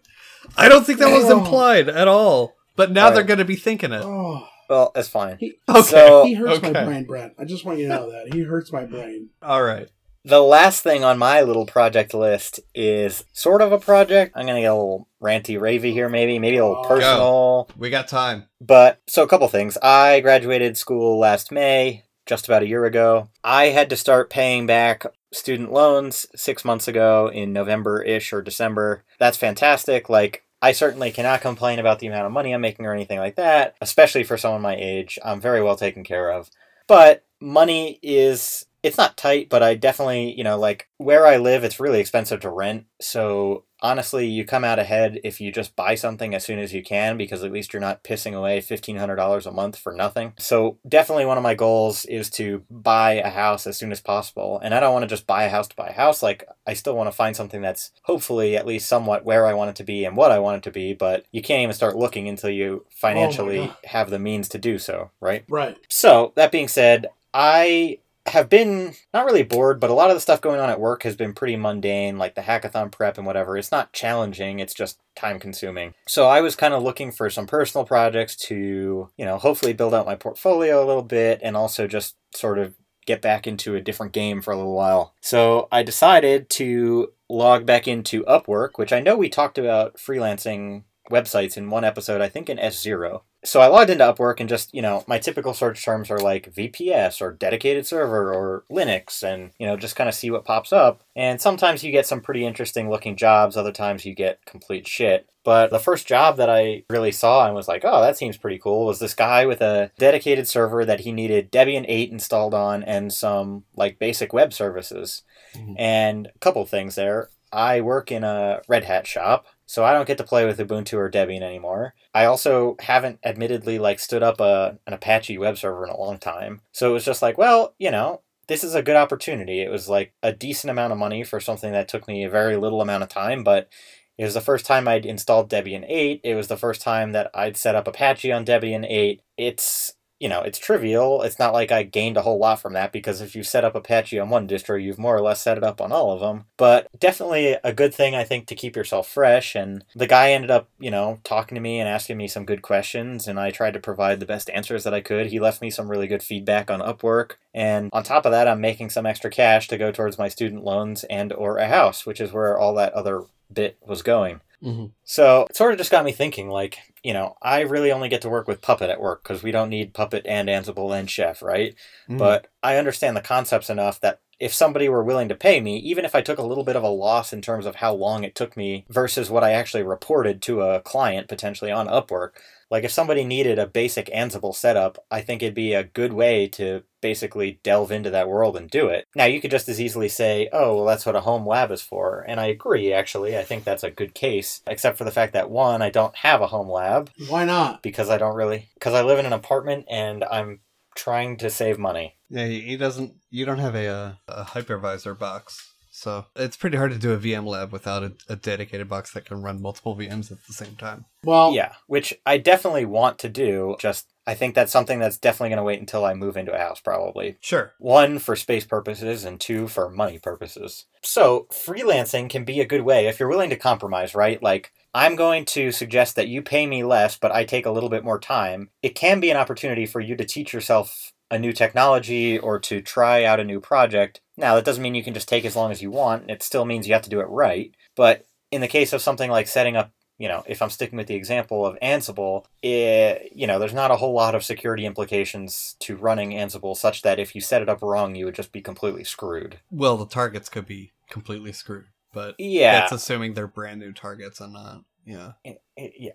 I 0.56 0.68
don't 0.68 0.84
think 0.86 0.98
that 1.00 1.10
was 1.10 1.24
Oh. 1.30 1.38
implied 1.38 1.88
at 1.88 2.08
all. 2.08 2.54
But 2.76 2.90
now 2.92 3.06
All 3.06 3.12
they're 3.14 3.24
going 3.24 3.38
to 3.38 3.44
be 3.46 3.56
thinking 3.56 3.92
it. 3.92 4.02
Oh, 4.04 4.46
Well, 4.68 4.92
that's 4.94 5.08
fine. 5.08 5.38
he, 5.40 5.54
Okay. 5.68 5.80
So- 5.82 6.24
he 6.24 6.34
hurts 6.34 6.60
my 6.62 6.72
brain, 6.72 7.04
Brent. 7.04 7.32
I 7.38 7.44
just 7.44 7.64
want 7.64 7.78
you 7.78 7.88
to 7.88 7.94
know 7.94 8.10
that 8.10 8.34
he 8.34 8.42
hurts 8.42 8.70
my 8.72 8.84
brain. 8.84 9.30
All 9.42 9.62
right. 9.62 9.88
The 10.26 10.40
last 10.42 10.82
thing 10.82 11.04
on 11.04 11.18
my 11.18 11.40
little 11.42 11.66
project 11.66 12.12
list 12.12 12.58
is 12.74 13.24
sort 13.32 13.62
of 13.62 13.70
a 13.72 13.78
project. 13.78 14.32
I'm 14.34 14.44
gonna 14.44 14.60
get 14.60 14.66
a 14.66 14.74
little 14.74 15.08
ranty 15.22 15.56
ravey 15.58 15.92
here, 15.92 16.08
maybe, 16.08 16.38
maybe 16.40 16.56
a 16.56 16.66
little 16.66 16.82
Oh. 16.84 16.88
personal. 16.88 17.68
We 17.78 17.90
got 17.90 18.08
time. 18.08 18.48
But 18.60 19.00
so 19.06 19.22
a 19.22 19.28
couple 19.28 19.46
things. 19.48 19.78
I 19.82 20.18
graduated 20.20 20.76
school 20.76 21.18
last 21.20 21.52
May, 21.52 22.02
just 22.26 22.46
about 22.46 22.62
a 22.62 22.68
year 22.68 22.84
ago. 22.84 23.28
I 23.42 23.66
had 23.66 23.88
to 23.90 23.96
start 23.96 24.30
paying 24.30 24.66
back 24.66 25.06
student 25.32 25.72
loans 25.72 26.26
six 26.34 26.64
months 26.64 26.88
ago 26.88 27.30
in 27.32 27.52
November 27.52 28.02
ish 28.02 28.32
or 28.32 28.42
December. 28.42 29.04
That's 29.18 29.36
fantastic. 29.36 30.08
Like, 30.08 30.44
I 30.60 30.72
certainly 30.72 31.12
cannot 31.12 31.42
complain 31.42 31.78
about 31.78 31.98
the 31.98 32.06
amount 32.06 32.26
of 32.26 32.32
money 32.32 32.52
I'm 32.52 32.60
making 32.60 32.86
or 32.86 32.94
anything 32.94 33.18
like 33.18 33.36
that, 33.36 33.76
especially 33.80 34.24
for 34.24 34.36
someone 34.36 34.62
my 34.62 34.76
age. 34.76 35.18
I'm 35.24 35.40
very 35.40 35.62
well 35.62 35.76
taken 35.76 36.02
care 36.02 36.30
of. 36.30 36.50
But 36.86 37.24
money 37.40 37.98
is. 38.02 38.66
It's 38.82 38.98
not 38.98 39.16
tight, 39.16 39.48
but 39.48 39.64
I 39.64 39.74
definitely, 39.74 40.32
you 40.38 40.44
know, 40.44 40.60
like 40.60 40.88
where 40.98 41.26
I 41.26 41.38
live, 41.38 41.64
it's 41.64 41.80
really 41.80 41.98
expensive 41.98 42.40
to 42.40 42.50
rent. 42.50 42.86
So 43.00 43.64
honestly, 43.80 44.26
you 44.26 44.44
come 44.44 44.64
out 44.64 44.78
ahead 44.78 45.20
if 45.24 45.40
you 45.40 45.52
just 45.52 45.76
buy 45.76 45.94
something 45.94 46.34
as 46.34 46.44
soon 46.44 46.58
as 46.58 46.72
you 46.72 46.82
can 46.82 47.16
because 47.16 47.44
at 47.44 47.52
least 47.52 47.72
you're 47.72 47.80
not 47.80 48.04
pissing 48.04 48.34
away 48.34 48.60
$1,500 48.60 49.46
a 49.46 49.50
month 49.50 49.78
for 49.78 49.92
nothing. 49.92 50.32
So, 50.38 50.78
definitely 50.88 51.26
one 51.26 51.36
of 51.36 51.42
my 51.42 51.54
goals 51.54 52.04
is 52.06 52.30
to 52.30 52.64
buy 52.70 53.12
a 53.12 53.30
house 53.30 53.66
as 53.66 53.76
soon 53.76 53.92
as 53.92 54.00
possible. 54.00 54.60
And 54.62 54.74
I 54.74 54.80
don't 54.80 54.92
want 54.92 55.02
to 55.02 55.08
just 55.08 55.26
buy 55.26 55.44
a 55.44 55.50
house 55.50 55.68
to 55.68 55.76
buy 55.76 55.88
a 55.88 55.92
house. 55.92 56.22
Like, 56.22 56.46
I 56.66 56.74
still 56.74 56.96
want 56.96 57.08
to 57.08 57.16
find 57.16 57.36
something 57.36 57.60
that's 57.60 57.92
hopefully 58.02 58.56
at 58.56 58.66
least 58.66 58.88
somewhat 58.88 59.24
where 59.24 59.46
I 59.46 59.54
want 59.54 59.70
it 59.70 59.76
to 59.76 59.84
be 59.84 60.04
and 60.04 60.16
what 60.16 60.32
I 60.32 60.38
want 60.38 60.58
it 60.58 60.62
to 60.64 60.70
be, 60.70 60.94
but 60.94 61.24
you 61.32 61.42
can't 61.42 61.62
even 61.62 61.74
start 61.74 61.96
looking 61.96 62.28
until 62.28 62.50
you 62.50 62.84
oh 62.84 62.90
financially 62.90 63.66
God. 63.66 63.76
have 63.84 64.10
the 64.10 64.18
means 64.18 64.48
to 64.50 64.58
do 64.58 64.78
so, 64.78 65.10
right? 65.20 65.44
Right. 65.48 65.76
So, 65.88 66.32
that 66.36 66.52
being 66.52 66.68
said, 66.68 67.06
I 67.34 67.98
have 68.26 68.48
been 68.48 68.94
not 69.14 69.24
really 69.24 69.42
bored, 69.42 69.80
but 69.80 69.90
a 69.90 69.94
lot 69.94 70.10
of 70.10 70.16
the 70.16 70.20
stuff 70.20 70.40
going 70.40 70.60
on 70.60 70.70
at 70.70 70.80
work 70.80 71.02
has 71.04 71.16
been 71.16 71.32
pretty 71.32 71.56
mundane, 71.56 72.18
like 72.18 72.34
the 72.34 72.42
hackathon 72.42 72.90
prep 72.90 73.18
and 73.18 73.26
whatever. 73.26 73.56
It's 73.56 73.72
not 73.72 73.92
challenging, 73.92 74.58
it's 74.58 74.74
just 74.74 74.98
time 75.14 75.38
consuming. 75.38 75.94
So 76.06 76.26
I 76.26 76.40
was 76.40 76.56
kind 76.56 76.74
of 76.74 76.82
looking 76.82 77.12
for 77.12 77.30
some 77.30 77.46
personal 77.46 77.84
projects 77.84 78.36
to, 78.36 79.10
you 79.16 79.24
know, 79.24 79.38
hopefully 79.38 79.72
build 79.72 79.94
out 79.94 80.06
my 80.06 80.16
portfolio 80.16 80.84
a 80.84 80.86
little 80.86 81.02
bit 81.02 81.40
and 81.42 81.56
also 81.56 81.86
just 81.86 82.16
sort 82.34 82.58
of 82.58 82.74
get 83.06 83.22
back 83.22 83.46
into 83.46 83.74
a 83.74 83.80
different 83.80 84.12
game 84.12 84.42
for 84.42 84.52
a 84.52 84.56
little 84.56 84.74
while. 84.74 85.14
So 85.20 85.68
I 85.70 85.82
decided 85.82 86.50
to 86.50 87.12
log 87.28 87.64
back 87.64 87.88
into 87.88 88.24
Upwork, 88.24 88.70
which 88.76 88.92
I 88.92 89.00
know 89.00 89.16
we 89.16 89.28
talked 89.28 89.58
about 89.58 89.96
freelancing 89.96 90.82
websites 91.10 91.56
in 91.56 91.70
one 91.70 91.84
episode, 91.84 92.20
I 92.20 92.28
think 92.28 92.50
in 92.50 92.58
S0. 92.58 93.22
So 93.46 93.61
I 93.61 93.68
logged 93.68 93.90
into 93.90 94.04
Upwork 94.04 94.40
and 94.40 94.48
just, 94.48 94.74
you 94.74 94.82
know, 94.82 95.04
my 95.06 95.18
typical 95.18 95.54
search 95.54 95.85
terms 95.85 96.11
are 96.11 96.18
like 96.18 96.52
VPS 96.52 97.20
or 97.22 97.32
dedicated 97.32 97.87
server 97.87 98.35
or 98.35 98.64
Linux 98.70 99.22
and, 99.22 99.52
you 99.59 99.66
know, 99.66 99.76
just 99.76 99.94
kind 99.96 100.09
of 100.09 100.14
see 100.14 100.30
what 100.30 100.44
pops 100.44 100.72
up. 100.72 101.02
And 101.14 101.40
sometimes 101.40 101.85
you 101.85 101.92
get 101.92 102.06
some 102.06 102.20
pretty 102.20 102.44
interesting 102.44 102.90
looking 102.90 103.16
jobs, 103.16 103.56
other 103.56 103.72
times 103.72 104.04
you 104.04 104.14
get 104.14 104.44
complete 104.46 104.88
shit. 104.88 105.28
But 105.44 105.70
the 105.70 105.78
first 105.78 106.09
job 106.09 106.38
that 106.38 106.50
I 106.50 106.82
really 106.90 107.12
saw 107.12 107.46
and 107.46 107.54
was 107.54 107.68
like, 107.68 107.82
oh, 107.85 108.00
that 108.02 108.16
seems 108.18 108.37
pretty 108.37 108.59
cool 108.59 108.85
was 108.85 108.98
this 108.98 109.14
guy 109.14 109.46
with 109.46 109.61
a 109.61 109.92
dedicated 109.96 110.48
server 110.48 110.85
that 110.85 111.00
he 111.00 111.12
needed 111.12 111.52
Debian 111.52 111.85
8 111.87 112.11
installed 112.11 112.52
on 112.52 112.82
and 112.82 113.12
some 113.12 113.62
like 113.76 114.00
basic 114.00 114.32
web 114.32 114.52
services. 114.52 115.22
Mhm. 115.54 115.76
And 115.78 116.26
a 116.35 116.38
couple 116.40 116.66
things 116.66 116.96
there. 116.96 117.30
I 117.52 117.80
work 117.80 118.11
in 118.11 118.24
a 118.24 118.61
Red 118.68 118.85
Hat 118.85 119.06
shop, 119.06 119.46
so 119.66 119.85
I 119.85 119.92
don't 119.92 120.07
get 120.07 120.18
to 120.18 120.24
play 120.24 120.46
with 120.46 120.59
Ubuntu 120.59 120.94
or 120.94 121.11
Debian 121.11 121.42
anymore. 121.42 121.94
I 122.14 122.24
also 122.24 122.76
haven't 122.81 123.18
admittedly 123.24 123.79
like 123.79 123.98
stood 123.98 124.22
up 124.22 124.40
a 124.40 124.79
an 124.87 124.92
Apache 124.92 125.38
web 125.38 125.59
server 125.59 125.85
in 125.85 125.92
a 125.92 125.98
long 125.98 126.18
time. 126.18 126.62
So 126.72 126.90
it 126.90 126.92
was 126.92 127.05
just 127.05 127.22
like, 127.22 127.37
well, 127.37 127.74
you 127.79 127.90
know, 127.90 128.22
this 128.48 128.62
is 128.62 128.74
a 128.74 128.83
good 128.83 128.96
opportunity. 128.96 129.61
It 129.61 129.70
was 129.70 129.88
like 129.88 130.14
a 130.22 130.33
decent 130.33 130.70
amount 130.70 130.92
of 130.92 130.98
money 130.98 131.24
for 131.24 131.40
something 131.40 131.72
that 131.72 131.88
took 131.88 132.07
me 132.07 132.24
a 132.24 132.31
very 132.31 132.57
little 132.57 132.81
amount 132.81 133.02
of 133.02 133.09
time, 133.09 133.42
but 133.42 133.68
it 134.16 134.24
was 134.24 134.35
the 134.35 134.40
first 134.40 134.64
time 134.64 134.88
I'd 134.88 135.05
installed 135.05 135.50
Debian 135.50 135.85
8. 135.87 136.20
It 136.24 136.35
was 136.35 136.48
the 136.48 136.57
first 136.57 136.81
time 136.81 137.12
that 137.12 137.31
I'd 137.35 137.57
set 137.57 137.74
up 137.74 137.87
Apache 137.87 138.33
on 138.33 138.46
Debian 138.46 138.87
8. 138.88 139.20
It's 139.37 139.94
you 140.18 140.29
know, 140.29 140.40
it's 140.40 140.59
trivial. 140.59 141.22
It's 141.22 141.38
not 141.38 141.52
like 141.52 141.70
I 141.70 141.83
gained 141.83 142.16
a 142.16 142.22
whole 142.22 142.38
lot 142.38 142.61
from 142.61 142.72
that 142.72 142.90
because 142.90 143.20
if 143.20 143.37
you 143.37 143.42
set 143.42 143.64
up 143.64 143.74
Apache 143.74 144.18
on 144.18 144.31
one 144.31 144.48
distro, 144.48 144.83
you've 144.83 144.98
more 144.98 145.14
or 145.14 145.20
less 145.20 145.42
set 145.42 145.59
it 145.59 145.64
up 145.64 145.81
on 145.81 145.92
all 145.92 146.11
of 146.11 146.20
them. 146.20 146.46
But 146.57 146.88
definitely 146.98 147.57
a 147.62 147.72
good 147.72 147.94
thing, 147.94 148.14
I 148.14 148.24
think, 148.24 148.46
to 148.46 148.55
keep 148.55 148.76
yourself 148.76 149.09
fresh. 149.09 149.55
And 149.55 149.85
the 149.94 150.07
guy 150.07 150.33
ended 150.33 150.50
up, 150.50 150.70
you 150.79 150.90
know, 150.90 151.20
talking 151.22 151.55
to 151.55 151.61
me 151.61 151.81
and 151.81 151.88
asking 151.88 152.16
me 152.16 152.29
some 152.29 152.46
good 152.46 152.62
questions, 152.62 153.29
and 153.29 153.38
I 153.38 153.50
tried 153.50 153.74
to 153.74 153.81
provide 153.81 154.20
the 154.20 154.26
best 154.26 154.48
answers 154.50 154.85
that 154.85 154.94
I 154.94 155.00
could. 155.00 155.26
He 155.26 155.40
left 155.40 155.61
me 155.61 155.70
some 155.70 155.90
really 155.90 156.07
good 156.07 156.22
feedback 156.22 156.70
on 156.70 156.81
Upwork. 156.81 157.33
And 157.52 157.90
on 157.92 158.02
top 158.02 158.24
of 158.24 158.33
that, 158.33 158.48
I'm 158.48 158.61
making 158.61 158.90
some 158.90 159.07
extra 159.07 159.31
cash 159.31 159.68
to 159.68 159.79
go 159.79 159.92
towards 159.92 160.18
my 160.18 160.29
student 160.29 160.64
loans 160.64 161.05
and 161.05 161.33
or 161.33 161.59
a 161.59 161.68
house, 161.68 162.07
which 162.07 162.20
is 162.20 162.33
where 162.33 162.59
all 162.59 162.74
that 162.74 162.92
other 162.94 163.24
bit 163.52 163.79
was 163.87 164.02
going. 164.02 164.40
Mhm. 164.66 164.92
So 165.05 165.46
it 165.48 165.57
sort 165.57 165.72
of 165.72 165.79
just 165.79 165.92
got 165.92 166.05
me 166.05 166.12
thinking, 166.12 166.48
like, 166.50 166.79
you 167.05 167.12
know, 167.12 167.37
I 167.40 167.61
really 167.61 167.92
only 167.92 168.09
get 168.09 168.22
to 168.22 168.29
work 168.29 168.48
with 168.48 168.62
Puppet 168.62 168.90
at 168.90 169.00
work 169.00 169.22
because 169.22 169.42
we 169.42 169.52
don't 169.52 169.70
need 169.70 169.94
Puppet 169.94 170.26
and 170.26 170.48
Ansible 170.48 170.98
and 170.98 171.09
Chef, 171.11 171.40
right? 171.40 171.74
Mhm. 172.11 172.18
But 172.18 172.48
I 172.64 172.76
understand 172.76 173.16
the 173.16 173.20
concepts 173.20 173.70
enough 173.70 174.00
that 174.00 174.20
if 174.40 174.52
somebody 174.52 174.88
were 174.88 175.05
willing 175.05 175.29
to 175.29 175.35
pay 175.37 175.61
me, 175.61 175.79
even 175.79 176.05
if 176.05 176.14
I 176.14 176.20
took 176.20 176.38
a 176.38 176.42
little 176.42 176.64
bit 176.64 176.76
of 176.76 176.83
a 176.83 176.88
loss 176.88 177.33
in 177.33 177.40
terms 177.42 177.64
of 177.64 177.76
how 177.76 177.92
long 177.94 178.24
it 178.24 178.35
took 178.35 178.57
me 178.57 178.85
versus 178.90 179.31
what 179.31 179.44
I 179.44 179.52
actually 179.52 179.85
reported 179.85 180.42
to 180.42 180.62
a 180.62 180.81
client 180.81 181.29
potentially 181.29 181.70
on 181.70 181.87
Upwork, 181.87 182.33
like 182.70 182.85
if 182.85 182.90
somebody 182.90 183.24
needed 183.24 183.59
a 183.59 183.66
basic 183.66 184.07
Ansible 184.07 184.55
setup, 184.55 184.98
I 185.11 185.20
think 185.20 185.42
it'd 185.42 185.55
be 185.55 185.74
a 185.74 185.85
good 185.85 186.12
way 186.12 186.48
to 186.48 186.83
basically 187.00 187.61
delve 187.62 187.92
into 187.92 188.11
that 188.11 188.29
world 188.29 188.57
and 188.57 188.68
do 188.68 188.88
it. 188.88 189.07
Now, 189.14 189.26
you 189.26 189.40
could 189.40 189.50
just 189.50 189.68
as 189.68 189.81
easily 189.81 190.09
say, 190.09 190.48
oh, 190.52 190.76
well, 190.76 190.85
that's 190.85 191.07
what 191.07 191.14
a 191.14 191.20
home 191.20 191.46
lab 191.46 191.70
is 191.70 191.83
for. 191.83 192.24
And 192.26 192.40
I 192.40 192.46
agree, 192.46 192.92
actually. 192.92 193.38
I 193.38 193.44
think 193.44 193.64
that's 193.64 193.85
a 193.85 193.90
good 193.90 194.14
case, 194.14 194.62
except 194.66 194.98
for 194.98 195.05
the 195.05 195.11
fact 195.12 195.33
that 195.35 195.50
one, 195.50 195.83
I 195.83 195.90
don't 195.90 196.16
have 196.16 196.40
a 196.40 196.48
home 196.48 196.68
lab 196.68 197.11
Why 197.29 197.44
not? 197.44 197.83
because 197.83 198.11
I 198.11 198.18
don't 198.18 198.35
really, 198.35 198.68
because 198.74 198.94
I 198.94 199.02
live 199.02 199.18
in 199.18 199.26
an 199.26 199.33
apartment 199.33 199.87
and 199.88 200.24
I'm 200.24 200.61
trying 200.96 201.37
to 201.37 201.50
save 201.50 201.79
money. 201.79 202.16
Yeah, 202.29 202.46
he 202.46 202.61
he 202.62 202.76
doesn't. 202.76 203.14
You 203.31 203.44
don't 203.44 203.59
have 203.61 203.76
a 203.76 203.87
uh, 203.87 204.12
a 204.26 204.44
hypervisor 204.44 205.16
box, 205.16 205.74
so 205.96 206.26
it's 206.37 206.59
pretty 206.59 206.76
hard 206.76 206.92
to 206.92 206.98
do 206.98 207.12
a 207.12 207.16
VM 207.16 207.46
lab 207.46 207.72
without 207.72 208.02
a, 208.02 208.12
a 208.28 208.37
dedicated 208.37 208.87
box 208.87 209.14
that 209.14 209.24
can 209.24 209.40
run 209.40 209.62
multiple 209.62 209.96
VMs 209.96 210.30
at 210.30 210.44
the 210.46 210.52
same 210.52 210.76
time. 210.76 211.06
Well, 211.24 211.54
Yeah, 211.54 211.72
which 211.87 212.12
I 212.26 212.37
definitely 212.37 212.85
want 212.85 213.18
to 213.20 213.30
do. 213.30 213.76
Just 213.80 214.12
I 214.26 214.35
think 214.35 214.54
that's 214.54 214.70
something 214.70 214.98
that's 214.98 215.16
definitely 215.16 215.50
going 215.50 215.56
to 215.56 215.62
wait 215.62 215.80
until 215.80 216.04
I 216.04 216.12
move 216.12 216.37
into 216.37 216.52
a 216.52 216.59
house, 216.59 216.80
probably. 216.80 217.38
Sure. 217.40 217.72
One 217.78 218.18
for 218.18 218.37
space 218.37 218.66
purposes 218.66 219.24
and 219.24 219.40
two 219.40 219.68
for 219.68 219.88
money 219.88 220.18
purposes. 220.18 220.85
So, 221.02 221.46
freelancing 221.50 222.28
can 222.28 222.44
be 222.44 222.61
a 222.61 222.66
good 222.66 222.82
way 222.82 223.06
if 223.06 223.18
you're 223.18 223.30
willing 223.30 223.50
to 223.50 223.56
compromise, 223.56 224.14
right? 224.14 224.42
Like, 224.42 224.72
I'm 224.94 225.16
going 225.16 225.46
to 225.46 225.72
suggest 225.72 226.14
that 226.16 226.28
you 226.28 226.42
pay 226.42 226.66
me 226.66 226.85
less, 226.85 227.16
but 227.16 227.32
I 227.32 227.44
take 227.44 227.64
a 227.64 227.70
little 227.70 227.88
bit 227.88 228.04
more 228.04 228.20
time. 228.20 228.68
It 228.82 228.94
can 228.94 229.18
be 229.18 229.30
an 229.30 229.38
opportunity 229.38 229.87
for 229.87 230.00
you 230.00 230.14
to 230.16 230.24
teach 230.24 230.52
yourself 230.52 231.12
a 231.30 231.38
new 231.38 231.52
technology 231.52 232.38
or 232.38 232.59
to 232.61 232.80
try 232.82 233.24
out 233.24 233.40
a 233.40 233.44
new 233.44 233.61
project. 233.61 234.20
Now, 234.37 234.55
that 234.57 234.64
doesn't 234.64 234.83
mean 234.83 234.94
you 234.94 235.05
can 235.05 235.14
just 235.14 235.29
take 235.29 235.44
as 235.44 235.57
long 235.57 235.70
as 235.70 235.81
you 235.83 235.90
want. 235.90 236.31
It 236.31 236.42
still 236.42 236.64
means 236.64 236.87
you 236.87 236.92
have 236.94 237.03
to 237.03 237.11
do 237.11 237.20
it 237.20 237.29
right. 237.29 237.75
But 237.94 238.27
in 238.51 238.61
the 238.61 238.68
case 238.68 238.92
of 238.92 239.01
something 239.03 239.31
like 239.31 239.49
setting 239.49 239.77
up 239.77 239.92
you 240.18 240.29
know, 240.29 240.42
if 240.46 240.62
I'm 240.62 240.70
sticking 240.70 240.96
with 240.96 241.09
the 241.09 241.14
example 241.14 241.66
of 241.66 241.79
Ansible, 241.83 242.46
it, 242.62 243.33
you 243.35 243.46
know, 243.46 243.59
there's 243.59 243.75
not 243.75 243.90
a 243.90 243.96
whole 243.96 244.14
lot 244.14 244.35
of 244.35 244.42
security 244.42 244.87
implications 244.87 245.77
to 245.81 245.94
running 245.94 246.31
Ansible 246.31 246.75
such 246.75 247.03
that 247.03 247.18
if 247.18 247.35
you 247.35 247.42
set 247.42 247.61
it 247.61 247.68
up 247.68 247.83
wrong, 247.83 248.14
you 248.14 248.25
would 248.25 248.35
just 248.35 248.51
be 248.51 248.62
completely 248.62 249.05
screwed. 249.05 249.59
Well, 249.70 249.99
the 249.99 250.07
targets 250.07 250.49
could 250.49 250.64
be 250.66 250.92
completely 251.11 251.53
screwed, 251.53 251.85
but 252.14 252.35
Yeah. 252.38 252.81
that's 252.81 252.92
assuming 252.92 253.35
they're 253.35 253.46
brand 253.46 253.79
new 253.81 253.92
targets 253.92 254.40
and 254.40 254.55
not. 254.55 254.85
Yeah. 255.05 255.33
I- 255.46 255.59
I- 255.79 255.92
yeah. 255.99 256.12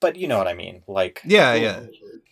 But 0.00 0.16
you 0.16 0.26
know 0.26 0.38
what 0.38 0.48
I 0.48 0.54
mean. 0.54 0.82
Like, 0.86 1.20
Yeah, 1.22 1.52
yeah. 1.52 1.80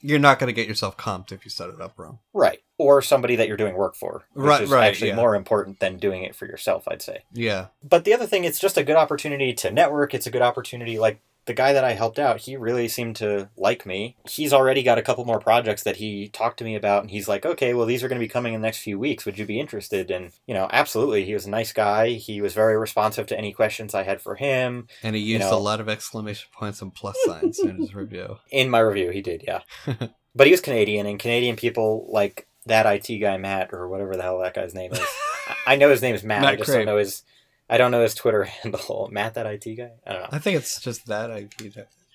You're 0.01 0.19
not 0.19 0.39
going 0.39 0.49
to 0.49 0.53
get 0.55 0.67
yourself 0.67 0.97
comped 0.97 1.31
if 1.31 1.45
you 1.45 1.51
set 1.51 1.69
it 1.69 1.79
up 1.81 1.99
wrong. 1.99 2.21
right. 2.33 2.61
Or 2.83 3.01
somebody 3.03 3.37
that 3.37 3.49
you're 3.49 3.57
doing 3.57 3.75
work 3.77 3.95
for. 3.95 4.25
Which 4.35 4.45
Right, 4.47 4.63
is 4.63 4.71
right, 4.71 4.89
actually 4.89 5.09
yeah. 5.09 5.17
more 5.17 5.35
important 5.37 5.81
than 5.81 5.99
doing 5.99 6.23
it 6.25 6.35
for 6.35 6.47
yourself, 6.47 6.89
I'd 6.89 7.03
say. 7.03 7.23
Yeah. 7.33 7.67
But 7.83 8.05
the 8.05 8.13
other 8.15 8.27
thing, 8.27 8.45
it's 8.45 8.59
just 8.59 8.77
a 8.77 8.85
good 8.85 8.97
opportunity 8.97 9.53
to 9.55 9.71
network. 9.71 10.15
It's 10.15 10.27
a 10.27 10.31
good 10.31 10.43
opportunity. 10.43 10.99
Like 10.99 11.21
the 11.45 11.55
guy 11.55 11.73
that 11.73 11.83
I 11.83 11.93
helped 11.95 12.21
out, 12.21 12.41
he 12.43 12.57
really 12.57 12.87
seemed 12.87 13.17
to 13.17 13.49
like 13.57 13.85
me. 13.85 14.17
He's 14.29 14.53
already 14.53 14.85
got 14.85 14.99
a 14.99 15.03
couple 15.03 15.25
more 15.25 15.41
projects 15.41 15.83
that 15.83 15.97
he 15.97 16.29
talked 16.29 16.59
to 16.59 16.65
me 16.65 16.77
about, 16.77 17.03
and 17.03 17.11
he's 17.11 17.27
like, 17.27 17.45
okay, 17.45 17.75
well, 17.75 17.85
these 17.87 18.05
are 18.05 18.09
going 18.09 18.21
to 18.21 18.25
be 18.25 18.29
coming 18.29 18.55
in 18.55 18.61
the 18.61 18.67
next 18.67 18.79
few 18.79 18.97
weeks. 18.97 19.25
Would 19.27 19.39
you 19.39 19.45
be 19.47 19.59
interested? 19.59 20.11
And, 20.13 20.31
you 20.47 20.55
know, 20.55 20.69
absolutely. 20.73 21.25
He 21.25 21.35
was 21.35 21.47
a 21.47 21.51
nice 21.51 21.73
guy. 21.73 22.11
He 22.11 22.41
was 22.41 22.55
very 22.55 22.77
responsive 22.79 23.27
to 23.27 23.37
any 23.39 23.53
questions 23.53 23.93
I 23.93 24.05
had 24.05 24.21
for 24.21 24.37
him. 24.37 24.87
And 25.03 25.17
he 25.17 25.23
used 25.23 25.41
know- 25.41 25.57
a 25.57 25.59
lot 25.59 25.81
of 25.81 25.89
exclamation 25.89 26.49
points 26.53 26.81
and 26.81 26.95
plus 26.95 27.17
signs 27.27 27.59
in 27.59 27.77
his 27.77 27.93
review. 28.03 28.39
In 28.53 28.71
my 28.71 28.79
review, 28.79 29.11
he 29.11 29.21
did, 29.21 29.43
yeah. 29.45 29.63
but 30.37 30.47
he 30.47 30.53
was 30.53 30.61
Canadian, 30.61 31.07
and 31.07 31.19
Canadian 31.19 31.57
people 31.57 32.07
like 32.09 32.47
that 32.67 32.87
IT 32.87 33.19
guy, 33.19 33.37
Matt, 33.37 33.71
or 33.73 33.89
whatever 33.89 34.17
the 34.17 34.23
hell 34.23 34.39
that 34.41 34.55
guy's 34.55 34.75
name 34.75 34.93
is. 34.93 35.01
I- 35.67 35.77
know 35.77 35.91
his 35.91 36.03
name 36.03 36.15
is 36.15 36.23
Matt. 36.25 36.45
I 36.45 36.57
just 36.57 36.69
Craig. 36.69 36.79
don't 36.81 36.87
know 36.87 36.99
his. 36.99 37.23
I 37.71 37.79
don't 37.79 37.91
know 37.91 38.03
his 38.03 38.15
Twitter 38.15 38.45
handle. 38.63 39.09
Matt, 39.13 39.35
that 39.35 39.47
IT 39.47 39.65
guy. 39.77 39.91
I 40.07 40.13
don't 40.13 40.23
know. 40.23 40.29
I 40.33 40.39
think 40.39 40.59
it's 40.59 40.81
just 40.81 41.07
that. 41.07 41.31
I, 41.31 41.49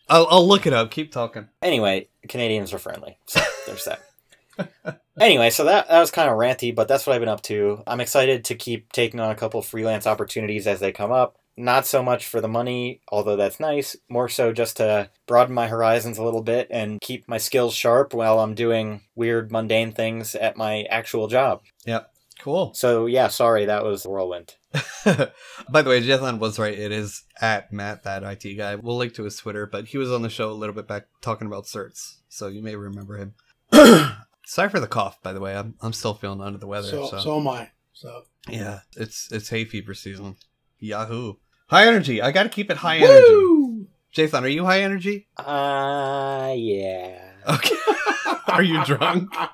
I'll, 0.10 0.28
I'll 0.30 0.48
look 0.48 0.66
it 0.68 0.74
up. 0.74 0.92
Keep 0.92 1.12
talking. 1.12 1.48
Anyway, 1.62 2.08
Canadians 2.28 2.74
are 2.74 2.80
friendly. 2.80 3.18
So 3.26 3.42
there's 3.68 3.86
that. 3.86 5.02
anyway, 5.20 5.50
so 5.50 5.66
that, 5.66 5.88
that 5.90 6.00
was 6.00 6.12
kind 6.12 6.30
of 6.30 6.36
ranty, 6.38 6.74
but 6.74 6.88
that's 6.88 7.06
what 7.06 7.14
I've 7.14 7.22
been 7.22 7.30
up 7.30 7.42
to. 7.44 7.84
I'm 7.86 8.02
excited 8.02 8.46
to 8.46 8.56
keep 8.56 8.92
taking 8.92 9.20
on 9.20 9.32
a 9.32 9.36
couple 9.36 9.62
freelance 9.62 10.08
opportunities 10.08 10.66
as 10.68 10.80
they 10.80 10.92
come 10.92 11.12
up. 11.12 11.38
Not 11.58 11.88
so 11.88 12.04
much 12.04 12.28
for 12.28 12.40
the 12.40 12.48
money, 12.48 13.02
although 13.10 13.36
that's 13.36 13.60
nice. 13.60 13.96
More 14.10 14.30
so 14.30 14.54
just 14.54 14.78
to 14.78 15.10
broaden 15.26 15.56
my 15.56 15.68
horizons 15.68 16.18
a 16.20 16.24
little 16.24 16.44
bit 16.44 16.68
and 16.70 17.02
keep 17.02 17.28
my 17.28 17.40
skills 17.40 17.74
sharp 17.74 18.14
while 18.14 18.40
I'm 18.40 18.54
doing 18.54 19.02
weird, 19.16 19.52
mundane 19.52 19.92
things 19.92 20.36
at 20.36 20.56
my 20.56 20.84
actual 20.84 21.28
job. 21.28 21.64
Yep. 21.86 22.12
Cool. 22.40 22.74
So, 22.76 23.08
yeah, 23.08 23.30
sorry, 23.30 23.66
that 23.66 23.84
was 23.84 24.06
a 24.06 24.10
whirlwind. 24.10 24.56
By 25.06 25.82
the 25.82 25.90
way, 25.90 26.02
Jethan 26.04 26.38
was 26.38 26.60
right. 26.60 26.78
It 26.78 26.92
is 26.92 27.24
at 27.42 27.74
Matt, 27.74 28.04
that 28.04 28.24
IT 28.24 28.56
guy. 28.56 28.76
We'll 28.76 28.98
link 28.98 29.16
to 29.16 29.24
his 29.24 29.38
Twitter, 29.38 29.66
but 29.66 29.86
he 29.86 29.98
was 29.98 30.12
on 30.12 30.22
the 30.22 30.30
show 30.30 30.52
a 30.52 30.54
little 30.54 30.76
bit 30.76 30.88
back 30.88 31.08
talking 31.22 31.48
about 31.48 31.66
certs, 31.66 32.18
so 32.30 32.48
you 32.48 32.62
may 32.62 32.76
remember 32.76 33.18
him. 33.18 33.34
Sorry 34.46 34.70
for 34.70 34.80
the 34.80 34.88
cough, 34.88 35.22
by 35.24 35.34
the 35.34 35.40
way. 35.40 35.58
I'm 35.58 35.76
I'm 35.82 35.94
still 35.94 36.14
feeling 36.14 36.42
under 36.42 36.60
the 36.60 36.68
weather. 36.68 36.88
So, 36.88 37.08
So, 37.08 37.20
so 37.20 37.40
am 37.40 37.48
I. 37.48 37.72
So 37.94 38.24
yeah, 38.48 38.82
it's 38.96 39.30
it's 39.32 39.50
hay 39.50 39.66
fever 39.66 39.94
season. 39.94 40.36
Yahoo! 40.80 41.34
High 41.70 41.88
energy. 41.88 42.22
I 42.22 42.32
got 42.32 42.44
to 42.44 42.50
keep 42.50 42.72
it 42.72 42.78
high 42.78 42.98
energy. 42.98 43.88
Jason, 44.12 44.44
are 44.44 44.48
you 44.48 44.64
high 44.64 44.82
energy? 44.82 45.28
Uh, 45.38 46.54
yeah. 46.56 47.20
Okay. 47.48 47.76
are 48.48 48.64
you 48.64 48.84
drunk? 48.86 49.34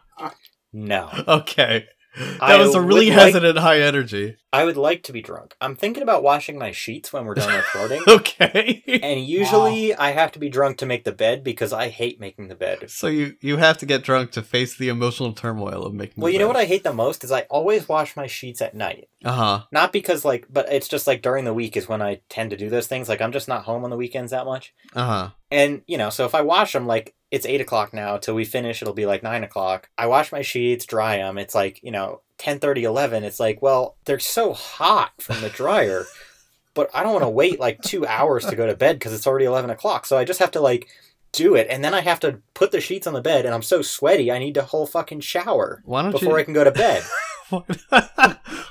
No. 0.76 1.08
Okay. 1.28 1.86
That 2.16 2.42
I 2.42 2.58
was 2.58 2.76
a 2.76 2.82
really 2.82 3.10
would 3.10 3.18
like- 3.18 3.26
hesitant 3.34 3.58
high 3.60 3.82
energy. 3.82 4.36
I 4.52 4.66
would 4.66 4.78
like 4.78 5.02
to 5.04 5.12
be 5.12 5.22
drunk. 5.24 5.56
I'm 5.60 5.76
thinking 5.76 6.04
about 6.04 6.22
washing 6.22 6.60
my 6.60 6.72
sheets 6.72 7.12
when 7.12 7.26
we're 7.26 7.34
done 7.34 7.52
recording. 7.56 8.04
Okay. 8.08 8.84
and 9.02 9.26
usually 9.26 9.96
I 9.96 10.12
have 10.12 10.32
to 10.34 10.40
be 10.40 10.48
drunk 10.48 10.78
to 10.78 10.86
make 10.86 11.06
the 11.06 11.12
bed 11.12 11.44
because 11.44 11.74
I 11.74 11.88
hate 11.90 12.20
making 12.20 12.50
the 12.50 12.56
bed. 12.56 12.92
so 12.92 13.08
you 13.08 13.36
you 13.42 13.58
have 13.58 13.80
to 13.80 13.88
get 13.88 14.04
drunk 14.04 14.30
to 14.34 14.44
face 14.44 14.78
the 14.78 14.90
emotional 14.90 15.34
turmoil 15.34 15.84
of 15.86 15.94
making. 15.96 16.22
Well, 16.22 16.32
you 16.32 16.38
know 16.38 16.48
what 16.48 16.56
I 16.56 16.66
hate 16.66 16.84
the 16.84 16.94
most 16.94 17.24
is 17.24 17.32
I 17.32 17.42
always 17.50 17.90
wash 17.90 18.16
my 18.16 18.28
sheets 18.28 18.62
at 18.62 18.76
night. 18.76 19.10
Uh 19.26 19.32
huh. 19.32 19.64
Not 19.72 19.92
because 19.92 20.24
like, 20.24 20.46
but 20.52 20.72
it's 20.72 20.88
just 20.88 21.08
like 21.08 21.24
during 21.24 21.46
the 21.46 21.54
week 21.54 21.76
is 21.76 21.88
when 21.90 22.04
I 22.04 22.22
tend 22.30 22.52
to 22.52 22.58
do 22.58 22.70
those 22.70 22.86
things. 22.88 23.10
Like 23.10 23.22
I'm 23.22 23.32
just 23.32 23.48
not 23.48 23.64
home 23.64 23.84
on 23.84 23.90
the 23.90 23.98
weekends 23.98 24.30
that 24.32 24.46
much. 24.46 24.72
Uh 24.94 25.06
huh. 25.06 25.30
And 25.54 25.84
you 25.86 26.00
know, 26.00 26.10
so 26.10 26.26
if 26.26 26.34
I 26.34 26.42
wash 26.42 26.74
them, 26.74 26.88
like 26.88 27.14
it's 27.30 27.46
eight 27.46 27.62
o'clock 27.62 27.94
now 27.94 28.18
till 28.18 28.34
we 28.34 28.44
finish, 28.44 28.82
it'll 28.82 28.96
be 28.96 29.06
like 29.06 29.22
nine 29.22 29.44
o'clock. 29.44 29.88
I 30.00 30.08
wash 30.08 30.32
my 30.32 30.42
sheets, 30.42 30.88
dry 30.88 31.18
them. 31.18 31.38
It's 31.38 31.54
like 31.54 31.80
you 31.84 31.92
know, 31.92 32.22
10, 32.40 32.60
11. 32.64 33.24
It's 33.24 33.40
like, 33.40 33.62
well, 33.62 33.96
they're 34.06 34.18
so 34.18 34.54
hot 34.54 35.12
from 35.22 35.42
the 35.42 35.50
dryer, 35.50 36.06
but 36.74 36.90
I 36.92 37.04
don't 37.04 37.14
want 37.14 37.24
to 37.24 37.30
wait 37.30 37.60
like 37.60 37.84
two 37.84 38.04
hours 38.04 38.46
to 38.48 38.56
go 38.56 38.66
to 38.66 38.76
bed 38.76 38.98
because 38.98 39.14
it's 39.14 39.28
already 39.28 39.46
eleven 39.46 39.70
o'clock. 39.70 40.08
So 40.08 40.18
I 40.18 40.26
just 40.26 40.40
have 40.40 40.52
to 40.52 40.60
like 40.60 40.88
do 41.32 41.54
it, 41.54 41.68
and 41.70 41.86
then 41.86 41.94
I 41.94 42.02
have 42.02 42.20
to 42.22 42.42
put 42.56 42.72
the 42.72 42.82
sheets 42.82 43.06
on 43.06 43.14
the 43.14 43.22
bed, 43.22 43.46
and 43.46 43.54
I'm 43.54 43.62
so 43.62 43.84
sweaty, 43.84 44.32
I 44.32 44.40
need 44.40 44.58
a 44.58 44.64
whole 44.64 44.88
fucking 44.88 45.20
shower 45.20 45.84
Why 45.86 46.02
don't 46.02 46.12
before 46.14 46.40
I 46.40 46.44
can 46.44 46.56
go 46.56 46.64
to 46.64 46.72
bed. 46.72 47.04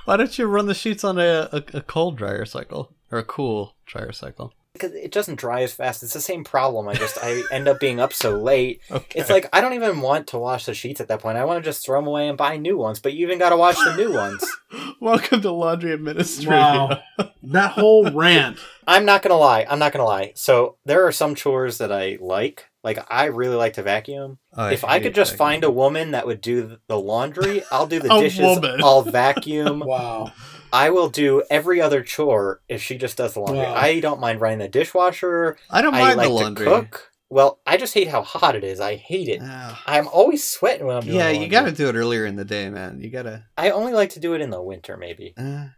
Why 0.05 0.17
don't 0.17 0.37
you 0.37 0.47
run 0.47 0.67
the 0.67 0.75
sheets 0.75 1.05
on 1.05 1.19
a, 1.21 1.49
a, 1.53 1.63
a 1.75 1.81
cold 1.81 2.17
dryer 2.17 2.45
cycle 2.45 2.93
or 3.13 3.19
a 3.19 3.25
cool 3.25 3.77
dryer 3.87 4.11
cycle? 4.11 4.53
Because 4.73 4.93
it 4.93 5.13
doesn't 5.13 5.39
dry 5.39 5.63
as 5.63 5.73
fast. 5.73 6.03
It's 6.03 6.15
the 6.15 6.21
same 6.21 6.45
problem. 6.45 6.89
I 6.89 6.95
just 6.95 7.19
I 7.23 7.43
end 7.53 7.69
up 7.69 7.79
being 7.81 8.01
up 8.01 8.13
so 8.13 8.39
late. 8.39 8.81
Okay. 8.91 9.21
It's 9.21 9.31
like 9.31 9.49
I 9.53 9.61
don't 9.61 9.75
even 9.75 10.01
want 10.01 10.29
to 10.29 10.39
wash 10.39 10.65
the 10.67 10.75
sheets 10.75 11.01
at 11.01 11.09
that 11.09 11.21
point. 11.21 11.39
I 11.39 11.45
want 11.45 11.63
to 11.63 11.69
just 11.69 11.85
throw 11.85 11.99
them 12.01 12.09
away 12.09 12.29
and 12.29 12.39
buy 12.39 12.57
new 12.57 12.77
ones. 12.77 13.01
But 13.01 13.13
you 13.15 13.27
even 13.27 13.39
got 13.39 13.51
to 13.51 13.57
wash 13.57 13.77
the 13.77 13.97
new 13.97 14.13
ones. 14.13 14.45
Welcome 15.01 15.43
to 15.43 15.51
laundry 15.51 15.93
administration. 15.93 16.53
Wow. 16.53 17.01
that 17.43 17.73
whole 17.73 18.11
rant. 18.11 18.59
I'm 18.87 19.05
not 19.05 19.23
gonna 19.23 19.37
lie. 19.39 19.67
I'm 19.69 19.79
not 19.79 19.93
gonna 19.93 20.05
lie. 20.05 20.33
So 20.35 20.77
there 20.85 21.07
are 21.07 21.13
some 21.13 21.35
chores 21.35 21.79
that 21.79 21.93
I 21.93 22.19
like. 22.21 22.67
Like 22.83 23.05
I 23.13 23.27
really 23.27 23.55
like 23.57 23.75
to 23.75 23.83
vacuum. 23.83 24.39
Oh, 24.55 24.69
if 24.69 24.85
I 24.85 24.99
could 25.01 25.15
just 25.15 25.37
find 25.37 25.63
a 25.63 25.71
woman 25.71 26.13
that 26.13 26.27
would 26.27 26.41
do 26.41 26.79
the 26.89 26.99
laundry, 26.99 27.63
I'll 27.71 27.87
do 27.87 28.01
the 28.01 28.09
dishes. 28.21 28.41
woman. 28.41 28.81
I'll 28.83 29.03
vacuum. 29.03 29.81
Wow. 29.81 30.33
I 30.73 30.91
will 30.91 31.09
do 31.11 31.43
every 31.51 31.81
other 31.81 32.03
chore 32.03 32.61
if 32.69 32.83
she 32.83 32.97
just 32.97 33.17
does 33.17 33.35
the 33.35 33.41
laundry. 33.41 33.65
Wow. 33.65 33.75
I 33.75 34.01
don't 34.01 34.21
mind 34.21 34.41
running 34.41 34.59
the 34.61 34.69
dishwasher. 34.69 35.57
I 35.71 35.83
don't 35.83 35.95
I 35.95 36.01
mind 36.01 36.17
like 36.19 36.29
the 36.29 36.33
laundry. 36.35 36.65
to 36.67 36.71
cook. 36.71 37.11
Well, 37.29 37.61
I 37.67 37.77
just 37.79 37.95
hate 37.95 38.09
how 38.09 38.23
hot 38.23 38.57
it 38.57 38.65
is. 38.65 38.79
I 38.81 38.97
hate 38.97 39.29
it. 39.29 39.41
Ah. 39.43 39.83
I'm 39.87 40.07
always 40.09 40.45
sweating 40.45 40.87
when 40.87 40.97
I'm 40.97 41.03
doing 41.03 41.17
yeah, 41.17 41.25
laundry. 41.27 41.45
you 41.45 41.51
got 41.51 41.65
to 41.65 41.73
do 41.73 41.89
it 41.89 41.95
earlier 41.95 42.27
in 42.27 42.37
the 42.37 42.45
day, 42.45 42.69
man. 42.69 43.01
You 43.01 43.09
gotta. 43.11 43.47
I 43.57 43.71
only 43.71 43.93
like 43.95 44.11
to 44.11 44.21
do 44.21 44.35
it 44.35 44.41
in 44.43 44.51
the 44.51 44.61
winter, 44.63 44.97
maybe. 44.97 45.35
Uh, 45.37 45.69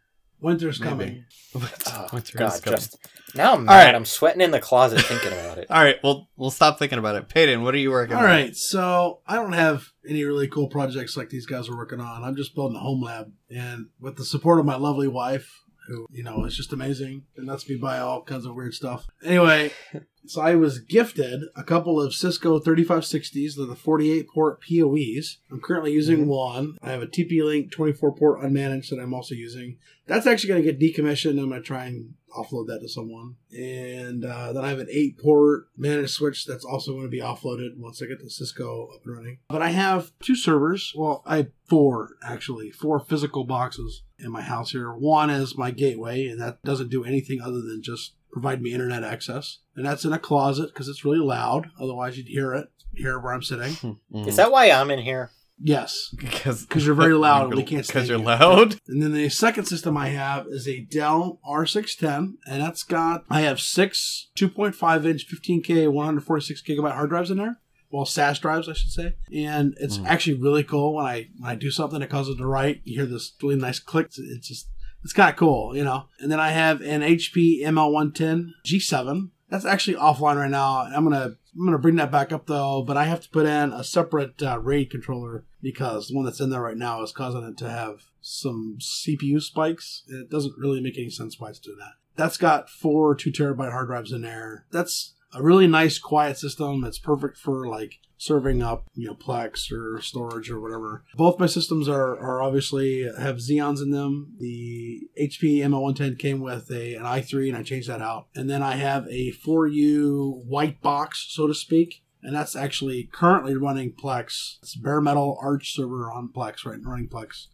Winter's 0.40 0.78
Maybe. 0.80 0.90
coming. 0.90 1.24
Oh, 1.86 2.08
winter 2.12 2.36
God, 2.36 2.62
coming. 2.62 2.76
just 2.78 2.98
now 3.36 3.52
I'm 3.52 3.60
All 3.60 3.64
mad. 3.66 3.84
right. 3.86 3.94
I'm 3.94 4.04
sweating 4.04 4.40
in 4.40 4.50
the 4.50 4.58
closet 4.60 5.00
thinking 5.02 5.32
about 5.32 5.56
it. 5.58 5.68
All 5.70 5.80
right, 5.82 5.96
well, 6.02 6.28
we'll 6.36 6.50
stop 6.50 6.78
thinking 6.80 6.98
about 6.98 7.14
it. 7.14 7.28
Peyton, 7.28 7.62
what 7.62 7.74
are 7.74 7.78
you 7.78 7.90
working 7.92 8.16
All 8.16 8.22
on? 8.22 8.28
right, 8.28 8.56
so 8.56 9.20
I 9.26 9.36
don't 9.36 9.52
have 9.52 9.92
any 10.08 10.24
really 10.24 10.48
cool 10.48 10.68
projects 10.68 11.16
like 11.16 11.30
these 11.30 11.46
guys 11.46 11.68
are 11.68 11.76
working 11.76 12.00
on. 12.00 12.24
I'm 12.24 12.36
just 12.36 12.54
building 12.54 12.76
a 12.76 12.80
home 12.80 13.02
lab, 13.02 13.32
and 13.50 13.86
with 14.00 14.16
the 14.16 14.24
support 14.24 14.58
of 14.60 14.66
my 14.66 14.76
lovely 14.76 15.08
wife, 15.08 15.60
who 15.86 16.06
you 16.10 16.22
know 16.22 16.44
is 16.44 16.56
just 16.56 16.72
amazing 16.72 17.24
and 17.36 17.46
lets 17.46 17.68
me 17.68 17.76
buy 17.76 17.98
all 17.98 18.22
kinds 18.22 18.46
of 18.46 18.54
weird 18.54 18.72
stuff. 18.72 19.06
Anyway, 19.22 19.70
so 20.26 20.40
I 20.40 20.54
was 20.54 20.78
gifted 20.78 21.42
a 21.54 21.62
couple 21.62 22.00
of 22.00 22.14
Cisco 22.14 22.58
3560s. 22.58 23.56
They're 23.56 23.66
the 23.66 23.76
48 23.76 24.26
port 24.32 24.62
PoEs. 24.62 25.36
I'm 25.50 25.60
currently 25.60 25.92
using 25.92 26.24
Mhm. 26.24 26.28
one. 26.28 26.78
I 26.82 26.90
have 26.90 27.02
a 27.02 27.06
TP 27.06 27.42
Link 27.44 27.70
24 27.70 28.14
port 28.14 28.40
unmanaged 28.40 28.88
that 28.90 28.98
I'm 29.00 29.12
also 29.12 29.34
using. 29.34 29.76
That's 30.06 30.26
actually 30.26 30.48
going 30.48 30.62
to 30.62 30.72
get 30.72 30.80
decommissioned. 30.80 31.38
I'm 31.38 31.48
going 31.50 31.60
to 31.60 31.66
try 31.66 31.84
and 31.86 32.14
offload 32.36 32.66
that 32.68 32.80
to 32.80 32.88
someone. 32.88 33.36
And 33.56 34.24
uh, 34.24 34.52
then 34.52 34.64
I 34.64 34.68
have 34.70 34.78
an 34.78 34.88
8 34.90 35.18
port 35.18 35.68
managed 35.76 36.10
switch 36.10 36.44
that's 36.46 36.64
also 36.64 36.92
going 36.92 37.04
to 37.04 37.08
be 37.10 37.20
offloaded 37.20 37.76
once 37.76 38.02
I 38.02 38.06
get 38.06 38.22
the 38.22 38.30
Cisco 38.30 38.88
up 38.94 39.00
and 39.04 39.16
running. 39.16 39.38
But 39.48 39.62
I 39.62 39.70
have 39.70 40.12
two 40.20 40.36
servers. 40.36 40.92
Well, 40.96 41.22
I 41.26 41.36
have 41.38 41.50
four 41.66 42.10
actually, 42.22 42.70
four 42.70 43.00
physical 43.00 43.44
boxes 43.44 44.02
in 44.18 44.30
my 44.30 44.42
house 44.42 44.70
here. 44.72 44.92
One 44.92 45.30
is 45.30 45.56
my 45.56 45.70
gateway, 45.70 46.26
and 46.26 46.40
that 46.40 46.62
doesn't 46.62 46.90
do 46.90 47.04
anything 47.04 47.40
other 47.40 47.60
than 47.62 47.82
just 47.82 48.14
provide 48.32 48.60
me 48.60 48.72
internet 48.72 49.04
access. 49.04 49.58
And 49.76 49.86
that's 49.86 50.04
in 50.04 50.12
a 50.12 50.18
closet 50.18 50.68
because 50.68 50.88
it's 50.88 51.04
really 51.04 51.18
loud. 51.18 51.70
Otherwise, 51.80 52.16
you'd 52.18 52.26
hear 52.28 52.52
it, 52.54 52.68
hear 52.94 53.18
where 53.18 53.32
I'm 53.32 53.42
sitting. 53.42 53.72
Mhm. 54.12 54.26
Is 54.26 54.36
that 54.36 54.50
why 54.50 54.70
I'm 54.70 54.90
in 54.90 54.98
here? 55.00 55.30
Yes. 55.58 56.12
because 56.18 56.66
because 56.66 56.84
you're 56.86 56.94
very 56.94 57.14
loud 57.14 57.46
and 57.46 57.54
we 57.56 57.62
can't 57.62 57.86
Because 57.86 58.08
you're 58.08 58.18
you. 58.18 58.24
loud. 58.24 58.76
And 58.88 59.02
then 59.02 59.12
the 59.12 59.28
second 59.28 59.64
system 59.66 59.96
I 59.96 60.08
have 60.08 60.46
is 60.48 60.66
a 60.68 60.80
Dell 60.80 61.40
R610, 61.48 62.34
and 62.46 62.62
that's 62.62 62.82
got 62.82 63.24
I 63.30 63.42
have 63.42 63.60
six 63.60 64.30
2.5 64.36 65.04
inch 65.06 65.26
15K 65.28 65.90
146 65.90 66.62
gigabyte 66.62 66.92
hard 66.94 67.10
drives 67.10 67.30
in 67.30 67.38
there. 67.38 67.60
Well, 67.90 68.04
SAS 68.06 68.40
drives, 68.40 68.68
I 68.68 68.72
should 68.72 68.90
say. 68.90 69.14
And 69.32 69.74
it's 69.78 69.98
Mm. 69.98 70.06
actually 70.06 70.40
really 70.40 70.64
cool 70.64 70.94
when 70.96 71.06
I 71.06 71.28
when 71.38 71.50
I 71.50 71.54
do 71.54 71.70
something 71.70 72.00
that 72.00 72.10
causes 72.10 72.34
it 72.34 72.38
to 72.38 72.46
write. 72.46 72.80
You 72.84 72.96
hear 73.00 73.06
this 73.06 73.34
really 73.42 73.56
nice 73.56 73.78
click. 73.78 74.06
It's- 74.06 74.18
It's 74.36 74.48
just 74.48 74.68
it's 75.04 75.12
kind 75.12 75.30
of 75.30 75.36
cool, 75.36 75.76
you 75.76 75.84
know. 75.84 76.04
And 76.18 76.32
then 76.32 76.40
I 76.40 76.48
have 76.50 76.80
an 76.80 77.02
HP 77.02 77.62
ML110 77.62 78.46
G7. 78.66 79.30
That's 79.50 79.64
actually 79.66 79.96
offline 79.98 80.36
right 80.36 80.50
now. 80.50 80.78
I'm 80.78 81.04
gonna 81.04 81.36
I'm 81.56 81.64
gonna 81.64 81.78
bring 81.78 81.96
that 81.96 82.10
back 82.10 82.32
up 82.32 82.46
though, 82.46 82.82
but 82.82 82.96
I 82.96 83.04
have 83.04 83.20
to 83.20 83.28
put 83.30 83.46
in 83.46 83.72
a 83.72 83.84
separate 83.84 84.42
uh, 84.42 84.58
RAID 84.58 84.90
controller 84.90 85.44
because 85.62 86.08
the 86.08 86.16
one 86.16 86.24
that's 86.24 86.40
in 86.40 86.50
there 86.50 86.62
right 86.62 86.76
now 86.76 87.02
is 87.02 87.12
causing 87.12 87.44
it 87.44 87.56
to 87.58 87.70
have 87.70 88.04
some 88.20 88.78
CPU 88.80 89.40
spikes. 89.40 90.02
It 90.08 90.30
doesn't 90.30 90.58
really 90.58 90.80
make 90.80 90.98
any 90.98 91.10
sense 91.10 91.38
why 91.38 91.50
it's 91.50 91.58
doing 91.58 91.78
that. 91.78 91.92
That's 92.16 92.36
got 92.36 92.70
four 92.70 93.14
two 93.14 93.30
terabyte 93.30 93.70
hard 93.70 93.88
drives 93.88 94.12
in 94.12 94.22
there. 94.22 94.66
That's 94.70 95.14
a 95.34 95.42
really 95.42 95.66
nice 95.66 95.98
quiet 95.98 96.38
system. 96.38 96.80
that's 96.80 96.98
perfect 96.98 97.36
for 97.36 97.66
like 97.66 97.98
serving 98.16 98.62
up, 98.62 98.86
you 98.94 99.06
know, 99.06 99.14
Plex 99.14 99.70
or 99.70 100.00
storage 100.00 100.50
or 100.50 100.60
whatever. 100.60 101.04
Both 101.14 101.38
my 101.38 101.46
systems 101.46 101.88
are, 101.88 102.18
are 102.18 102.42
obviously 102.42 103.02
have 103.18 103.36
Xeons 103.36 103.82
in 103.82 103.90
them. 103.90 104.34
The 104.38 105.02
HP 105.20 105.58
ML110 105.58 106.18
came 106.18 106.40
with 106.40 106.70
a 106.70 106.94
an 106.94 107.02
i3 107.02 107.48
and 107.48 107.56
I 107.56 107.62
changed 107.62 107.88
that 107.88 108.00
out. 108.00 108.28
And 108.34 108.48
then 108.48 108.62
I 108.62 108.76
have 108.76 109.06
a 109.08 109.32
4U 109.32 110.44
white 110.44 110.80
box, 110.80 111.26
so 111.30 111.46
to 111.46 111.54
speak. 111.54 112.02
And 112.22 112.34
that's 112.34 112.56
actually 112.56 113.10
currently 113.12 113.54
running 113.54 113.92
Plex. 113.92 114.56
It's 114.62 114.76
bare 114.76 115.02
metal 115.02 115.38
Arch 115.42 115.74
server 115.74 116.10
on 116.10 116.30
Plex, 116.34 116.64
right? 116.64 116.78
Running 116.82 117.08
Plex. 117.08 117.48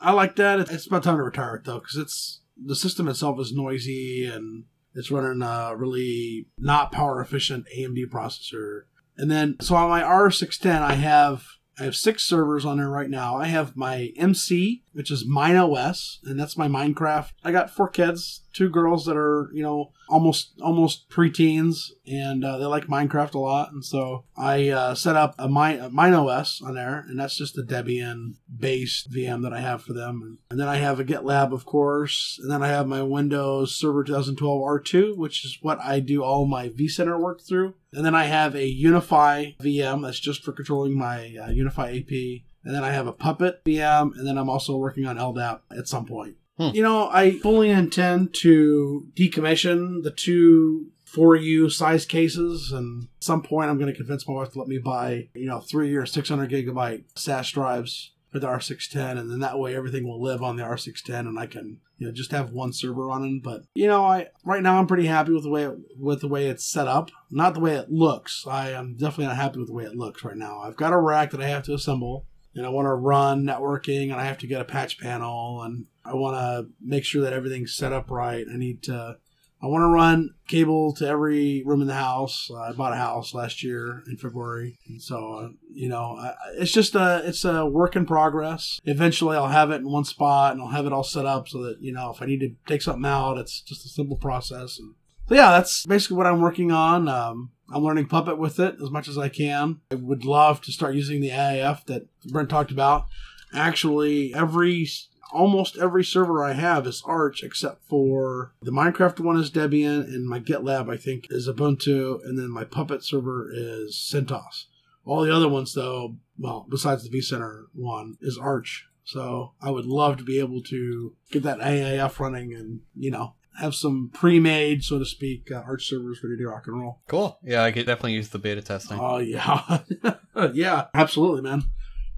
I 0.00 0.12
like 0.12 0.34
that. 0.36 0.58
It's 0.58 0.88
about 0.88 1.04
time 1.04 1.18
to 1.18 1.22
retire 1.22 1.54
it 1.56 1.64
though, 1.64 1.78
because 1.78 1.96
it's 1.96 2.40
the 2.60 2.74
system 2.74 3.06
itself 3.08 3.38
is 3.40 3.52
noisy 3.52 4.26
and 4.26 4.64
it's 4.94 5.10
running 5.10 5.42
a 5.42 5.74
really 5.76 6.46
not 6.58 6.92
power 6.92 7.20
efficient 7.20 7.66
AMD 7.76 8.06
processor. 8.06 8.82
And 9.16 9.30
then, 9.30 9.56
so 9.60 9.74
on 9.74 9.88
my 9.88 10.02
R610, 10.02 10.82
I 10.82 10.94
have 10.94 11.44
I 11.78 11.84
have 11.84 11.96
six 11.96 12.24
servers 12.24 12.64
on 12.64 12.78
there 12.78 12.88
right 12.88 13.10
now. 13.10 13.36
I 13.36 13.46
have 13.46 13.76
my 13.76 14.12
MC, 14.16 14.81
which 14.92 15.10
is 15.10 15.26
MineOS, 15.26 16.18
and 16.24 16.38
that's 16.38 16.56
my 16.56 16.68
Minecraft. 16.68 17.30
I 17.44 17.52
got 17.52 17.70
four 17.70 17.88
kids, 17.88 18.42
two 18.52 18.68
girls 18.68 19.04
that 19.06 19.16
are 19.16 19.50
you 19.52 19.62
know 19.62 19.92
almost 20.08 20.52
almost 20.60 21.08
preteens, 21.08 21.90
and 22.06 22.44
uh, 22.44 22.58
they 22.58 22.66
like 22.66 22.86
Minecraft 22.86 23.34
a 23.34 23.38
lot. 23.38 23.72
And 23.72 23.84
so 23.84 24.24
I 24.36 24.68
uh, 24.68 24.94
set 24.94 25.16
up 25.16 25.34
a 25.38 25.48
Mine, 25.48 25.80
a 25.80 25.90
MineOS 25.90 26.62
on 26.62 26.74
there, 26.74 27.04
and 27.08 27.18
that's 27.18 27.36
just 27.36 27.58
a 27.58 27.62
Debian 27.62 28.34
based 28.54 29.10
VM 29.10 29.42
that 29.42 29.52
I 29.52 29.60
have 29.60 29.82
for 29.82 29.92
them. 29.92 30.38
And, 30.50 30.60
then 30.60 30.68
I 30.68 30.76
have 30.76 31.00
a 31.00 31.04
GitLab, 31.04 31.52
of 31.52 31.64
course, 31.64 32.38
and 32.40 32.50
then 32.50 32.62
I 32.62 32.68
have 32.68 32.86
my 32.86 33.02
Windows 33.02 33.74
Server 33.74 34.04
2012 34.04 34.62
R2, 34.62 35.16
which 35.16 35.44
is 35.44 35.58
what 35.62 35.80
I 35.80 35.98
do 35.98 36.22
all 36.22 36.46
my 36.46 36.68
vCenter 36.68 37.18
work 37.18 37.40
through. 37.40 37.74
And 37.92 38.04
then 38.04 38.14
I 38.14 38.24
have 38.24 38.54
a 38.54 38.82
UniFi 38.82 39.56
VM 39.58 40.02
that's 40.02 40.20
just 40.20 40.44
for 40.44 40.52
controlling 40.52 40.96
my 40.96 41.36
uh, 41.40 41.48
UniFi 41.48 42.00
AP. 42.00 42.51
And 42.64 42.74
then 42.74 42.84
I 42.84 42.90
have 42.90 43.06
a 43.06 43.12
Puppet 43.12 43.64
VM, 43.64 44.16
and 44.16 44.26
then 44.26 44.38
I'm 44.38 44.50
also 44.50 44.76
working 44.76 45.06
on 45.06 45.16
LDAP 45.16 45.60
at 45.76 45.88
some 45.88 46.06
point. 46.06 46.36
Hmm. 46.58 46.70
You 46.74 46.82
know, 46.82 47.08
I 47.08 47.38
fully 47.38 47.70
intend 47.70 48.34
to 48.34 49.08
decommission 49.14 50.02
the 50.02 50.10
two 50.10 50.92
4U 51.12 51.70
size 51.70 52.06
cases, 52.06 52.72
and 52.72 53.04
at 53.04 53.24
some 53.24 53.42
point 53.42 53.70
I'm 53.70 53.78
going 53.78 53.90
to 53.90 53.96
convince 53.96 54.26
my 54.26 54.34
wife 54.34 54.52
to 54.52 54.58
let 54.58 54.68
me 54.68 54.78
buy, 54.78 55.28
you 55.34 55.46
know, 55.46 55.60
three 55.60 55.94
or 55.94 56.06
600 56.06 56.50
gigabyte 56.50 57.04
SAS 57.16 57.50
drives 57.50 58.12
for 58.30 58.38
the 58.38 58.46
R610, 58.46 59.18
and 59.18 59.30
then 59.30 59.40
that 59.40 59.58
way 59.58 59.76
everything 59.76 60.08
will 60.08 60.20
live 60.20 60.42
on 60.42 60.56
the 60.56 60.62
R610, 60.62 61.20
and 61.20 61.38
I 61.38 61.46
can, 61.46 61.80
you 61.98 62.06
know, 62.06 62.12
just 62.12 62.30
have 62.30 62.50
one 62.50 62.72
server 62.72 63.06
running. 63.06 63.40
But 63.44 63.64
you 63.74 63.86
know, 63.86 64.04
I 64.04 64.28
right 64.44 64.62
now 64.62 64.78
I'm 64.78 64.86
pretty 64.86 65.06
happy 65.06 65.32
with 65.32 65.42
the 65.42 65.50
way 65.50 65.64
it, 65.64 65.74
with 65.98 66.22
the 66.22 66.28
way 66.28 66.46
it's 66.46 66.64
set 66.64 66.88
up, 66.88 67.10
not 67.30 67.52
the 67.52 67.60
way 67.60 67.74
it 67.74 67.90
looks. 67.90 68.46
I 68.46 68.70
am 68.70 68.94
definitely 68.94 69.26
not 69.26 69.36
happy 69.36 69.58
with 69.58 69.68
the 69.68 69.74
way 69.74 69.84
it 69.84 69.96
looks 69.96 70.24
right 70.24 70.36
now. 70.36 70.60
I've 70.60 70.76
got 70.76 70.94
a 70.94 70.98
rack 70.98 71.30
that 71.32 71.42
I 71.42 71.48
have 71.48 71.64
to 71.64 71.74
assemble, 71.74 72.26
and 72.54 72.66
I 72.66 72.68
want 72.68 72.86
to 72.86 72.94
run 72.94 73.44
networking, 73.44 74.04
and 74.10 74.20
I 74.20 74.24
have 74.24 74.38
to 74.38 74.46
get 74.46 74.60
a 74.60 74.64
patch 74.64 74.98
panel, 74.98 75.62
and 75.62 75.86
I 76.04 76.14
want 76.14 76.36
to 76.36 76.72
make 76.80 77.04
sure 77.04 77.22
that 77.22 77.32
everything's 77.32 77.74
set 77.74 77.92
up 77.92 78.10
right. 78.10 78.46
I 78.52 78.56
need 78.56 78.82
to 78.84 79.16
I 79.62 79.66
want 79.66 79.82
to 79.82 79.86
run 79.86 80.30
cable 80.48 80.92
to 80.94 81.06
every 81.06 81.62
room 81.64 81.82
in 81.82 81.86
the 81.86 81.94
house. 81.94 82.50
Uh, 82.50 82.56
I 82.56 82.72
bought 82.72 82.94
a 82.94 82.96
house 82.96 83.32
last 83.32 83.62
year 83.62 84.02
in 84.08 84.16
February, 84.16 84.76
and 84.88 85.00
so 85.00 85.34
uh, 85.34 85.48
you 85.72 85.88
know, 85.88 86.16
I, 86.18 86.34
it's 86.54 86.72
just 86.72 86.96
a 86.96 87.22
it's 87.24 87.44
a 87.44 87.64
work 87.64 87.94
in 87.94 88.04
progress. 88.04 88.80
Eventually, 88.84 89.36
I'll 89.36 89.46
have 89.46 89.70
it 89.70 89.76
in 89.76 89.88
one 89.88 90.04
spot, 90.04 90.52
and 90.52 90.60
I'll 90.60 90.70
have 90.70 90.86
it 90.86 90.92
all 90.92 91.04
set 91.04 91.26
up 91.26 91.48
so 91.48 91.62
that 91.62 91.80
you 91.80 91.92
know 91.92 92.10
if 92.10 92.20
I 92.20 92.26
need 92.26 92.40
to 92.40 92.56
take 92.66 92.82
something 92.82 93.06
out, 93.06 93.38
it's 93.38 93.60
just 93.60 93.86
a 93.86 93.88
simple 93.88 94.16
process. 94.16 94.80
And 94.80 94.96
so 95.28 95.36
yeah, 95.36 95.52
that's 95.52 95.86
basically 95.86 96.16
what 96.16 96.26
I'm 96.26 96.40
working 96.40 96.72
on. 96.72 97.06
Um, 97.06 97.52
I'm 97.72 97.82
learning 97.82 98.06
Puppet 98.06 98.38
with 98.38 98.60
it 98.60 98.76
as 98.82 98.90
much 98.90 99.08
as 99.08 99.16
I 99.16 99.28
can. 99.28 99.80
I 99.90 99.94
would 99.94 100.24
love 100.24 100.60
to 100.62 100.72
start 100.72 100.94
using 100.94 101.20
the 101.20 101.30
AIF 101.30 101.84
that 101.86 102.06
Brent 102.26 102.50
talked 102.50 102.70
about. 102.70 103.06
Actually, 103.54 104.34
every 104.34 104.88
almost 105.32 105.78
every 105.78 106.04
server 106.04 106.44
I 106.44 106.52
have 106.52 106.86
is 106.86 107.02
Arch 107.06 107.42
except 107.42 107.88
for 107.88 108.52
the 108.60 108.70
Minecraft 108.70 109.20
one 109.20 109.38
is 109.38 109.50
Debian 109.50 110.04
and 110.04 110.28
my 110.28 110.38
GitLab 110.38 110.92
I 110.92 110.98
think 110.98 111.28
is 111.30 111.48
Ubuntu 111.48 112.22
and 112.24 112.38
then 112.38 112.50
my 112.50 112.64
Puppet 112.64 113.02
server 113.02 113.50
is 113.50 113.96
CentOS. 113.96 114.66
All 115.04 115.22
the 115.22 115.34
other 115.34 115.48
ones 115.48 115.72
though, 115.74 116.16
well, 116.38 116.66
besides 116.68 117.08
the 117.08 117.18
vCenter 117.18 117.64
one, 117.72 118.18
is 118.20 118.38
Arch. 118.38 118.86
So 119.04 119.54
I 119.60 119.70
would 119.70 119.86
love 119.86 120.16
to 120.18 120.24
be 120.24 120.38
able 120.38 120.62
to 120.64 121.14
get 121.30 121.42
that 121.42 121.60
AIF 121.60 122.20
running 122.20 122.54
and, 122.54 122.80
you 122.94 123.10
know, 123.10 123.34
have 123.58 123.74
some 123.74 124.10
pre-made, 124.12 124.82
so 124.82 124.98
to 124.98 125.04
speak, 125.04 125.50
uh, 125.50 125.62
Arch 125.66 125.88
servers 125.88 126.20
ready 126.22 126.36
to 126.38 126.48
rock 126.48 126.66
and 126.66 126.80
roll. 126.80 127.00
Cool. 127.08 127.38
Yeah, 127.42 127.62
I 127.62 127.72
could 127.72 127.86
definitely 127.86 128.14
use 128.14 128.28
the 128.28 128.38
beta 128.38 128.62
testing. 128.62 128.98
Oh 129.00 129.18
yeah, 129.18 129.80
yeah, 130.52 130.86
absolutely, 130.94 131.42
man. 131.42 131.64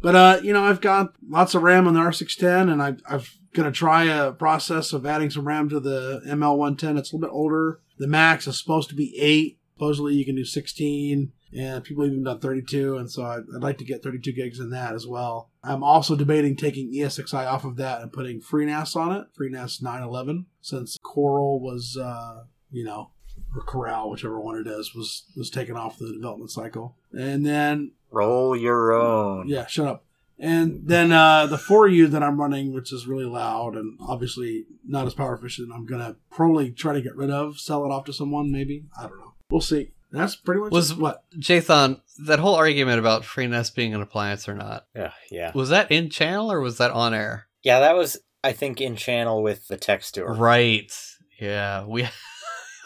But 0.01 0.15
uh, 0.15 0.41
you 0.43 0.53
know, 0.53 0.65
I've 0.65 0.81
got 0.81 1.15
lots 1.29 1.55
of 1.55 1.63
RAM 1.63 1.89
on 1.89 1.95
the 1.95 2.01
R610, 2.01 2.71
and 2.71 2.83
I, 2.83 2.95
I'm 3.09 3.23
gonna 3.55 3.73
try 3.73 4.05
a 4.05 4.33
process 4.33 4.93
of 4.93 5.07
adding 5.07 5.31
some 5.31 5.49
RAM 5.49 5.69
to 5.71 5.81
the 5.81 6.23
ML110. 6.27 6.99
It's 6.99 7.13
a 7.13 7.17
little 7.17 7.21
bit 7.21 7.35
older. 7.35 7.81
The 7.99 8.07
max 8.07 8.47
is 8.47 8.59
supposed 8.59 8.89
to 8.91 8.95
be 8.95 9.17
eight. 9.19 9.59
Supposedly, 9.75 10.15
you 10.15 10.25
can 10.25 10.37
do 10.37 10.45
16, 10.45 11.33
and 11.57 11.85
people 11.85 12.05
even 12.05 12.25
done 12.25 12.41
32. 12.41 12.97
And 12.97 13.11
so 13.11 13.25
I'd, 13.25 13.45
I'd 13.55 13.63
like 13.63 13.79
to 13.79 13.85
get 13.85 14.03
32 14.03 14.33
gigs 14.33 14.59
in 14.59 14.71
that 14.71 14.95
as 14.95 15.07
well. 15.07 15.51
I'm 15.63 15.83
also 15.83 16.17
debating 16.17 16.57
taking 16.57 16.93
ESXi 16.93 17.47
off 17.47 17.65
of 17.65 17.77
that 17.77 18.03
and 18.03 18.13
putting 18.13 18.41
FreeNAS 18.41 18.97
on 18.97 19.13
it, 19.17 19.27
FreeNAS 19.39 19.83
911, 19.83 20.47
since 20.61 20.99
Coral 21.03 21.61
was, 21.61 21.97
uh, 21.97 22.45
you 22.71 22.85
know, 22.85 23.11
or 23.55 23.63
Corral, 23.63 24.11
whichever 24.11 24.41
one 24.41 24.59
it 24.59 24.67
is, 24.67 24.95
was 24.95 25.25
was 25.37 25.51
taken 25.51 25.77
off 25.77 25.99
the 25.99 26.13
development 26.13 26.51
cycle. 26.51 26.97
And 27.13 27.45
then 27.47 27.93
Roll 28.11 28.57
your 28.57 28.93
own. 28.93 29.49
yeah, 29.49 29.67
shut 29.67 29.87
up. 29.87 30.05
And 30.39 30.81
then 30.85 31.13
uh, 31.13 31.47
the 31.47 31.57
4U 31.57 32.11
that 32.11 32.23
I'm 32.23 32.41
running, 32.41 32.73
which 32.73 32.93
is 32.93 33.07
really 33.07 33.25
loud 33.25 33.77
and 33.77 33.97
obviously 34.01 34.67
not 34.85 35.07
as 35.07 35.15
power 35.15 35.35
efficient, 35.35 35.71
I'm 35.73 35.87
gonna 35.87 36.17
probably 36.31 36.73
try 36.73 36.93
to 36.93 37.01
get 37.01 37.15
rid 37.17 37.31
of, 37.31 37.59
sell 37.61 37.85
it 37.85 37.93
off 37.93 38.05
to 38.07 38.13
someone, 38.13 38.51
maybe. 38.51 38.85
I 38.99 39.03
don't 39.07 39.19
know. 39.19 39.35
We'll 39.51 39.61
see. 39.61 39.93
That's 40.15 40.37
pretty 40.37 40.61
much 40.63 40.73
Was- 40.73 40.95
what. 40.95 41.25
Jathan, 41.39 42.01
that 42.27 42.39
whole 42.39 42.55
argument 42.55 42.99
about 42.99 43.23
FreeNAS 43.23 43.75
being 43.75 43.95
an 43.95 44.01
appliance 44.03 44.49
or 44.49 44.55
not, 44.55 44.87
Yeah, 44.95 45.13
yeah. 45.31 45.51
was 45.55 45.69
that 45.71 45.91
in 45.91 46.09
channel 46.11 46.51
or 46.53 46.61
was 46.61 46.79
that 46.79 46.91
on 46.93 47.13
air? 47.15 47.47
Yeah, 47.63 47.81
that 47.81 47.97
was, 47.97 48.19
I 48.43 48.53
think, 48.53 48.81
in 48.81 48.95
channel 48.97 49.43
with 49.43 49.67
the 49.69 49.77
text 49.77 50.15
tour. 50.15 50.33
Right. 50.33 50.93
Yeah, 51.41 51.85
we. 51.87 52.07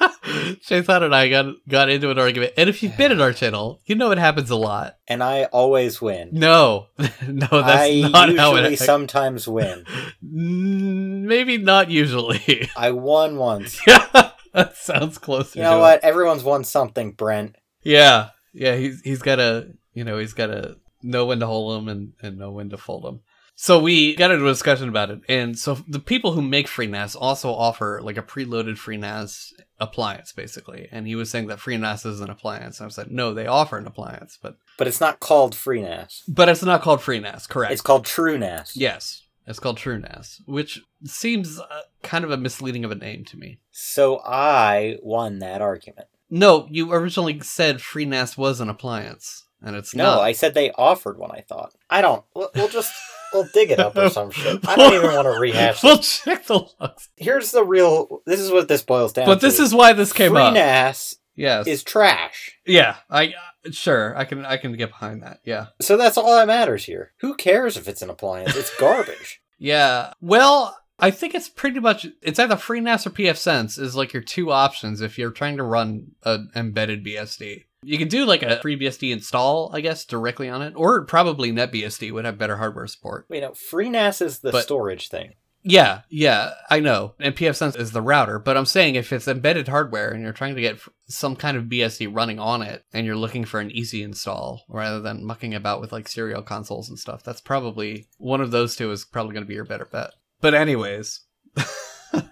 Jathan 0.01 1.03
and 1.03 1.15
I 1.15 1.29
got 1.29 1.47
got 1.69 1.89
into 1.91 2.11
an 2.11 2.19
argument, 2.21 2.53
and 2.57 2.69
if 2.69 2.83
you've 2.83 2.97
been 2.97 3.11
in 3.11 3.21
our 3.21 3.33
channel, 3.33 3.81
you 3.85 3.95
know 3.97 4.13
it 4.13 4.19
happens 4.19 4.49
a 4.51 4.57
lot. 4.57 4.97
And 5.09 5.23
I 5.25 5.45
always 5.47 6.01
win. 6.01 6.31
No, 6.33 6.87
no, 6.99 7.09
that's 7.51 7.83
I 7.83 8.09
not 8.13 8.37
how 8.37 8.55
usually 8.55 8.75
it. 8.75 8.79
sometimes 8.79 9.49
win. 9.49 9.85
Maybe 10.23 11.59
not 11.59 11.91
usually. 11.91 12.69
I 12.77 12.93
won 12.93 13.37
once. 13.37 13.81
yeah, 13.87 14.31
that 14.59 14.77
sounds 14.77 15.19
closer. 15.19 15.59
You 15.59 15.65
know 15.65 15.79
what? 15.79 15.99
It. 15.99 16.05
Everyone's 16.05 16.45
won 16.45 16.65
something, 16.65 17.13
Brent. 17.13 17.57
Yeah, 17.83 18.31
yeah. 18.53 18.77
He's 18.77 19.01
he's 19.03 19.23
got 19.23 19.37
to 19.37 19.73
you 19.95 20.05
know 20.05 20.19
he's 20.19 20.35
got 20.35 20.47
to 20.49 20.77
know 21.03 21.27
when 21.27 21.41
to 21.41 21.47
hold 21.47 21.77
them 21.77 21.89
and 21.89 22.13
and 22.23 22.39
know 22.39 22.51
when 22.51 22.71
to 22.71 22.77
fold 22.77 23.05
them. 23.05 23.21
So 23.61 23.81
we 23.81 24.15
got 24.15 24.31
into 24.31 24.47
a 24.47 24.51
discussion 24.51 24.89
about 24.89 25.11
it, 25.11 25.21
and 25.29 25.59
so 25.59 25.79
the 25.89 25.99
people 25.99 26.31
who 26.33 26.43
make 26.43 26.69
FreeNAS 26.69 27.17
also 27.19 27.51
offer 27.53 28.01
like 28.03 28.17
a 28.17 28.23
preloaded 28.23 28.75
FreeNAS 28.77 29.53
appliance, 29.81 30.33
basically. 30.33 30.89
And 30.93 31.09
he 31.09 31.17
was 31.17 31.29
saying 31.29 31.49
that 31.49 31.59
FreeNAS 31.59 32.07
is 32.07 32.21
an 32.21 32.31
appliance. 32.31 32.79
And 32.79 32.85
I 32.85 32.87
was 32.87 32.99
like, 32.99 33.11
no, 33.11 33.35
they 33.35 33.47
offer 33.49 33.77
an 33.77 33.87
appliance, 33.89 34.39
but 34.41 34.59
But 34.77 34.87
it's 34.87 35.01
not 35.01 35.19
called 35.19 35.55
FreeNAS. 35.55 36.23
but 36.29 36.49
it's 36.49 36.63
not 36.63 36.83
called 36.83 37.01
FreeNAS, 37.01 37.49
correct? 37.49 37.73
It's 37.73 37.83
called 37.83 38.05
TrueNAS. 38.05 38.73
yes, 38.75 39.23
it's 39.49 39.59
called 39.59 39.79
TrueNAS, 39.79 40.43
which 40.47 40.83
seems 41.05 41.59
uh, 41.59 41.81
kind 42.03 42.25
of 42.25 42.31
a 42.31 42.37
misleading 42.37 42.85
of 42.85 42.91
a 42.91 42.95
name 42.95 43.25
to 43.25 43.37
me. 43.39 43.61
So 43.71 44.21
I 44.25 44.99
won 45.03 45.39
that 45.39 45.63
argument. 45.63 46.09
No, 46.31 46.69
you 46.71 46.93
originally 46.93 47.41
said 47.41 47.79
FreeNAS 47.79 48.37
was 48.37 48.61
an 48.61 48.69
appliance, 48.69 49.47
and 49.63 49.75
it's 49.75 49.95
No, 49.95 50.05
not. 50.17 50.21
I 50.21 50.33
said 50.33 50.53
they 50.53 50.71
offered 50.73 51.19
one. 51.19 51.31
I 51.31 51.41
thought. 51.41 51.73
I 51.89 52.03
don't. 52.03 52.23
We'll, 52.35 52.51
we'll 52.55 52.69
just 52.69 52.93
we'll 53.33 53.49
dig 53.55 53.71
it 53.71 53.81
up 53.81 53.97
or 53.97 54.11
some 54.11 54.31
shit. 54.31 54.69
I 54.69 54.77
don't 54.77 54.93
even 54.93 55.15
want 55.15 55.25
to 55.27 55.31
rehash. 55.41 55.83
We'll 55.83 55.99
check 55.99 56.45
the 56.45 56.67
logs. 56.81 57.09
Here's 57.17 57.51
the 57.51 57.65
real. 57.65 58.21
This 58.27 58.41
is 58.41 58.53
what 58.53 58.69
this 58.69 58.83
boils 58.83 59.15
down. 59.15 59.25
But 59.25 59.41
to. 59.41 59.47
this 59.47 59.59
is 59.59 59.75
why 59.75 59.95
this 59.95 60.13
came 60.13 60.37
up. 60.37 60.53
FreeNAS 60.55 61.17
Yes. 61.39 61.67
is 61.67 61.83
trash. 61.85 62.59
yeah. 62.67 62.97
I 63.11 63.35
sure 63.71 64.17
I 64.17 64.25
can 64.25 64.45
I 64.45 64.57
can 64.57 64.73
get 64.77 64.91
behind 64.91 65.23
that. 65.23 65.41
Yeah. 65.45 65.67
So 65.81 65.97
that's 65.97 66.17
all 66.19 66.35
that 66.37 66.47
matters 66.47 66.85
here. 66.85 67.13
Who 67.21 67.35
cares 67.37 67.77
if 67.77 67.89
it's 67.89 68.03
an 68.03 68.11
appliance? 68.11 68.57
It's 68.57 68.75
garbage. 68.81 69.41
Yeah. 69.59 70.13
Well, 70.21 70.77
I 70.99 71.11
think 71.11 71.35
it's 71.35 71.49
pretty 71.49 71.81
much 71.81 72.07
it's 72.23 72.39
either 72.39 72.57
FreeNAS 72.57 73.07
or 73.07 73.11
pfSense 73.11 73.79
is 73.79 73.95
like 73.97 74.13
your 74.13 74.23
two 74.23 74.51
options 74.51 75.01
if 75.01 75.17
you're 75.19 75.31
trying 75.31 75.57
to 75.59 75.63
run 75.63 76.13
an 76.25 76.51
embedded 76.57 77.05
BSD. 77.05 77.65
You 77.85 77.97
can 77.99 78.09
do 78.09 78.25
like 78.25 78.43
a 78.43 78.57
FreeBSD 78.57 79.13
install, 79.13 79.71
I 79.73 79.81
guess, 79.81 80.05
directly 80.05 80.49
on 80.49 80.63
it, 80.63 80.73
or 80.75 81.05
probably 81.05 81.53
NetBSD 81.53 82.11
would 82.11 82.25
have 82.25 82.37
better 82.37 82.57
hardware 82.57 82.89
support. 82.89 83.27
you 83.31 83.41
know, 83.41 83.51
FreeNAS 83.53 84.21
is 84.21 84.41
the 84.41 84.51
But- 84.51 84.65
storage 84.65 85.09
thing. 85.09 85.35
Yeah, 85.71 86.01
yeah, 86.09 86.53
I 86.71 86.81
know. 86.81 87.15
And 87.21 87.37
pfSense 87.37 87.79
is 87.79 87.93
the 87.93 88.01
router, 88.01 88.39
but 88.39 88.57
I'm 88.57 88.65
saying 88.65 88.95
if 88.95 89.13
it's 89.13 89.29
embedded 89.29 89.69
hardware 89.69 90.11
and 90.11 90.23
you're 90.23 90.33
trying 90.33 90.55
to 90.55 90.63
get 90.63 90.81
some 91.09 91.37
kind 91.37 91.57
of 91.57 91.65
BSD 91.65 92.09
running 92.11 92.39
on 92.39 92.63
it 92.63 92.85
and 92.93 93.05
you're 93.05 93.17
looking 93.17 93.45
for 93.45 93.61
an 93.61 93.71
easy 93.71 94.03
install 94.03 94.65
rather 94.69 95.01
than 95.01 95.27
mucking 95.27 95.55
about 95.55 95.81
with 95.83 95.93
like 95.93 96.09
serial 96.09 96.43
consoles 96.43 96.89
and 96.89 96.99
stuff, 96.99 97.23
that's 97.23 97.43
probably 97.43 98.09
one 98.17 98.41
of 98.41 98.51
those 98.51 98.77
two 98.77 98.91
is 98.91 99.05
probably 99.05 99.35
going 99.35 99.45
to 99.45 99.49
be 99.49 99.55
your 99.55 99.67
better 99.67 99.85
bet. 99.85 100.13
But 100.41 100.55
anyways, 100.55 101.21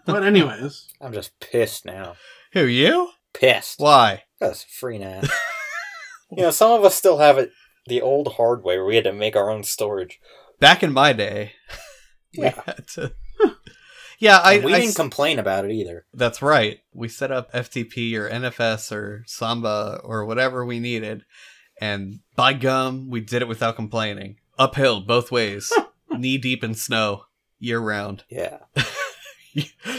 But 0.07 0.24
anyways, 0.24 0.89
I'm 1.01 1.12
just 1.12 1.39
pissed 1.41 1.84
now. 1.84 2.16
who 2.53 2.64
you? 2.64 3.11
Pissed. 3.34 3.80
Why? 3.80 4.22
That's 4.41 4.64
free 4.64 4.99
now. 4.99 5.22
you 6.30 6.43
know, 6.43 6.51
some 6.51 6.72
of 6.72 6.84
us 6.84 6.95
still 6.95 7.18
have 7.18 7.39
it. 7.39 7.51
The 7.87 8.01
old 8.01 8.34
hardware, 8.34 8.84
we 8.84 8.97
had 8.97 9.05
to 9.05 9.12
make 9.12 9.37
our 9.37 9.51
own 9.51 9.62
storage. 9.64 10.18
Back 10.59 10.82
in 10.82 10.93
my 10.93 11.12
day, 11.12 11.53
we 12.39 12.45
had 12.45 12.84
to. 12.95 13.12
Yeah, 14.19 14.39
I. 14.43 14.59
We 14.59 14.73
I 14.73 14.77
didn't 14.81 14.91
s- 14.91 14.97
complain 14.97 15.39
about 15.39 15.64
it 15.64 15.73
either. 15.73 16.07
That's 16.14 16.41
right. 16.43 16.81
We 16.93 17.09
set 17.09 17.31
up 17.31 17.53
FTP 17.53 18.14
or 18.17 18.29
NFS 18.29 18.93
or 18.93 19.23
Samba 19.27 20.01
or 20.05 20.25
whatever 20.25 20.64
we 20.64 20.81
needed. 20.81 21.25
And 21.81 22.21
by 22.35 22.55
gum, 22.55 23.11
we 23.11 23.21
did 23.21 23.43
it 23.43 23.49
without 23.49 23.77
complaining. 23.77 24.37
Uphill, 24.59 25.03
both 25.03 25.31
ways, 25.31 25.71
knee 26.11 26.39
deep 26.39 26.64
in 26.64 26.75
snow, 26.75 27.25
year 27.59 27.79
round. 27.81 28.25
Yeah. 28.31 28.59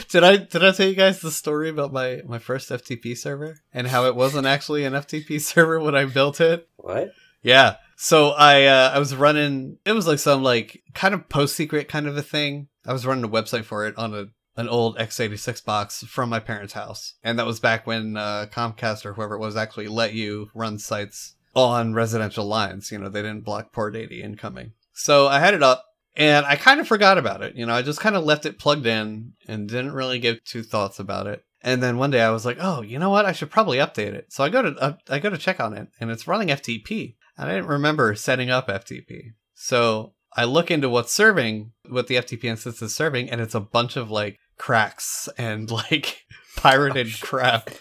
did 0.10 0.24
I 0.24 0.38
did 0.38 0.64
I 0.64 0.72
tell 0.72 0.88
you 0.88 0.94
guys 0.94 1.20
the 1.20 1.32
story 1.32 1.70
about 1.70 1.92
my 1.92 2.22
my 2.28 2.38
first 2.38 2.70
FTP 2.70 3.18
server 3.18 3.58
and 3.74 3.88
how 3.88 4.06
it 4.06 4.16
wasn't 4.16 4.46
actually 4.46 4.86
an 4.86 4.94
FTP 4.94 5.42
server 5.42 5.80
when 5.80 5.96
I 5.96 6.06
built 6.06 6.40
it? 6.40 6.70
What? 6.78 7.12
Yeah. 7.42 7.78
So 7.96 8.30
I 8.32 8.66
uh, 8.66 8.92
I 8.94 9.00
was 9.00 9.16
running. 9.16 9.78
It 9.86 9.94
was 9.94 10.06
like 10.06 10.20
some 10.20 10.44
like 10.44 10.84
kind 10.94 11.16
of 11.16 11.28
post 11.30 11.56
secret 11.56 11.88
kind 11.88 12.08
of 12.08 12.16
a 12.18 12.22
thing. 12.22 12.68
I 12.88 12.94
was 12.94 13.06
running 13.06 13.26
a 13.26 13.30
website 13.30 13.66
for 13.66 13.86
it 13.86 13.98
on 13.98 14.14
a 14.14 14.28
an 14.56 14.68
old 14.68 14.98
x86 14.98 15.64
box 15.64 16.04
from 16.08 16.30
my 16.30 16.40
parents' 16.40 16.74
house, 16.74 17.14
and 17.24 17.38
that 17.38 17.46
was 17.46 17.60
back 17.60 17.86
when 17.86 18.18
uh, 18.18 18.48
Comcast 18.52 19.06
or 19.06 19.14
whoever 19.14 19.36
it 19.36 19.40
was 19.40 19.56
actually 19.56 19.88
let 19.88 20.14
you 20.14 20.50
run 20.56 20.80
sites 20.80 21.36
on 21.54 21.94
residential 21.94 22.46
lines. 22.46 22.92
You 22.92 22.98
know, 22.98 23.08
they 23.10 23.22
didn't 23.22 23.46
block 23.46 23.72
port 23.72 23.96
80 23.96 24.24
incoming. 24.24 24.72
So 24.94 25.28
I 25.28 25.40
had 25.40 25.54
it 25.54 25.62
up. 25.62 25.84
And 26.16 26.48
I 26.48 26.56
kind 26.56 26.80
of 26.80 26.88
forgot 26.88 27.20
about 27.20 27.44
it. 27.44 27.56
You 27.56 27.68
know, 27.68 27.76
I 27.76 27.84
just 27.84 28.00
kind 28.00 28.16
of 28.16 28.24
left 28.24 28.48
it 28.48 28.58
plugged 28.58 28.88
in 28.88 29.34
and 29.48 29.70
didn't 29.70 29.94
really 29.94 30.18
give 30.18 30.44
two 30.44 30.64
thoughts 30.64 30.98
about 30.98 31.28
it. 31.28 31.46
And 31.62 31.82
then 31.82 32.00
one 32.00 32.10
day 32.10 32.22
I 32.22 32.32
was 32.32 32.44
like, 32.44 32.58
"Oh, 32.60 32.82
you 32.82 32.98
know 32.98 33.12
what? 33.12 33.26
I 33.26 33.34
should 33.34 33.52
probably 33.52 33.78
update 33.78 34.14
it." 34.14 34.34
So 34.34 34.44
I 34.44 34.50
go 34.50 34.64
to 34.64 34.70
uh, 34.80 34.94
I 35.10 35.20
go 35.20 35.30
to 35.30 35.38
check 35.38 35.60
on 35.60 35.76
it, 35.76 35.90
and 36.00 36.10
it's 36.10 36.28
running 36.28 36.48
FTP. 36.48 37.16
And 37.38 37.50
I 37.50 37.54
didn't 37.54 37.70
remember 37.70 38.16
setting 38.16 38.50
up 38.50 38.68
FTP. 38.68 39.34
So 39.54 40.14
I 40.38 40.44
look 40.44 40.70
into 40.70 40.88
what's 40.88 41.12
serving, 41.12 41.72
what 41.90 42.08
the 42.08 42.16
FTP 42.16 42.44
instance 42.46 42.82
is 42.82 42.96
serving, 42.96 43.30
and 43.30 43.42
it's 43.42 43.56
a 43.56 43.60
bunch 43.60 43.98
of 43.98 44.12
like 44.12 44.38
cracks 44.58 45.28
and 45.38 45.70
like 45.72 46.26
pirated 46.56 47.20
crap. 47.20 47.72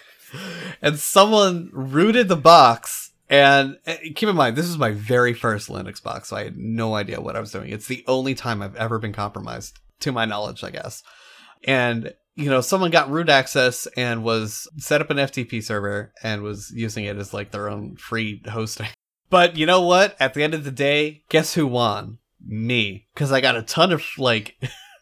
And 0.81 0.99
someone 0.99 1.71
rooted 1.73 2.29
the 2.29 2.37
box. 2.37 3.13
And 3.29 3.79
uh, 3.87 3.97
keep 4.15 4.29
in 4.29 4.37
mind, 4.37 4.57
this 4.57 4.69
is 4.69 4.79
my 4.79 4.93
very 4.93 5.35
first 5.35 5.69
Linux 5.69 6.03
box, 6.03 6.29
so 6.29 6.37
I 6.37 6.45
had 6.45 6.57
no 6.57 6.95
idea 6.95 7.21
what 7.21 7.37
I 7.37 7.41
was 7.41 7.51
doing. 7.51 7.71
It's 7.71 7.89
the 7.89 8.05
only 8.07 8.35
time 8.35 8.63
I've 8.63 8.77
ever 8.77 8.99
been 8.99 9.13
compromised, 9.13 9.79
to 10.01 10.13
my 10.13 10.25
knowledge, 10.25 10.63
I 10.65 10.71
guess. 10.71 11.03
And 11.65 12.15
you 12.37 12.51
know, 12.51 12.61
someone 12.61 12.91
got 12.91 13.11
root 13.11 13.29
access 13.29 13.87
and 13.97 14.23
was 14.23 14.69
set 14.77 15.01
up 15.01 15.11
an 15.11 15.17
FTP 15.17 15.63
server 15.63 16.13
and 16.23 16.43
was 16.43 16.71
using 16.71 17.05
it 17.05 17.17
as 17.17 17.33
like 17.35 17.51
their 17.51 17.69
own 17.69 17.97
free 17.97 18.43
hosting. 18.49 18.89
But 19.29 19.57
you 19.57 19.67
know 19.67 19.81
what? 19.81 20.15
At 20.21 20.35
the 20.35 20.45
end 20.45 20.55
of 20.55 20.63
the 20.63 20.71
day, 20.71 21.25
guess 21.29 21.55
who 21.55 21.67
won? 21.67 22.19
Me. 22.47 23.07
Because 23.15 23.33
I 23.33 23.41
got 23.41 23.57
a 23.57 23.63
ton 23.63 23.93
of 23.93 24.05
like, 24.19 24.57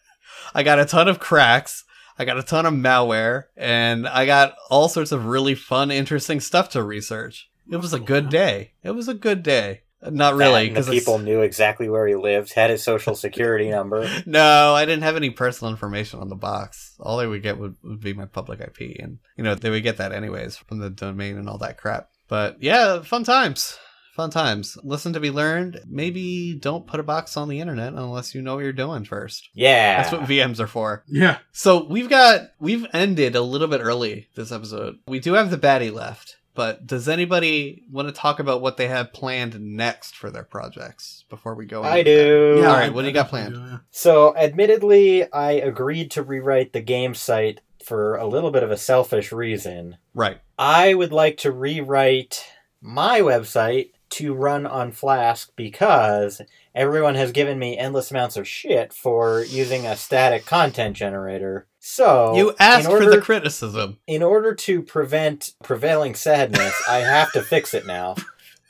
I 0.55 0.63
got 0.63 0.79
a 0.79 0.85
ton 0.85 1.07
of 1.07 1.19
cracks. 1.19 1.83
I 2.17 2.25
got 2.25 2.37
a 2.37 2.43
ton 2.43 2.65
of 2.65 2.73
malware 2.73 3.45
and 3.57 4.07
I 4.07 4.25
got 4.25 4.55
all 4.69 4.87
sorts 4.87 5.11
of 5.11 5.25
really 5.25 5.53
fun, 5.53 5.91
interesting 5.91 6.39
stuff 6.39 6.69
to 6.69 6.81
research. 6.81 7.49
It 7.69 7.77
was 7.77 7.93
a 7.93 7.99
good 7.99 8.29
day. 8.29 8.71
It 8.83 8.91
was 8.91 9.07
a 9.07 9.13
good 9.13 9.43
day. 9.43 9.81
Not 10.11 10.35
really, 10.35 10.69
because 10.69 10.89
people 10.89 11.17
knew 11.17 11.41
exactly 11.41 11.89
where 11.89 12.05
he 12.05 12.15
lived, 12.15 12.53
had 12.53 12.69
his 12.69 12.83
social 12.83 13.15
security 13.15 13.69
number. 13.69 14.07
No, 14.25 14.73
I 14.73 14.85
didn't 14.85 15.03
have 15.03 15.15
any 15.15 15.31
personal 15.31 15.71
information 15.71 16.19
on 16.19 16.29
the 16.29 16.35
box. 16.35 16.95
All 16.99 17.17
they 17.17 17.27
would 17.27 17.41
get 17.41 17.57
would, 17.57 17.75
would 17.83 18.01
be 18.01 18.13
my 18.13 18.25
public 18.25 18.59
IP, 18.59 18.97
and 18.99 19.19
you 19.37 19.43
know 19.43 19.55
they 19.55 19.69
would 19.69 19.83
get 19.83 19.97
that 19.97 20.11
anyways 20.11 20.57
from 20.57 20.79
the 20.79 20.89
domain 20.89 21.37
and 21.37 21.49
all 21.49 21.57
that 21.59 21.77
crap. 21.77 22.09
But 22.27 22.61
yeah, 22.61 23.01
fun 23.01 23.23
times, 23.23 23.77
fun 24.15 24.29
times. 24.29 24.77
Listen 24.83 25.13
to 25.13 25.19
be 25.19 25.29
learned. 25.29 25.81
Maybe 25.87 26.55
don't 26.55 26.87
put 26.87 26.99
a 26.99 27.03
box 27.03 27.37
on 27.37 27.49
the 27.49 27.59
internet 27.59 27.93
unless 27.93 28.33
you 28.33 28.41
know 28.41 28.55
what 28.55 28.63
you're 28.63 28.73
doing 28.73 29.03
first. 29.03 29.49
Yeah, 29.53 30.01
that's 30.01 30.11
what 30.11 30.21
VMs 30.21 30.59
are 30.59 30.67
for. 30.67 31.03
Yeah. 31.07 31.39
So 31.51 31.85
we've 31.85 32.09
got 32.09 32.51
we've 32.59 32.87
ended 32.93 33.35
a 33.35 33.41
little 33.41 33.67
bit 33.67 33.81
early 33.81 34.29
this 34.35 34.51
episode. 34.51 34.97
We 35.07 35.19
do 35.19 35.33
have 35.33 35.51
the 35.51 35.57
baddie 35.57 35.93
left. 35.93 36.37
But 36.55 36.87
does 36.87 37.09
anybody 37.09 37.83
want 37.91 38.07
to 38.07 38.13
talk 38.13 38.39
about 38.39 38.61
what 38.61 38.77
they 38.77 38.87
have 38.87 39.11
planned 39.11 39.59
next 39.59 40.15
for 40.15 40.31
their 40.31 40.45
projects 40.45 41.25
before 41.29 41.53
we 41.53 41.65
go? 41.65 41.83
I 41.83 42.01
do. 42.01 42.59
Yeah, 42.61 42.69
All 42.69 42.77
right, 42.77 42.93
what 42.93 43.01
do 43.01 43.09
you 43.09 43.13
got 43.13 43.27
planned? 43.27 43.55
Do, 43.55 43.59
yeah. 43.59 43.77
So, 43.91 44.33
admittedly, 44.37 45.29
I 45.33 45.51
agreed 45.51 46.11
to 46.11 46.23
rewrite 46.23 46.71
the 46.71 46.79
game 46.79 47.13
site 47.13 47.59
for 47.83 48.15
a 48.15 48.25
little 48.25 48.51
bit 48.51 48.63
of 48.63 48.71
a 48.71 48.77
selfish 48.77 49.33
reason. 49.33 49.97
Right. 50.13 50.39
I 50.57 50.93
would 50.93 51.11
like 51.11 51.35
to 51.39 51.51
rewrite 51.51 52.45
my 52.81 53.19
website 53.19 53.91
to 54.15 54.33
run 54.33 54.65
on 54.65 54.93
Flask 54.93 55.51
because 55.57 56.41
everyone 56.73 57.15
has 57.15 57.33
given 57.33 57.59
me 57.59 57.77
endless 57.77 58.11
amounts 58.11 58.37
of 58.37 58.47
shit 58.47 58.93
for 58.93 59.43
using 59.43 59.85
a 59.85 59.97
static 59.97 60.45
content 60.45 60.95
generator. 60.95 61.67
So 61.79 62.33
you 62.35 62.55
asked 62.57 62.87
order, 62.87 63.05
for 63.05 63.11
the 63.11 63.21
criticism. 63.21 63.99
In 64.07 64.23
order 64.23 64.55
to 64.55 64.81
prevent 64.81 65.51
prevailing 65.63 66.15
sadness, 66.15 66.73
I 66.87 66.99
have 66.99 67.31
to 67.33 67.41
fix 67.41 67.73
it 67.73 67.85
now. 67.85 68.15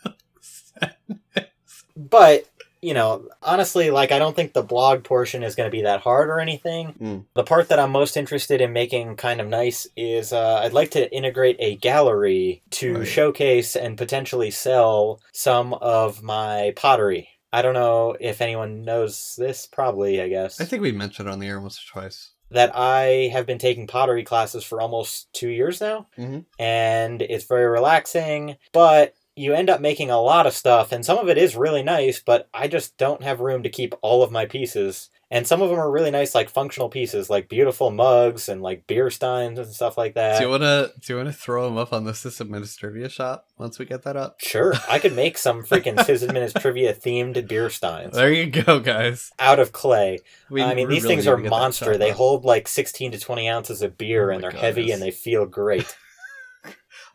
but 1.95 2.49
you 2.85 2.93
know, 2.93 3.27
honestly, 3.41 3.89
like 3.89 4.11
I 4.11 4.19
don't 4.19 4.35
think 4.35 4.53
the 4.53 4.61
blog 4.61 5.03
portion 5.03 5.41
is 5.41 5.55
going 5.55 5.65
to 5.65 5.75
be 5.75 5.81
that 5.81 6.01
hard 6.01 6.29
or 6.29 6.39
anything. 6.39 6.93
Mm. 7.01 7.25
The 7.33 7.43
part 7.43 7.69
that 7.69 7.79
I'm 7.79 7.91
most 7.91 8.15
interested 8.15 8.61
in 8.61 8.73
making 8.73 9.15
kind 9.15 9.41
of 9.41 9.47
nice 9.47 9.87
is 9.97 10.31
uh, 10.31 10.59
I'd 10.63 10.71
like 10.71 10.91
to 10.91 11.11
integrate 11.11 11.55
a 11.57 11.77
gallery 11.77 12.61
to 12.71 13.03
showcase 13.03 13.75
and 13.75 13.97
potentially 13.97 14.51
sell 14.51 15.19
some 15.33 15.73
of 15.73 16.21
my 16.21 16.73
pottery. 16.75 17.29
I 17.51 17.63
don't 17.63 17.73
know 17.73 18.15
if 18.19 18.39
anyone 18.39 18.83
knows 18.83 19.35
this. 19.35 19.65
Probably, 19.65 20.21
I 20.21 20.29
guess. 20.29 20.61
I 20.61 20.65
think 20.65 20.83
we 20.83 20.91
mentioned 20.91 21.27
on 21.27 21.39
the 21.39 21.47
air 21.47 21.59
once 21.59 21.79
or 21.79 21.91
twice 21.91 22.33
that 22.51 22.71
I 22.75 23.31
have 23.33 23.47
been 23.47 23.57
taking 23.57 23.87
pottery 23.87 24.23
classes 24.23 24.63
for 24.63 24.79
almost 24.79 25.33
two 25.33 25.49
years 25.49 25.81
now, 25.81 26.05
mm-hmm. 26.15 26.41
and 26.59 27.23
it's 27.23 27.45
very 27.45 27.65
relaxing. 27.65 28.57
But 28.71 29.15
you 29.35 29.53
end 29.53 29.69
up 29.69 29.81
making 29.81 30.09
a 30.09 30.21
lot 30.21 30.47
of 30.47 30.53
stuff, 30.53 30.91
and 30.91 31.05
some 31.05 31.17
of 31.17 31.29
it 31.29 31.37
is 31.37 31.55
really 31.55 31.83
nice, 31.83 32.21
but 32.21 32.47
I 32.53 32.67
just 32.67 32.97
don't 32.97 33.23
have 33.23 33.41
room 33.41 33.63
to 33.63 33.69
keep 33.69 33.93
all 34.01 34.23
of 34.23 34.31
my 34.31 34.45
pieces. 34.45 35.09
And 35.31 35.47
some 35.47 35.61
of 35.61 35.69
them 35.69 35.79
are 35.79 35.91
really 35.91 36.11
nice, 36.11 36.35
like 36.35 36.49
functional 36.51 36.87
pieces, 36.87 37.31
like 37.31 37.49
beautiful 37.49 37.89
mugs 37.89 38.47
and 38.47 38.61
like 38.61 38.85
beer 38.85 39.09
steins 39.09 39.57
and 39.57 39.67
stuff 39.67 39.97
like 39.97 40.13
that. 40.13 40.37
Do 40.37 40.45
you 40.45 40.51
wanna 40.51 40.91
do 41.01 41.13
you 41.13 41.17
wanna 41.17 41.33
throw 41.33 41.65
them 41.65 41.77
up 41.77 41.91
on 41.91 42.03
the 42.03 42.11
Sysadministrivia 42.11 43.09
shop 43.09 43.47
once 43.57 43.79
we 43.79 43.85
get 43.85 44.03
that 44.03 44.15
up? 44.15 44.39
Sure, 44.39 44.75
I 44.87 44.99
could 44.99 45.15
make 45.15 45.37
some 45.39 45.63
freaking 45.63 45.95
Sysadministrivia 45.97 47.01
themed 47.01 47.47
beer 47.47 47.71
steins. 47.71 48.13
There 48.13 48.31
you 48.31 48.49
go, 48.49 48.79
guys. 48.79 49.31
Out 49.39 49.59
of 49.59 49.71
clay. 49.71 50.19
We, 50.49 50.61
I 50.61 50.75
mean, 50.75 50.89
these 50.89 51.03
really 51.03 51.15
things 51.15 51.27
are 51.27 51.37
monster. 51.37 51.97
They 51.97 52.11
hold 52.11 52.45
like 52.45 52.67
sixteen 52.67 53.11
to 53.11 53.19
twenty 53.19 53.49
ounces 53.49 53.81
of 53.81 53.97
beer, 53.97 54.31
oh 54.31 54.35
and 54.35 54.43
they're 54.43 54.51
heavy 54.51 54.91
and 54.91 55.01
they 55.01 55.11
feel 55.11 55.47
great. 55.47 55.93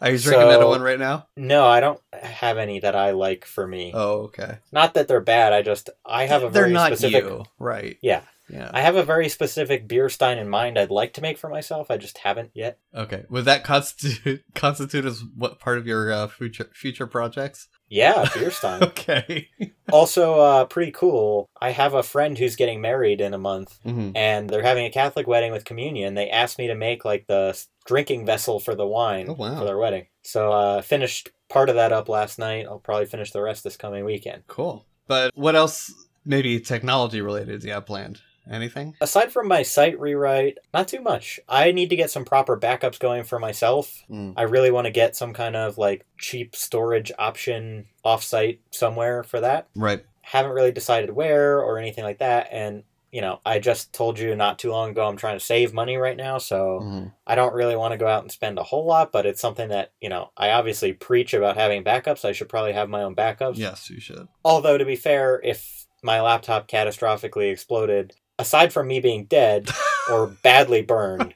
Are 0.00 0.10
you 0.10 0.18
drinking 0.18 0.50
so, 0.50 0.58
that 0.58 0.66
one 0.66 0.80
right 0.80 0.98
now? 0.98 1.26
No, 1.36 1.66
I 1.66 1.80
don't 1.80 2.00
have 2.12 2.56
any 2.56 2.80
that 2.80 2.96
I 2.96 3.10
like 3.10 3.44
for 3.44 3.66
me. 3.66 3.92
Oh, 3.94 4.22
okay. 4.22 4.58
Not 4.72 4.94
that 4.94 5.08
they're 5.08 5.20
bad. 5.20 5.52
I 5.52 5.62
just 5.62 5.90
I 6.06 6.26
have 6.26 6.42
a 6.42 6.48
they're 6.48 6.62
very 6.62 6.72
not 6.72 6.86
specific. 6.88 7.24
You. 7.24 7.44
Right. 7.58 7.98
Yeah. 8.00 8.22
Yeah. 8.48 8.70
I 8.72 8.80
have 8.80 8.96
a 8.96 9.04
very 9.04 9.28
specific 9.28 9.86
beer 9.86 10.08
stein 10.08 10.38
in 10.38 10.48
mind 10.48 10.78
I'd 10.78 10.90
like 10.90 11.12
to 11.14 11.22
make 11.22 11.38
for 11.38 11.48
myself. 11.48 11.90
I 11.90 11.98
just 11.98 12.18
haven't 12.18 12.50
yet. 12.54 12.78
Okay. 12.94 13.24
Would 13.28 13.44
that 13.44 13.62
constitute 13.62 14.42
constitute 14.54 15.04
as 15.04 15.22
what 15.36 15.60
part 15.60 15.78
of 15.78 15.86
your 15.86 16.12
uh, 16.12 16.26
future 16.28 16.68
future 16.72 17.06
projects? 17.06 17.68
Yeah, 17.90 18.28
beer 18.32 18.52
stein. 18.52 18.82
okay. 18.84 19.48
also, 19.92 20.40
uh, 20.40 20.64
pretty 20.64 20.92
cool. 20.92 21.50
I 21.60 21.72
have 21.72 21.92
a 21.92 22.04
friend 22.04 22.38
who's 22.38 22.56
getting 22.56 22.80
married 22.80 23.20
in 23.20 23.34
a 23.34 23.38
month, 23.38 23.78
mm-hmm. 23.84 24.12
and 24.14 24.48
they're 24.48 24.62
having 24.62 24.86
a 24.86 24.90
Catholic 24.90 25.26
wedding 25.26 25.52
with 25.52 25.64
communion. 25.64 26.14
They 26.14 26.30
asked 26.30 26.58
me 26.58 26.68
to 26.68 26.74
make 26.76 27.04
like 27.04 27.26
the 27.26 27.60
drinking 27.84 28.24
vessel 28.24 28.60
for 28.60 28.76
the 28.76 28.86
wine 28.86 29.26
oh, 29.28 29.34
wow. 29.34 29.58
for 29.58 29.64
their 29.64 29.76
wedding. 29.76 30.06
So, 30.22 30.52
uh, 30.52 30.82
finished 30.82 31.30
part 31.48 31.68
of 31.68 31.74
that 31.74 31.92
up 31.92 32.08
last 32.08 32.38
night. 32.38 32.66
I'll 32.66 32.78
probably 32.78 33.06
finish 33.06 33.32
the 33.32 33.42
rest 33.42 33.64
this 33.64 33.76
coming 33.76 34.04
weekend. 34.04 34.44
Cool. 34.46 34.86
But 35.08 35.32
what 35.34 35.56
else, 35.56 35.92
maybe 36.24 36.60
technology 36.60 37.20
related, 37.20 37.60
do 37.60 37.66
you 37.66 37.74
have 37.74 37.86
planned? 37.86 38.22
Anything? 38.50 38.96
Aside 39.00 39.32
from 39.32 39.46
my 39.46 39.62
site 39.62 39.98
rewrite, 40.00 40.58
not 40.74 40.88
too 40.88 41.00
much. 41.00 41.38
I 41.48 41.70
need 41.70 41.90
to 41.90 41.96
get 41.96 42.10
some 42.10 42.24
proper 42.24 42.58
backups 42.58 42.98
going 42.98 43.22
for 43.22 43.38
myself. 43.38 44.02
Mm. 44.10 44.34
I 44.36 44.42
really 44.42 44.72
want 44.72 44.86
to 44.86 44.90
get 44.90 45.14
some 45.14 45.32
kind 45.32 45.54
of 45.54 45.78
like 45.78 46.04
cheap 46.18 46.56
storage 46.56 47.12
option 47.16 47.86
offsite 48.04 48.58
somewhere 48.70 49.22
for 49.22 49.40
that. 49.40 49.68
Right. 49.76 50.04
Haven't 50.22 50.52
really 50.52 50.72
decided 50.72 51.10
where 51.10 51.60
or 51.60 51.78
anything 51.78 52.02
like 52.02 52.18
that. 52.18 52.48
And, 52.50 52.82
you 53.12 53.20
know, 53.20 53.40
I 53.46 53.60
just 53.60 53.92
told 53.92 54.18
you 54.18 54.34
not 54.34 54.58
too 54.58 54.72
long 54.72 54.90
ago 54.90 55.06
I'm 55.06 55.16
trying 55.16 55.38
to 55.38 55.44
save 55.44 55.72
money 55.72 55.96
right 55.96 56.16
now. 56.16 56.38
So 56.38 56.80
mm. 56.82 57.12
I 57.26 57.36
don't 57.36 57.54
really 57.54 57.76
want 57.76 57.92
to 57.92 57.98
go 57.98 58.08
out 58.08 58.22
and 58.22 58.32
spend 58.32 58.58
a 58.58 58.64
whole 58.64 58.84
lot, 58.84 59.12
but 59.12 59.26
it's 59.26 59.40
something 59.40 59.68
that, 59.68 59.92
you 60.00 60.08
know, 60.08 60.30
I 60.36 60.50
obviously 60.50 60.92
preach 60.92 61.34
about 61.34 61.56
having 61.56 61.84
backups. 61.84 62.24
I 62.24 62.32
should 62.32 62.48
probably 62.48 62.72
have 62.72 62.88
my 62.88 63.02
own 63.02 63.14
backups. 63.14 63.58
Yes, 63.58 63.88
you 63.90 64.00
should. 64.00 64.26
Although, 64.44 64.76
to 64.78 64.84
be 64.84 64.96
fair, 64.96 65.40
if 65.44 65.86
my 66.02 66.20
laptop 66.20 66.66
catastrophically 66.66 67.52
exploded, 67.52 68.14
aside 68.40 68.72
from 68.72 68.88
me 68.88 69.00
being 69.00 69.24
dead 69.26 69.70
or 70.10 70.26
badly 70.42 70.82
burned, 70.82 71.34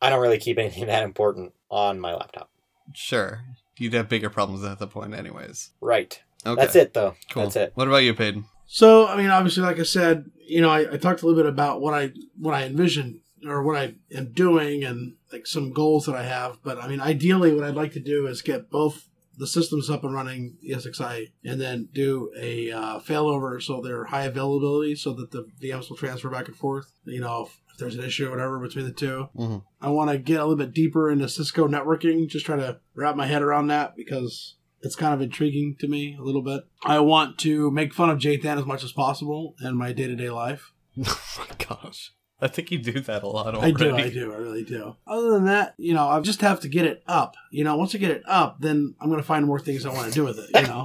I 0.00 0.10
don't 0.10 0.20
really 0.20 0.38
keep 0.38 0.58
anything 0.58 0.86
that 0.86 1.02
important 1.02 1.52
on 1.70 2.00
my 2.00 2.14
laptop. 2.14 2.50
Sure. 2.94 3.42
You'd 3.78 3.92
have 3.92 4.08
bigger 4.08 4.30
problems 4.30 4.64
at 4.64 4.78
the 4.78 4.86
point, 4.86 5.14
anyways. 5.14 5.70
Right. 5.80 6.20
Okay. 6.44 6.60
That's 6.60 6.76
it, 6.76 6.94
though. 6.94 7.14
Cool. 7.30 7.44
That's 7.44 7.56
it. 7.56 7.72
What 7.74 7.88
about 7.88 7.98
you, 7.98 8.14
Peyton? 8.14 8.46
So, 8.66 9.06
I 9.06 9.16
mean, 9.16 9.30
obviously, 9.30 9.62
like 9.62 9.78
I 9.78 9.84
said, 9.84 10.30
you 10.46 10.60
know, 10.60 10.70
I, 10.70 10.92
I 10.92 10.96
talked 10.96 11.22
a 11.22 11.26
little 11.26 11.40
bit 11.40 11.48
about 11.48 11.80
what 11.80 11.94
I 11.94 12.12
what 12.38 12.54
I 12.54 12.64
envision 12.64 13.20
or 13.46 13.62
what 13.62 13.76
I 13.76 13.94
am 14.12 14.32
doing 14.32 14.82
and 14.82 15.14
like 15.32 15.46
some 15.46 15.72
goals 15.72 16.06
that 16.06 16.16
I 16.16 16.22
have. 16.22 16.58
But 16.62 16.82
I 16.82 16.88
mean, 16.88 17.00
ideally, 17.00 17.54
what 17.54 17.64
I'd 17.64 17.74
like 17.74 17.92
to 17.92 18.00
do 18.00 18.26
is 18.26 18.42
get 18.42 18.70
both 18.70 19.08
the 19.36 19.46
system's 19.46 19.90
up 19.90 20.04
and 20.04 20.14
running 20.14 20.56
ESXi, 20.66 21.32
and 21.44 21.60
then 21.60 21.88
do 21.92 22.30
a 22.38 22.70
uh, 22.70 23.00
failover 23.00 23.62
so 23.62 23.80
they're 23.80 24.04
high 24.04 24.24
availability 24.24 24.94
so 24.94 25.12
that 25.14 25.30
the 25.30 25.46
VMs 25.60 25.88
will 25.88 25.96
transfer 25.96 26.30
back 26.30 26.48
and 26.48 26.56
forth. 26.56 26.92
You 27.04 27.20
know, 27.20 27.46
if, 27.46 27.60
if 27.72 27.78
there's 27.78 27.96
an 27.96 28.04
issue 28.04 28.28
or 28.28 28.30
whatever 28.30 28.58
between 28.58 28.86
the 28.86 28.92
2 28.92 29.28
mm-hmm. 29.36 29.58
I 29.80 29.88
want 29.90 30.10
to 30.10 30.18
get 30.18 30.40
a 30.40 30.44
little 30.44 30.56
bit 30.56 30.72
deeper 30.72 31.10
into 31.10 31.28
Cisco 31.28 31.68
networking, 31.68 32.28
just 32.28 32.46
try 32.46 32.56
to 32.56 32.80
wrap 32.94 33.16
my 33.16 33.26
head 33.26 33.42
around 33.42 33.68
that 33.68 33.96
because 33.96 34.56
it's 34.80 34.96
kind 34.96 35.14
of 35.14 35.20
intriguing 35.20 35.76
to 35.80 35.88
me 35.88 36.16
a 36.18 36.22
little 36.22 36.42
bit. 36.42 36.64
I 36.82 37.00
want 37.00 37.38
to 37.38 37.70
make 37.70 37.92
fun 37.92 38.10
of 38.10 38.18
JTAN 38.18 38.58
as 38.58 38.66
much 38.66 38.84
as 38.84 38.92
possible 38.92 39.54
in 39.60 39.76
my 39.76 39.92
day 39.92 40.06
to 40.06 40.16
day 40.16 40.30
life. 40.30 40.72
oh 41.06 41.46
my 41.50 41.66
gosh. 41.66 42.12
I 42.40 42.48
think 42.48 42.70
you 42.70 42.78
do 42.78 43.00
that 43.00 43.22
a 43.22 43.28
lot 43.28 43.54
already. 43.54 43.72
I 43.72 43.76
do, 43.76 43.96
I 43.96 44.10
do, 44.10 44.32
I 44.32 44.36
really 44.36 44.62
do. 44.62 44.96
Other 45.06 45.30
than 45.30 45.46
that, 45.46 45.74
you 45.78 45.94
know, 45.94 46.06
I 46.06 46.20
just 46.20 46.42
have 46.42 46.60
to 46.60 46.68
get 46.68 46.84
it 46.84 47.02
up. 47.06 47.34
You 47.50 47.64
know, 47.64 47.76
once 47.76 47.94
I 47.94 47.98
get 47.98 48.10
it 48.10 48.22
up, 48.26 48.60
then 48.60 48.94
I'm 49.00 49.08
going 49.08 49.20
to 49.20 49.26
find 49.26 49.46
more 49.46 49.58
things 49.58 49.86
I 49.86 49.92
want 49.92 50.08
to 50.08 50.14
do 50.14 50.24
with 50.24 50.38
it. 50.38 50.50
You 50.54 50.66
know, 50.66 50.84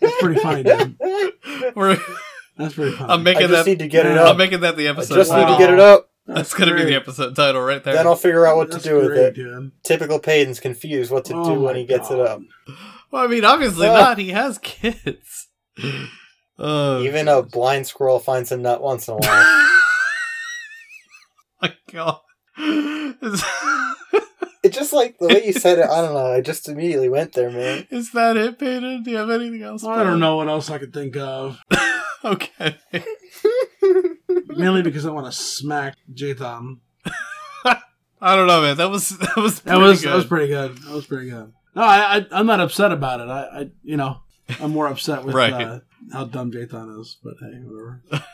that's 0.00 0.20
pretty 0.20 0.40
funny, 0.40 0.64
dude. 0.64 0.96
We're, 1.76 1.96
that's 2.56 2.74
pretty 2.74 2.96
funny. 2.96 3.12
I'm 3.12 3.22
making 3.22 3.44
I 3.44 3.46
just 3.48 3.64
that. 3.64 3.70
Need 3.70 3.78
to 3.78 3.88
get 3.88 4.06
it 4.06 4.18
up. 4.18 4.30
I'm 4.30 4.36
making 4.36 4.60
that 4.60 4.76
the 4.76 4.88
episode. 4.88 5.14
I 5.14 5.18
just 5.18 5.30
wow. 5.30 5.46
need 5.46 5.52
to 5.52 5.58
get 5.58 5.70
it 5.72 5.78
up. 5.78 6.10
That's, 6.26 6.40
that's 6.40 6.54
gonna 6.54 6.74
be 6.74 6.84
the 6.84 6.96
episode 6.96 7.34
title 7.36 7.62
right 7.62 7.82
there. 7.82 7.94
Then 7.94 8.06
I'll 8.06 8.16
figure 8.16 8.44
out 8.46 8.56
what 8.56 8.70
that's 8.70 8.82
to 8.82 8.90
do 8.90 8.96
great, 8.98 9.08
with 9.08 9.18
it. 9.18 9.34
Dude. 9.34 9.72
Typical 9.82 10.18
Payton's 10.18 10.60
confused 10.60 11.10
what 11.10 11.24
to 11.26 11.34
oh 11.34 11.54
do 11.54 11.60
when 11.60 11.76
he 11.76 11.86
gets 11.86 12.10
God. 12.10 12.18
it 12.18 12.26
up. 12.26 12.40
Well, 13.10 13.24
I 13.24 13.28
mean, 13.28 13.46
obviously 13.46 13.86
uh, 13.86 13.94
not. 13.94 14.18
He 14.18 14.30
has 14.30 14.58
kids. 14.58 15.48
Oh, 16.58 17.00
Even 17.02 17.26
geez. 17.26 17.34
a 17.34 17.42
blind 17.42 17.86
squirrel 17.86 18.18
finds 18.18 18.50
a 18.52 18.56
nut 18.56 18.82
once 18.82 19.06
in 19.08 19.14
a 19.14 19.16
while. 19.18 19.68
my 21.62 21.74
god. 21.92 22.20
it 24.62 24.70
just 24.70 24.92
like 24.92 25.18
the 25.18 25.28
way 25.28 25.46
you 25.46 25.52
said 25.52 25.78
it, 25.78 25.86
I 25.88 26.02
don't 26.02 26.14
know, 26.14 26.32
I 26.32 26.40
just 26.40 26.68
immediately 26.68 27.08
went 27.08 27.32
there, 27.34 27.50
man. 27.50 27.86
Is 27.90 28.10
that 28.12 28.36
it, 28.36 28.58
Peyton? 28.58 29.02
Do 29.04 29.10
you 29.10 29.16
have 29.18 29.30
anything 29.30 29.62
else? 29.62 29.84
I 29.84 30.02
don't 30.02 30.20
know 30.20 30.36
what 30.36 30.48
else 30.48 30.70
I 30.70 30.78
could 30.78 30.92
think 30.92 31.16
of. 31.16 31.58
okay. 32.24 32.76
mainly 34.48 34.82
because 34.82 35.06
I 35.06 35.10
want 35.10 35.26
to 35.26 35.32
smack 35.32 35.96
Jathan. 36.12 36.78
I 38.20 38.34
don't 38.34 38.48
know, 38.48 38.60
man. 38.62 38.76
That 38.76 38.90
was 38.90 39.10
that 39.10 39.36
was 39.36 39.60
That 39.60 39.78
was 39.78 40.02
that 40.02 40.14
was 40.14 40.26
pretty 40.26 40.48
good. 40.48 40.76
That 40.78 40.92
was 40.92 41.06
pretty 41.06 41.30
good. 41.30 41.52
No, 41.76 41.82
I, 41.82 42.16
I 42.16 42.26
I'm 42.32 42.46
not 42.46 42.58
upset 42.58 42.90
about 42.90 43.20
it. 43.20 43.28
I, 43.28 43.60
I 43.60 43.70
you 43.84 43.96
know 43.96 44.18
I'm 44.60 44.72
more 44.72 44.88
upset 44.88 45.24
with 45.24 45.36
Right. 45.36 45.52
uh, 45.52 45.80
how 46.12 46.24
dumb 46.24 46.52
Jathan 46.52 47.00
is. 47.00 47.16
But 47.22 47.34
hey, 47.40 47.58
whatever. 47.64 48.02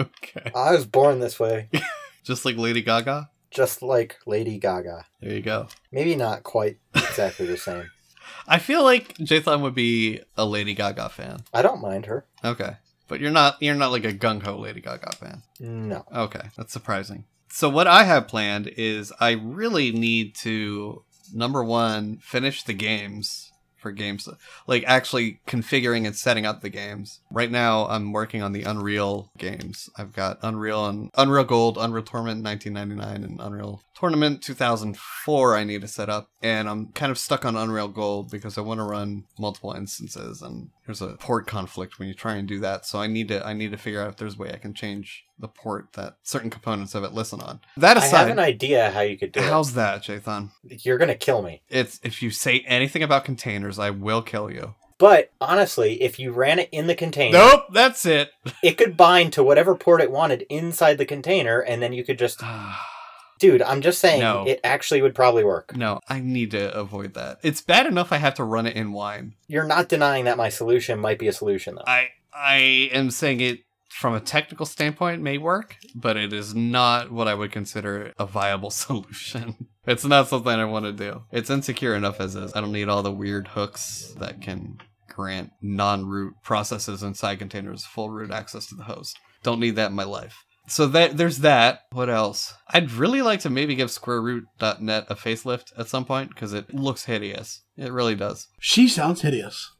okay. 0.00 0.50
I 0.54 0.72
was 0.72 0.86
born 0.86 1.20
this 1.20 1.38
way, 1.40 1.68
Just 2.24 2.44
like 2.44 2.56
Lady 2.56 2.82
Gaga. 2.82 3.30
just 3.50 3.80
like 3.82 4.16
Lady 4.26 4.58
Gaga. 4.58 5.06
There 5.20 5.32
you 5.32 5.40
go. 5.42 5.68
Maybe 5.90 6.14
not 6.14 6.42
quite 6.42 6.78
exactly 6.94 7.46
the 7.46 7.56
same. 7.56 7.90
I 8.46 8.58
feel 8.58 8.82
like 8.84 9.16
Jathan 9.18 9.62
would 9.62 9.74
be 9.74 10.20
a 10.36 10.44
Lady 10.44 10.74
Gaga 10.74 11.08
fan. 11.08 11.40
I 11.54 11.62
don't 11.62 11.80
mind 11.80 12.06
her. 12.06 12.26
Okay, 12.44 12.76
but 13.08 13.20
you're 13.20 13.30
not 13.30 13.56
you're 13.62 13.74
not 13.74 13.90
like 13.92 14.04
a 14.04 14.12
gung 14.12 14.42
ho 14.42 14.58
Lady 14.58 14.80
Gaga 14.80 15.12
fan. 15.16 15.42
No. 15.60 16.04
Okay, 16.14 16.48
that's 16.56 16.72
surprising. 16.72 17.24
So 17.50 17.70
what 17.70 17.86
I 17.86 18.04
have 18.04 18.28
planned 18.28 18.68
is 18.76 19.10
I 19.18 19.30
really 19.32 19.90
need 19.92 20.34
to 20.36 21.04
number 21.32 21.64
one 21.64 22.18
finish 22.18 22.62
the 22.62 22.74
games 22.74 23.47
for 23.78 23.92
games 23.92 24.28
like 24.66 24.84
actually 24.86 25.40
configuring 25.46 26.06
and 26.06 26.14
setting 26.14 26.44
up 26.44 26.60
the 26.60 26.68
games. 26.68 27.20
Right 27.30 27.50
now 27.50 27.86
I'm 27.88 28.12
working 28.12 28.42
on 28.42 28.52
the 28.52 28.62
Unreal 28.62 29.30
games. 29.36 29.90
I've 29.96 30.12
got 30.12 30.38
Unreal 30.42 30.86
and 30.86 31.10
Unreal 31.16 31.44
Gold, 31.44 31.78
Unreal 31.78 32.02
Tournament 32.02 32.42
1999 32.42 33.24
and 33.24 33.40
Unreal 33.40 33.82
Tournament 33.98 34.42
2004 34.42 35.56
I 35.56 35.64
need 35.64 35.80
to 35.80 35.88
set 35.88 36.08
up 36.08 36.30
and 36.40 36.68
I'm 36.68 36.86
kind 36.92 37.10
of 37.10 37.18
stuck 37.18 37.44
on 37.44 37.56
Unreal 37.56 37.88
Gold 37.88 38.30
because 38.30 38.56
I 38.56 38.60
want 38.60 38.78
to 38.78 38.84
run 38.84 39.24
multiple 39.38 39.72
instances 39.72 40.40
and 40.40 40.70
there's 40.86 41.02
a 41.02 41.16
port 41.16 41.46
conflict 41.46 41.98
when 41.98 42.08
you 42.08 42.14
try 42.14 42.36
and 42.36 42.46
do 42.48 42.60
that. 42.60 42.86
So 42.86 43.00
I 43.00 43.08
need 43.08 43.28
to 43.28 43.44
I 43.46 43.52
need 43.52 43.72
to 43.72 43.76
figure 43.76 44.00
out 44.00 44.08
if 44.08 44.16
there's 44.16 44.36
a 44.36 44.38
way 44.38 44.52
I 44.52 44.56
can 44.56 44.72
change 44.72 45.24
the 45.38 45.48
port 45.48 45.92
that 45.94 46.16
certain 46.22 46.50
components 46.50 46.94
of 46.94 47.04
it 47.04 47.12
listen 47.12 47.40
on. 47.40 47.60
That 47.76 47.96
aside, 47.96 48.14
I 48.14 48.18
have 48.20 48.30
an 48.30 48.38
idea 48.38 48.90
how 48.90 49.00
you 49.00 49.18
could 49.18 49.32
do 49.32 49.40
it. 49.40 49.46
how's 49.46 49.74
that, 49.74 50.02
Jathan? 50.02 50.50
You're 50.62 50.98
gonna 50.98 51.14
kill 51.14 51.42
me. 51.42 51.62
It's 51.68 52.00
if 52.02 52.22
you 52.22 52.30
say 52.30 52.60
anything 52.66 53.02
about 53.02 53.24
containers, 53.24 53.78
I 53.78 53.90
will 53.90 54.22
kill 54.22 54.50
you. 54.50 54.74
But 54.98 55.30
honestly, 55.40 56.02
if 56.02 56.18
you 56.18 56.32
ran 56.32 56.58
it 56.58 56.68
in 56.72 56.88
the 56.88 56.94
container, 56.94 57.38
Nope, 57.38 57.66
that's 57.72 58.04
it. 58.04 58.30
it 58.62 58.76
could 58.76 58.96
bind 58.96 59.32
to 59.34 59.44
whatever 59.44 59.74
port 59.76 60.00
it 60.00 60.10
wanted 60.10 60.44
inside 60.50 60.98
the 60.98 61.06
container, 61.06 61.60
and 61.60 61.80
then 61.82 61.92
you 61.92 62.04
could 62.04 62.18
just. 62.18 62.42
Dude, 63.38 63.62
I'm 63.62 63.82
just 63.82 64.00
saying, 64.00 64.18
No. 64.18 64.44
it 64.48 64.58
actually 64.64 65.00
would 65.00 65.14
probably 65.14 65.44
work. 65.44 65.76
no, 65.76 66.00
I 66.08 66.18
need 66.18 66.50
to 66.50 66.74
avoid 66.74 67.14
that. 67.14 67.38
It's 67.44 67.60
bad 67.60 67.86
enough 67.86 68.10
I 68.10 68.16
have 68.16 68.34
to 68.34 68.42
run 68.44 68.66
it 68.66 68.74
in 68.74 68.90
wine. 68.90 69.34
You're 69.46 69.62
not 69.64 69.88
denying 69.88 70.24
that 70.24 70.36
my 70.36 70.48
solution 70.48 70.98
might 70.98 71.20
be 71.20 71.28
a 71.28 71.32
solution, 71.32 71.76
though. 71.76 71.84
I 71.86 72.08
I 72.34 72.56
am 72.92 73.12
saying 73.12 73.40
it 73.40 73.60
from 73.90 74.14
a 74.14 74.20
technical 74.20 74.66
standpoint 74.66 75.22
may 75.22 75.38
work, 75.38 75.76
but 75.94 76.16
it 76.16 76.32
is 76.32 76.52
not 76.54 77.12
what 77.12 77.28
I 77.28 77.34
would 77.34 77.52
consider 77.52 78.12
a 78.18 78.26
viable 78.26 78.70
solution. 78.86 79.68
It's 79.86 80.04
not 80.04 80.26
something 80.28 80.52
I 80.52 80.64
want 80.64 80.84
to 80.86 80.92
do. 80.92 81.22
It's 81.30 81.48
insecure 81.48 81.94
enough 81.94 82.20
as 82.20 82.34
is. 82.34 82.52
I 82.56 82.60
don't 82.60 82.72
need 82.72 82.88
all 82.88 83.04
the 83.04 83.12
weird 83.12 83.48
hooks 83.48 84.14
that 84.18 84.40
can 84.42 84.78
grant 85.18 85.50
non-root 85.60 86.32
processes 86.44 87.02
inside 87.02 87.40
containers 87.40 87.84
full 87.84 88.08
root 88.08 88.30
access 88.30 88.66
to 88.66 88.76
the 88.76 88.84
host. 88.84 89.18
Don't 89.42 89.58
need 89.58 89.74
that 89.74 89.90
in 89.90 89.96
my 89.96 90.04
life. 90.04 90.44
So 90.68 90.86
that 90.86 91.16
there's 91.16 91.38
that. 91.38 91.80
What 91.90 92.08
else? 92.08 92.54
I'd 92.68 92.92
really 92.92 93.20
like 93.20 93.40
to 93.40 93.50
maybe 93.50 93.74
give 93.74 93.90
square-r00t.net 93.90 95.06
a 95.08 95.14
facelift 95.16 95.72
at 95.76 95.88
some 95.88 96.04
point 96.04 96.28
because 96.30 96.52
it 96.52 96.72
looks 96.72 97.06
hideous. 97.06 97.62
It 97.76 97.92
really 97.92 98.14
does. 98.14 98.46
She 98.60 98.86
sounds 98.86 99.22
hideous. 99.22 99.72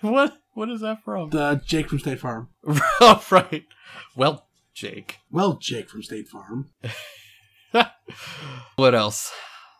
what? 0.00 0.36
What 0.54 0.68
is 0.68 0.80
that 0.80 1.04
from? 1.04 1.30
The 1.30 1.62
Jake 1.64 1.88
from 1.88 2.00
State 2.00 2.18
Farm. 2.18 2.48
oh, 2.66 3.24
right. 3.30 3.64
Well, 4.16 4.48
Jake. 4.74 5.18
Well, 5.30 5.58
Jake 5.60 5.88
from 5.88 6.02
State 6.02 6.26
Farm. 6.26 6.70
what 8.76 8.96
else? 8.96 9.30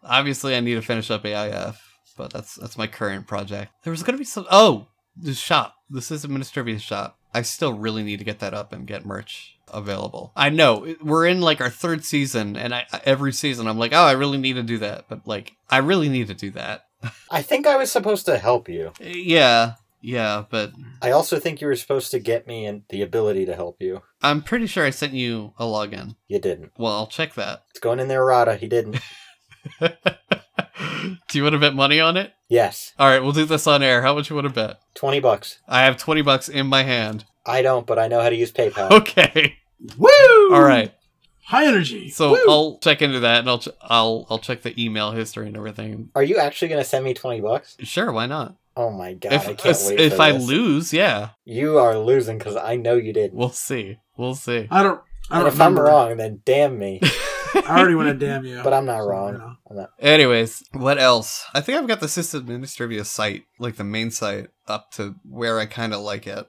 Obviously, 0.04 0.54
I 0.54 0.60
need 0.60 0.76
to 0.76 0.82
finish 0.82 1.10
up 1.10 1.24
AIF, 1.24 1.80
but 2.16 2.32
that's 2.32 2.54
that's 2.54 2.78
my 2.78 2.86
current 2.86 3.26
project. 3.26 3.72
There 3.84 3.90
was 3.90 4.02
gonna 4.02 4.18
be 4.18 4.24
some. 4.24 4.46
Oh, 4.50 4.88
the 5.16 5.34
shop. 5.34 5.74
This 5.88 6.10
is 6.10 6.24
a 6.24 6.28
Administrivia's 6.28 6.82
shop. 6.82 7.18
I 7.32 7.42
still 7.42 7.74
really 7.74 8.02
need 8.02 8.18
to 8.18 8.24
get 8.24 8.40
that 8.40 8.54
up 8.54 8.72
and 8.72 8.86
get 8.86 9.06
merch 9.06 9.56
available. 9.72 10.32
I 10.36 10.50
know 10.50 10.94
we're 11.00 11.26
in 11.26 11.40
like 11.40 11.60
our 11.60 11.70
third 11.70 12.04
season, 12.04 12.56
and 12.56 12.74
I 12.74 12.86
every 13.04 13.32
season 13.32 13.66
I'm 13.66 13.78
like, 13.78 13.92
oh, 13.92 14.04
I 14.04 14.12
really 14.12 14.38
need 14.38 14.54
to 14.54 14.62
do 14.62 14.78
that, 14.78 15.06
but 15.08 15.26
like, 15.26 15.52
I 15.68 15.78
really 15.78 16.08
need 16.08 16.26
to 16.28 16.34
do 16.34 16.50
that. 16.52 16.86
I 17.30 17.42
think 17.42 17.66
I 17.66 17.76
was 17.76 17.90
supposed 17.90 18.26
to 18.26 18.38
help 18.38 18.68
you. 18.68 18.92
Yeah, 19.00 19.74
yeah, 20.02 20.44
but 20.48 20.72
I 21.02 21.10
also 21.10 21.38
think 21.38 21.60
you 21.60 21.66
were 21.66 21.76
supposed 21.76 22.10
to 22.12 22.18
get 22.18 22.46
me 22.46 22.66
and 22.66 22.82
the 22.88 23.02
ability 23.02 23.46
to 23.46 23.54
help 23.54 23.80
you. 23.80 24.02
I'm 24.22 24.42
pretty 24.42 24.66
sure 24.66 24.84
I 24.84 24.90
sent 24.90 25.12
you 25.12 25.52
a 25.58 25.64
login. 25.64 26.16
You 26.28 26.38
didn't. 26.38 26.72
Well, 26.76 26.92
I'll 26.92 27.06
check 27.06 27.34
that. 27.34 27.64
It's 27.70 27.80
going 27.80 28.00
in 28.00 28.08
there, 28.08 28.24
Rada. 28.24 28.56
He 28.56 28.66
didn't. 28.66 28.98
do 29.80 31.38
you 31.38 31.42
want 31.42 31.52
to 31.54 31.58
bet 31.58 31.74
money 31.74 32.00
on 32.00 32.16
it? 32.16 32.32
yes. 32.48 32.92
All 32.98 33.08
right, 33.08 33.20
we'll 33.22 33.32
do 33.32 33.44
this 33.44 33.66
on 33.66 33.82
air. 33.82 34.02
How 34.02 34.14
much 34.14 34.28
you 34.30 34.36
want 34.36 34.48
to 34.48 34.52
bet? 34.54 34.80
20 34.94 35.20
bucks. 35.20 35.58
I 35.68 35.82
have 35.82 35.96
20 35.96 36.22
bucks 36.22 36.48
in 36.48 36.66
my 36.66 36.82
hand. 36.82 37.24
I 37.46 37.62
don't, 37.62 37.86
but 37.86 37.98
I 37.98 38.08
know 38.08 38.20
how 38.20 38.28
to 38.30 38.36
use 38.36 38.52
PayPal. 38.52 38.90
Okay. 39.00 39.56
Woo! 39.96 40.08
All 40.52 40.62
right. 40.62 40.92
High 41.44 41.66
energy. 41.66 42.10
So 42.10 42.32
Woo! 42.32 42.44
I'll 42.48 42.78
check 42.78 43.00
into 43.02 43.20
that 43.20 43.40
and 43.40 43.48
I'll 43.48 43.58
ch- 43.58 43.68
I'll 43.82 44.26
I'll 44.28 44.38
check 44.38 44.60
the 44.62 44.74
email 44.82 45.10
history 45.12 45.46
and 45.48 45.56
everything. 45.56 46.10
Are 46.14 46.22
you 46.22 46.36
actually 46.36 46.68
going 46.68 46.82
to 46.82 46.88
send 46.88 47.04
me 47.04 47.14
20 47.14 47.40
bucks? 47.40 47.76
Sure, 47.80 48.12
why 48.12 48.26
not? 48.26 48.56
Oh 48.76 48.90
my 48.90 49.14
god, 49.14 49.32
if 49.32 49.48
I 49.48 49.54
can't 49.54 49.78
wait 49.86 49.98
if 50.00 50.16
for 50.16 50.22
I 50.22 50.32
this. 50.32 50.46
lose, 50.46 50.92
yeah. 50.92 51.30
You 51.44 51.78
are 51.78 51.98
losing 51.98 52.38
because 52.38 52.56
I 52.56 52.76
know 52.76 52.94
you 52.94 53.12
didn't. 53.12 53.34
We'll 53.34 53.48
see. 53.50 53.98
We'll 54.16 54.34
see. 54.36 54.68
I 54.70 54.82
don't. 54.82 55.00
I 55.30 55.38
don't 55.38 55.48
if 55.48 55.54
I'm 55.54 55.72
remember. 55.74 55.84
wrong, 55.84 56.16
then 56.18 56.42
damn 56.44 56.78
me. 56.78 57.00
I 57.54 57.78
already 57.78 57.94
want 57.94 58.08
to 58.08 58.14
damn 58.26 58.44
you. 58.44 58.60
But 58.62 58.72
I'm 58.72 58.86
not 58.86 59.00
So, 59.00 59.06
wrong. 59.08 59.32
you 59.32 59.38
know. 59.38 59.54
I'm 59.70 59.76
not. 59.76 59.90
Anyways, 59.98 60.62
what 60.72 60.98
else? 60.98 61.44
I 61.54 61.60
think 61.60 61.78
I've 61.78 61.88
got 61.88 62.00
the 62.00 62.06
Sysadministrivia 62.06 63.04
site, 63.04 63.44
like 63.58 63.76
the 63.76 63.84
main 63.84 64.10
site, 64.10 64.48
up 64.66 64.90
to 64.92 65.16
where 65.28 65.58
I 65.58 65.66
kind 65.66 65.92
of 65.94 66.00
like 66.00 66.26
it. 66.26 66.46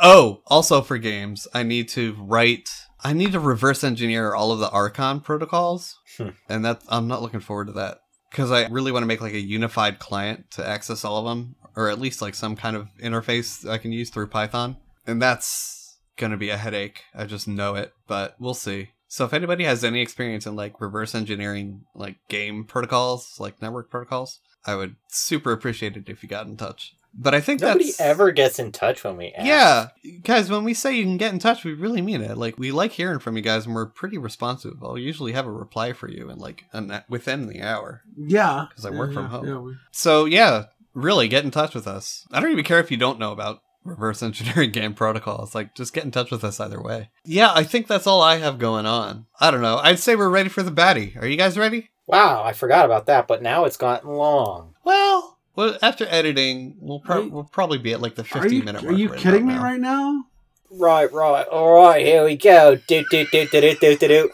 Oh, 0.00 0.42
also 0.46 0.82
for 0.82 0.98
games, 0.98 1.46
I 1.52 1.62
need 1.62 1.88
to 1.90 2.14
write. 2.18 2.68
I 3.02 3.12
need 3.12 3.32
to 3.32 3.40
reverse 3.40 3.84
engineer 3.84 4.34
all 4.34 4.50
of 4.52 4.58
the 4.60 4.70
Archon 4.70 5.20
protocols, 5.20 5.96
Hmm. 6.16 6.30
and 6.48 6.64
that 6.64 6.82
I'm 6.88 7.08
not 7.08 7.22
looking 7.22 7.40
forward 7.40 7.66
to 7.66 7.72
that 7.74 7.98
because 8.30 8.50
I 8.50 8.66
really 8.68 8.92
want 8.92 9.02
to 9.02 9.06
make 9.08 9.20
like 9.20 9.34
a 9.34 9.40
unified 9.40 9.98
client 9.98 10.50
to 10.52 10.66
access 10.66 11.04
all 11.04 11.18
of 11.18 11.24
them, 11.24 11.56
or 11.76 11.90
at 11.90 12.00
least 12.00 12.22
like 12.22 12.34
some 12.34 12.56
kind 12.56 12.76
of 12.76 12.88
interface 13.02 13.68
I 13.68 13.78
can 13.78 13.92
use 13.92 14.10
through 14.10 14.28
Python, 14.28 14.76
and 15.06 15.20
that's 15.20 15.98
gonna 16.16 16.36
be 16.36 16.50
a 16.50 16.56
headache. 16.56 17.02
I 17.14 17.24
just 17.26 17.48
know 17.48 17.74
it, 17.74 17.92
but 18.06 18.36
we'll 18.38 18.54
see. 18.54 18.90
So 19.08 19.24
if 19.24 19.32
anybody 19.32 19.64
has 19.64 19.84
any 19.84 20.00
experience 20.00 20.46
in 20.46 20.56
like 20.56 20.80
reverse 20.80 21.14
engineering 21.14 21.82
like 21.94 22.16
game 22.28 22.64
protocols, 22.64 23.36
like 23.38 23.60
network 23.62 23.90
protocols, 23.90 24.40
I 24.66 24.74
would 24.74 24.96
super 25.08 25.52
appreciate 25.52 25.96
it 25.96 26.08
if 26.08 26.22
you 26.22 26.28
got 26.28 26.46
in 26.46 26.56
touch. 26.56 26.94
But 27.16 27.32
I 27.32 27.40
think 27.40 27.60
Nobody 27.60 27.84
that's 27.84 28.00
ever 28.00 28.32
gets 28.32 28.58
in 28.58 28.72
touch 28.72 29.04
when 29.04 29.16
we 29.16 29.28
ask. 29.28 29.46
yeah, 29.46 29.88
guys. 30.24 30.50
When 30.50 30.64
we 30.64 30.74
say 30.74 30.96
you 30.96 31.04
can 31.04 31.16
get 31.16 31.32
in 31.32 31.38
touch, 31.38 31.62
we 31.64 31.72
really 31.72 32.02
mean 32.02 32.20
it. 32.22 32.36
Like 32.36 32.58
we 32.58 32.72
like 32.72 32.90
hearing 32.90 33.20
from 33.20 33.36
you 33.36 33.42
guys, 33.42 33.66
and 33.66 33.74
we're 33.76 33.86
pretty 33.86 34.18
responsive. 34.18 34.82
I'll 34.82 34.98
usually 34.98 35.30
have 35.30 35.46
a 35.46 35.52
reply 35.52 35.92
for 35.92 36.08
you 36.08 36.28
in 36.28 36.40
like 36.40 36.64
an, 36.72 37.04
within 37.08 37.46
the 37.46 37.62
hour. 37.62 38.02
Yeah, 38.16 38.66
because 38.68 38.84
I 38.84 38.90
work 38.90 39.10
Yeah, 39.10 39.14
from 39.14 39.22
yeah, 39.22 39.28
home. 39.28 39.46
Yeah, 39.46 39.58
we- 39.58 39.76
So 39.92 40.24
yeah, 40.24 40.64
really 40.92 41.28
get 41.28 41.44
in 41.44 41.52
touch 41.52 41.72
with 41.72 41.86
us. 41.86 42.26
I 42.32 42.40
don't 42.40 42.50
even 42.50 42.64
care 42.64 42.80
if 42.80 42.90
you 42.90 42.96
don't 42.96 43.20
know 43.20 43.30
about 43.30 43.60
reverse 43.84 44.22
engineering 44.22 44.70
game 44.72 44.94
protocols. 44.94 45.54
Like 45.54 45.74
just 45.74 45.92
get 45.92 46.04
in 46.04 46.10
touch 46.10 46.30
with 46.30 46.42
us 46.44 46.58
either 46.60 46.80
way. 46.82 47.10
Yeah, 47.24 47.52
I 47.54 47.62
think 47.64 47.86
that's 47.86 48.06
all 48.06 48.22
I 48.22 48.36
have 48.38 48.58
going 48.58 48.86
on. 48.86 49.26
I 49.40 49.50
don't 49.50 49.62
know. 49.62 49.78
I'd 49.78 49.98
say 49.98 50.16
we're 50.16 50.28
ready 50.30 50.48
for 50.48 50.62
the 50.62 50.70
baddie. 50.72 51.20
Are 51.20 51.26
you 51.26 51.36
guys 51.36 51.58
ready? 51.58 51.90
Wow, 52.06 52.42
I 52.44 52.52
forgot 52.52 52.84
about 52.84 53.06
that, 53.06 53.26
but 53.26 53.42
now 53.42 53.64
it's 53.64 53.76
gotten 53.78 54.10
long. 54.10 54.74
Well, 54.84 55.38
well 55.56 55.78
after 55.82 56.06
editing, 56.08 56.76
we'll, 56.80 57.00
pro- 57.00 57.22
you- 57.22 57.30
we'll 57.30 57.44
probably 57.44 57.78
be 57.78 57.92
at 57.92 58.00
like 58.02 58.14
the 58.14 58.22
Are 58.22 58.42
15 58.42 58.52
you, 58.52 58.62
minute 58.62 58.84
are 58.84 58.92
you 58.92 59.08
right 59.10 59.18
kidding 59.18 59.46
me 59.46 59.54
now. 59.54 59.62
right 59.62 59.80
now? 59.80 60.24
Right, 60.70 61.10
right. 61.12 61.46
All 61.46 61.72
right, 61.74 62.04
here 62.04 62.24
we 62.24 62.36
go. 62.36 62.76
Do, 62.88 63.04
do, 63.10 63.26
do, 63.30 63.46
do, 63.48 63.60
do, 63.80 63.96
do, 63.96 64.08
do. 64.08 64.30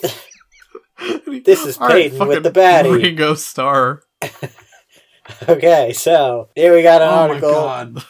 This 1.44 1.64
is 1.64 1.78
All 1.78 1.86
right, 1.88 2.10
Peyton 2.10 2.26
with 2.26 2.42
the 2.42 2.50
baddie. 2.50 3.00
Ringo 3.02 3.34
Starr. 3.34 4.02
Okay, 5.46 5.92
so 5.92 6.48
here 6.54 6.74
we 6.74 6.82
got 6.82 7.02
an 7.02 7.08
oh 7.08 7.12
my 7.12 7.28
article. 7.34 8.02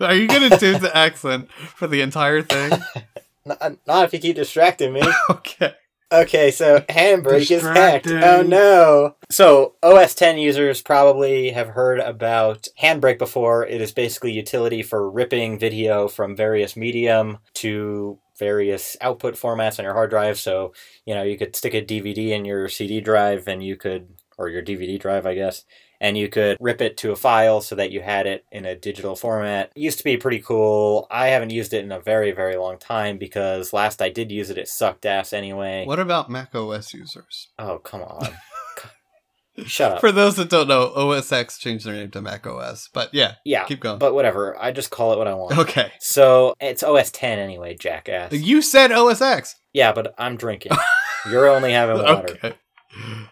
Are 0.00 0.14
you 0.14 0.26
gonna 0.26 0.58
do 0.58 0.78
the 0.78 0.94
accent 0.96 1.50
for 1.52 1.86
the 1.86 2.00
entire 2.00 2.42
thing? 2.42 2.72
N- 3.60 3.78
not 3.86 4.04
if 4.04 4.12
you 4.12 4.18
keep 4.18 4.36
distracting 4.36 4.92
me. 4.92 5.02
Okay. 5.30 5.74
Okay, 6.12 6.52
so 6.52 6.78
Handbrake 6.80 7.50
is 7.50 7.62
hacked. 7.62 8.06
Oh 8.06 8.42
no. 8.42 9.16
So 9.30 9.74
OS 9.82 10.14
10 10.14 10.38
users 10.38 10.80
probably 10.80 11.50
have 11.50 11.68
heard 11.68 11.98
about 11.98 12.68
Handbrake 12.80 13.18
before. 13.18 13.66
It 13.66 13.80
is 13.80 13.90
basically 13.90 14.30
utility 14.30 14.82
for 14.82 15.10
ripping 15.10 15.58
video 15.58 16.06
from 16.06 16.36
various 16.36 16.76
medium 16.76 17.38
to 17.54 18.20
various 18.38 18.96
output 19.00 19.34
formats 19.34 19.78
on 19.80 19.84
your 19.84 19.94
hard 19.94 20.10
drive. 20.10 20.38
So, 20.38 20.72
you 21.04 21.14
know, 21.14 21.22
you 21.24 21.36
could 21.36 21.56
stick 21.56 21.74
a 21.74 21.82
DVD 21.82 22.28
in 22.28 22.44
your 22.44 22.68
CD 22.68 23.00
drive 23.00 23.48
and 23.48 23.64
you 23.64 23.76
could 23.76 24.08
or 24.38 24.48
your 24.48 24.62
DVD 24.62 25.00
drive, 25.00 25.26
I 25.26 25.34
guess, 25.34 25.64
and 26.04 26.18
you 26.18 26.28
could 26.28 26.58
rip 26.60 26.82
it 26.82 26.98
to 26.98 27.12
a 27.12 27.16
file 27.16 27.62
so 27.62 27.74
that 27.76 27.90
you 27.90 28.02
had 28.02 28.26
it 28.26 28.44
in 28.52 28.66
a 28.66 28.74
digital 28.76 29.16
format. 29.16 29.72
It 29.74 29.80
used 29.80 29.96
to 29.98 30.04
be 30.04 30.18
pretty 30.18 30.40
cool. 30.40 31.06
I 31.10 31.28
haven't 31.28 31.48
used 31.50 31.72
it 31.72 31.82
in 31.82 31.90
a 31.92 31.98
very, 32.00 32.30
very 32.32 32.56
long 32.56 32.76
time 32.76 33.16
because 33.16 33.72
last 33.72 34.02
I 34.02 34.10
did 34.10 34.30
use 34.30 34.50
it, 34.50 34.58
it 34.58 34.68
sucked 34.68 35.06
ass 35.06 35.32
anyway. 35.32 35.86
What 35.86 35.98
about 35.98 36.28
Mac 36.28 36.54
OS 36.54 36.92
users? 36.92 37.48
Oh, 37.58 37.78
come 37.78 38.02
on. 38.02 38.28
Shut 39.66 39.92
up. 39.92 40.00
For 40.00 40.10
those 40.10 40.34
that 40.34 40.50
don't 40.50 40.66
know, 40.66 40.92
OS 40.96 41.30
X 41.30 41.58
changed 41.58 41.86
their 41.86 41.94
name 41.94 42.10
to 42.10 42.20
Mac 42.20 42.44
OS. 42.44 42.88
But 42.92 43.14
yeah, 43.14 43.34
yeah, 43.44 43.64
keep 43.64 43.78
going. 43.80 44.00
but 44.00 44.12
whatever. 44.12 44.60
I 44.60 44.72
just 44.72 44.90
call 44.90 45.12
it 45.12 45.16
what 45.18 45.28
I 45.28 45.34
want. 45.34 45.56
okay. 45.58 45.92
So 46.00 46.54
it's 46.60 46.82
OS 46.82 47.12
10 47.12 47.38
anyway, 47.38 47.76
jackass. 47.76 48.32
You 48.32 48.60
said 48.60 48.90
OS 48.90 49.22
X. 49.22 49.54
Yeah, 49.72 49.92
but 49.92 50.12
I'm 50.18 50.36
drinking. 50.36 50.72
You're 51.30 51.48
only 51.48 51.72
having 51.72 51.98
water. 52.02 52.34
Okay. 52.34 52.54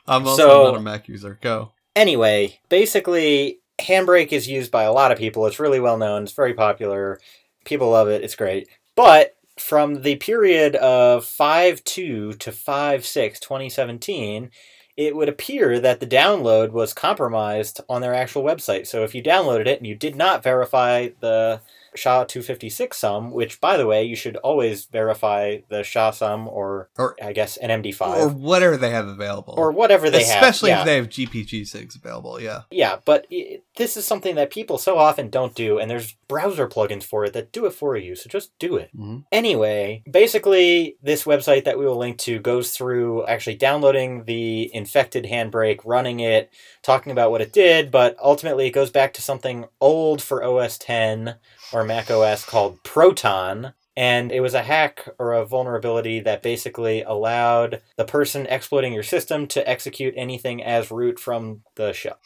I'm 0.07 0.27
also 0.27 0.43
So- 0.49 0.65
not 0.71 0.77
a 0.77 0.81
Mac 0.81 1.09
user. 1.09 1.39
Go. 1.43 1.73
Anyway, 1.95 2.59
basically, 2.69 3.61
Handbrake 3.81 4.33
is 4.33 4.49
used 4.49 4.71
by 4.71 4.85
a 4.85 4.93
lot 4.93 5.13
of 5.13 5.19
people. 5.19 5.47
It's 5.47 5.61
really 5.61 5.81
well 5.81 5.99
known. 5.99 6.23
It's 6.23 6.33
very 6.33 6.55
popular. 6.55 7.21
People 7.65 7.91
love 7.91 8.09
it. 8.09 8.23
It's 8.25 8.37
great. 8.37 8.69
But 8.97 9.37
from 9.59 10.03
the 10.03 10.17
period 10.17 10.77
of 10.77 11.25
5 11.25 11.85
2 11.85 12.33
to 12.35 12.53
5 12.53 13.07
6, 13.07 13.41
2017, 13.41 14.51
it 14.97 15.17
would 15.17 15.29
appear 15.29 15.81
that 15.81 16.01
the 16.01 16.07
download 16.07 16.71
was 16.71 16.93
compromised 16.93 17.81
on 17.89 18.03
their 18.03 18.15
actual 18.15 18.43
website. 18.43 18.87
So 18.87 19.05
if 19.05 19.15
you 19.15 19.23
downloaded 19.23 19.67
it 19.67 19.79
and 19.79 19.87
you 19.87 19.95
did 19.95 20.17
not 20.17 20.43
verify 20.43 21.09
the 21.21 21.61
SHA 21.95 22.25
256 22.25 22.97
sum, 22.97 23.31
which, 23.31 23.61
by 23.61 23.77
the 23.77 23.87
way, 23.87 24.03
you 24.05 24.17
should 24.17 24.37
always 24.39 24.87
verify 24.87 25.59
the 25.69 25.83
SHA 25.83 26.13
sum 26.13 26.49
or, 26.49 26.89
Or- 26.99 27.17
I 27.23 27.33
guess, 27.33 27.57
an 27.59 27.71
MD5 27.83 28.17
Or 28.19 28.29
whatever 28.29 28.77
they 28.77 28.91
have 28.91 29.07
available. 29.09 29.55
Or 29.57 29.71
whatever 29.73 30.11
they 30.11 30.25
have. 30.25 30.43
Especially 30.43 30.71
Yeah. 30.71 30.81
if 30.81 30.87
they 30.87 30.97
have 30.97 31.09
GPG 31.09 31.63
SIGs 31.63 31.97
available. 31.97 32.41
Yeah. 32.41 32.63
Yeah, 32.71 32.97
but 33.05 33.27
i 33.33 33.61
this 33.79 33.97
is 33.97 34.05
something 34.07 34.35
that 34.35 34.51
people 34.51 34.77
so 34.77 34.99
often 34.99 35.31
don't 35.31 35.55
do, 35.55 35.79
and 35.79 35.91
there's 35.91 36.15
browser 36.29 36.69
plugins 36.69 37.05
for 37.05 37.25
it 37.25 37.33
that 37.33 37.53
do 37.53 37.65
it 37.65 37.73
for 37.73 37.97
you, 37.97 38.15
so 38.15 38.29
just 38.29 38.51
do 38.59 38.77
it. 38.77 38.91
Mhm. 38.95 39.25
Anyway, 39.33 40.03
basically, 40.11 40.97
this 41.03 41.25
website 41.25 41.65
that 41.65 41.79
we 41.79 41.87
will 41.87 41.97
link 41.97 42.19
to 42.19 42.39
goes 42.39 42.73
through 42.73 43.25
actually 43.27 43.55
downloading 43.57 44.25
the 44.25 44.71
infected 44.75 45.25
handbrake, 45.25 45.81
running 45.87 46.21
it, 46.21 46.51
talking 46.83 47.13
about 47.13 47.31
what 47.31 47.41
it 47.41 47.51
did, 47.53 47.91
but 47.91 48.15
ultimately 48.23 48.67
it 48.67 48.73
goes 48.73 48.91
back 48.91 49.15
to 49.15 49.23
something 49.23 49.65
old 49.81 50.21
for 50.23 50.45
OS 50.45 50.77
10 50.77 51.37
or 51.73 51.85
Mac 51.85 52.11
OS 52.11 52.45
called 52.45 52.83
Proton. 52.83 53.75
And 53.95 54.33
it 54.33 54.41
was 54.41 54.55
a 54.55 54.63
hack 54.63 55.07
or 55.19 55.35
a 55.35 55.45
vulnerability 55.45 56.21
that 56.21 56.43
basically 56.43 57.03
allowed 57.03 57.83
the 57.97 58.07
person 58.07 58.47
exploiting 58.47 58.95
your 58.95 59.03
system 59.03 59.47
to 59.49 59.69
execute 59.69 60.15
anything 60.17 60.63
as 60.63 60.91
root 60.91 61.21
from 61.21 61.63
the 61.75 61.93
shell 61.93 62.19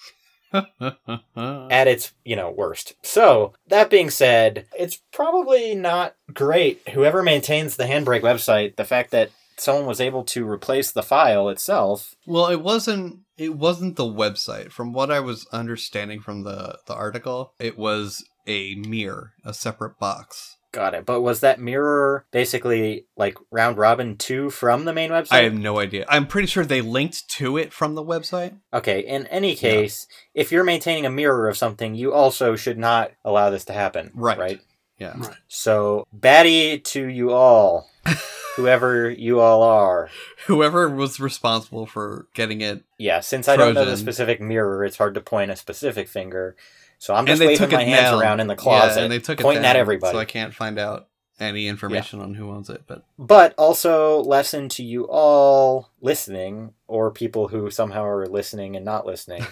at 0.53 1.89
its 1.89 2.13
you 2.25 2.37
know 2.37 2.53
worst 2.53 2.95
so 3.03 3.53
that 3.67 3.91
being 3.91 4.09
said 4.09 4.65
it's 4.79 5.03
probably 5.13 5.75
not 5.75 6.15
great 6.33 6.89
whoever 6.91 7.21
maintains 7.21 7.75
the 7.75 7.85
handbrake 7.85 8.23
website 8.23 8.77
the 8.77 8.85
fact 8.85 9.11
that 9.11 9.31
someone 9.59 9.87
was 9.87 10.01
able 10.01 10.23
to 10.23 10.49
replace 10.49 10.93
the 10.93 11.03
file 11.03 11.49
itself 11.49 12.15
well, 12.27 12.49
it 12.49 12.61
wasn't. 12.61 13.21
It 13.39 13.55
wasn't 13.55 13.97
the 13.97 14.05
website. 14.05 14.73
From 14.73 14.93
what 14.93 15.11
I 15.11 15.21
was 15.21 15.47
understanding 15.53 16.21
from 16.21 16.43
the 16.43 16.79
the 16.87 16.95
article, 16.95 17.53
it 17.59 17.79
was 17.79 18.25
a 18.47 18.75
mirror, 18.77 19.33
a 19.45 19.53
separate 19.55 19.99
box. 19.99 20.57
got 20.73 20.95
it 20.95 21.07
but 21.07 21.23
was 21.23 21.41
that 21.41 21.59
mirror 21.61 22.27
basically 22.31 23.07
like 23.17 23.39
round 23.51 23.79
robin 23.79 24.15
2 24.17 24.51
from 24.51 24.85
the 24.85 24.93
main 24.93 25.11
website 25.11 25.33
I 25.33 25.43
have 25.45 25.55
no 25.55 25.79
idea. 25.79 26.05
I'm 26.09 26.27
pretty 26.27 26.47
sure 26.49 26.65
they 26.65 26.83
linked 26.83 27.29
to 27.31 27.57
it 27.57 27.73
from 27.73 27.95
the 27.95 28.05
website. 28.05 28.59
okay 28.75 29.01
in 29.01 29.27
any 29.29 29.55
case 29.55 30.07
if 30.35 30.53
you're 30.53 30.65
maintaining 30.65 31.07
a 31.07 31.11
mirror 31.11 31.49
of 31.49 31.57
something 31.57 31.95
you 31.95 32.13
also 32.13 32.57
should 32.57 32.79
not 32.79 33.13
allow 33.25 33.49
this 33.51 33.65
to 33.67 33.73
happen 33.73 34.11
Right. 34.15 34.39
right 34.39 34.61
Yeah. 34.99 35.15
Right. 35.17 35.37
so 35.49 36.07
baddie 36.15 36.83
to 36.93 37.07
you 37.07 37.33
all 37.33 37.89
whoever 38.57 39.09
you 39.11 39.41
all 39.41 39.63
are 39.63 40.11
Whoever 40.47 40.89
was 40.89 41.19
responsible 41.19 41.87
for 41.87 42.29
getting 42.33 42.61
it, 42.61 42.85
Yeah, 42.99 43.19
since 43.21 43.49
I 43.49 43.57
don't 43.57 43.75
know 43.75 43.85
the 43.85 43.97
specific 43.97 44.41
mirror, 44.41 44.85
it's 44.85 44.97
hard 44.97 45.15
to 45.15 45.21
point 45.21 45.51
a 45.51 45.57
specific 45.57 46.07
finger. 46.07 46.55
So 46.99 47.15
I'm 47.15 47.27
just 47.27 47.41
waving 47.41 47.71
my 47.71 47.83
hands 47.85 48.11
down. 48.11 48.21
around 48.23 48.41
in 48.41 48.47
the 48.47 48.55
Yeah, 48.55 48.57
closet, 48.63 49.03
and 49.03 49.13
they 49.13 49.19
took 49.19 49.39
it 49.41 49.43
pointing 49.43 49.65
at 49.65 49.77
everybody. 49.77 50.13
So 50.13 50.19
I 50.19 50.25
can't 50.25 50.55
find 50.55 50.79
out 50.79 51.09
any 51.39 51.67
information 51.69 52.21
on 52.21 52.35
who 52.35 52.51
owns 52.51 52.71
it. 52.71 52.83
But 52.87 53.05
But 53.19 53.55
also, 53.59 54.21
lesson 54.23 54.69
to 54.71 54.83
you 54.83 55.07
all 55.09 55.91
listening, 56.01 56.73
or 56.87 57.11
people 57.11 57.49
who 57.49 57.71
somehow 57.71 58.05
are 58.05 58.27
listening 58.27 58.77
and 58.77 58.85
not 58.85 59.05
listening. 59.07 59.45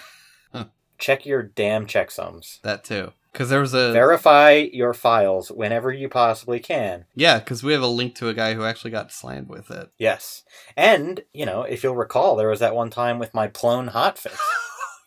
check 0.98 1.26
your 1.26 1.42
damn 1.42 1.86
checksums. 1.86 2.60
that 2.62 2.84
too, 2.84 3.12
because 3.32 3.50
there 3.50 3.60
was 3.60 3.74
a 3.74 3.92
Verify 3.92 4.52
your 4.72 4.94
files 4.94 5.50
whenever 5.50 5.92
you 5.92 6.08
possibly 6.08 6.60
can. 6.60 7.04
yeah, 7.14 7.38
because 7.40 7.62
we 7.62 7.72
have 7.72 7.82
a 7.82 7.86
link 7.88 8.14
to 8.16 8.28
a 8.28 8.34
guy 8.34 8.54
who 8.54 8.64
actually 8.64 8.92
got 8.92 9.12
slammed 9.12 9.48
with 9.48 9.70
it. 9.70 9.90
Yes. 9.98 10.44
And, 10.76 11.24
you 11.32 11.44
know, 11.44 11.62
if 11.62 11.82
you'll 11.82 11.96
recall, 11.96 12.36
there 12.36 12.48
was 12.48 12.60
that 12.60 12.74
one 12.76 12.90
time 12.90 13.18
with 13.18 13.34
my 13.34 13.48
Plone 13.48 13.88
hotfix. 13.90 14.38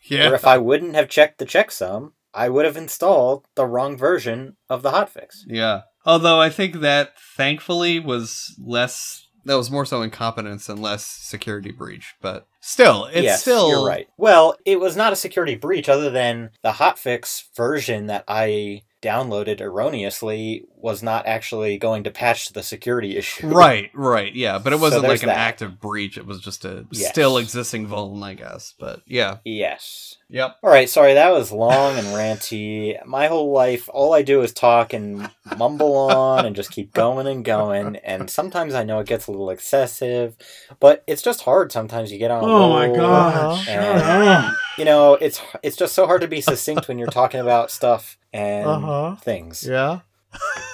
Yeah. 0.09 0.33
If 0.33 0.47
I 0.47 0.57
wouldn't 0.57 0.95
have 0.95 1.09
checked 1.09 1.37
the 1.37 1.45
checksum, 1.45 2.13
I 2.33 2.49
would 2.49 2.65
have 2.65 2.77
installed 2.77 3.45
the 3.55 3.65
wrong 3.65 3.97
version 3.97 4.57
of 4.69 4.83
the 4.83 4.91
hotfix. 4.91 5.39
Yeah. 5.47 5.81
Although 6.05 6.39
I 6.39 6.49
think 6.49 6.79
that 6.81 7.13
thankfully 7.35 7.99
was 7.99 8.55
less 8.59 9.27
that 9.47 9.55
was 9.55 9.71
more 9.71 9.85
so 9.85 10.01
incompetence 10.01 10.67
and 10.67 10.81
less 10.81 11.05
security 11.05 11.71
breach, 11.71 12.15
but 12.21 12.47
still, 12.59 13.05
it's 13.05 13.23
yes, 13.23 13.41
still 13.41 13.69
you're 13.69 13.85
right. 13.85 14.07
Well, 14.17 14.57
it 14.65 14.79
was 14.79 14.97
not 14.97 15.13
a 15.13 15.17
security 15.17 15.55
breach 15.55 15.87
other 15.87 16.09
than 16.09 16.51
the 16.63 16.73
hotfix 16.73 17.43
version 17.55 18.07
that 18.07 18.25
I 18.27 18.81
downloaded 19.01 19.61
erroneously 19.61 20.65
was 20.79 21.01
not 21.01 21.25
actually 21.25 21.75
going 21.79 22.03
to 22.03 22.11
patch 22.11 22.49
the 22.53 22.61
security 22.61 23.17
issue. 23.17 23.47
Right, 23.57 23.89
right, 23.95 24.33
yeah, 24.33 24.59
but 24.59 24.73
it 24.73 24.79
wasn't 24.79 25.01
there's 25.01 25.21
like 25.21 25.23
an 25.23 25.29
that. 25.29 25.37
active 25.37 25.79
breach. 25.81 26.17
It 26.17 26.25
was 26.27 26.39
just 26.39 26.65
a 26.65 26.85
Yes. 26.91 27.09
still 27.09 27.37
existing 27.37 27.87
vuln, 27.87 28.23
I 28.23 28.35
guess. 28.35 28.73
But 28.79 29.01
yeah, 29.07 29.37
Yes. 29.43 30.17
yep. 30.29 30.57
All 30.61 30.69
right, 30.69 30.87
sorry, 30.87 31.15
that 31.15 31.31
was 31.31 31.51
long 31.51 31.97
and 31.97 32.05
ranty. 32.07 33.03
My 33.05 33.25
whole 33.27 33.51
life, 33.51 33.89
all 33.91 34.13
I 34.13 34.21
do 34.21 34.41
is 34.43 34.53
talk 34.53 34.93
and 34.93 35.31
mumble 35.57 35.95
on 35.95 36.45
and 36.45 36.55
just 36.55 36.69
keep 36.71 36.93
going 36.93 37.25
and 37.25 37.43
going. 37.43 37.95
And 37.97 38.29
sometimes 38.29 38.75
I 38.75 38.83
know 38.83 38.99
it 38.99 39.07
gets 39.07 39.25
a 39.27 39.31
little 39.31 39.49
excessive, 39.49 40.35
but 40.79 41.03
it's 41.07 41.23
just 41.23 41.41
hard. 41.41 41.71
Sometimes 41.71 42.11
you 42.11 42.19
get 42.19 42.29
on. 42.31 42.43
Oh 42.43 42.69
my 42.69 42.85
roll. 42.85 42.95
god! 42.97 43.63
Shut 43.63 43.67
And- 43.83 44.55
You 44.77 44.85
know, 44.85 45.15
it's 45.15 45.41
it's 45.63 45.75
just 45.75 45.95
so 45.95 46.05
hard 46.05 46.21
to 46.21 46.27
be 46.27 46.39
succinct 46.41 46.87
when 46.87 46.99
you're 46.99 47.07
talking 47.09 47.39
about 47.39 47.71
stuff 47.71 48.15
and 48.31 48.67
Uh-huh. 48.67 49.15
things. 49.15 49.65
Yeah. 49.67 50.01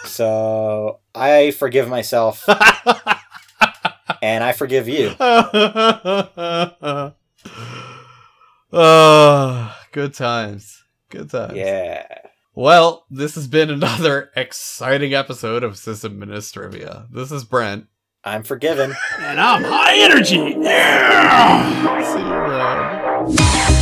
So 0.06 1.00
I 1.16 1.52
forgive 1.52 1.88
myself 1.88 2.48
and 4.22 4.44
I 4.44 4.52
forgive 4.52 4.88
you. 4.88 5.16
oh, 8.72 9.76
good 9.92 10.14
times. 10.14 10.84
Good 11.10 11.30
times. 11.30 11.56
Yeah. 11.56 12.06
Well, 12.56 13.06
this 13.10 13.36
has 13.36 13.48
been 13.48 13.70
another 13.72 14.30
exciting 14.36 15.14
episode 15.14 15.64
of 15.64 15.74
Sysadministrivia. 15.74 17.08
This 17.12 17.32
is 17.32 17.44
Brent. 17.44 17.88
I'm 18.24 18.44
forgiven. 18.44 18.94
And 19.20 19.40
I'm 19.40 19.64
high 19.64 19.98
energy. 19.98 20.56
Yeah. 20.60 22.04
See 22.14 22.20
you 22.20 22.26
around. 22.28 23.73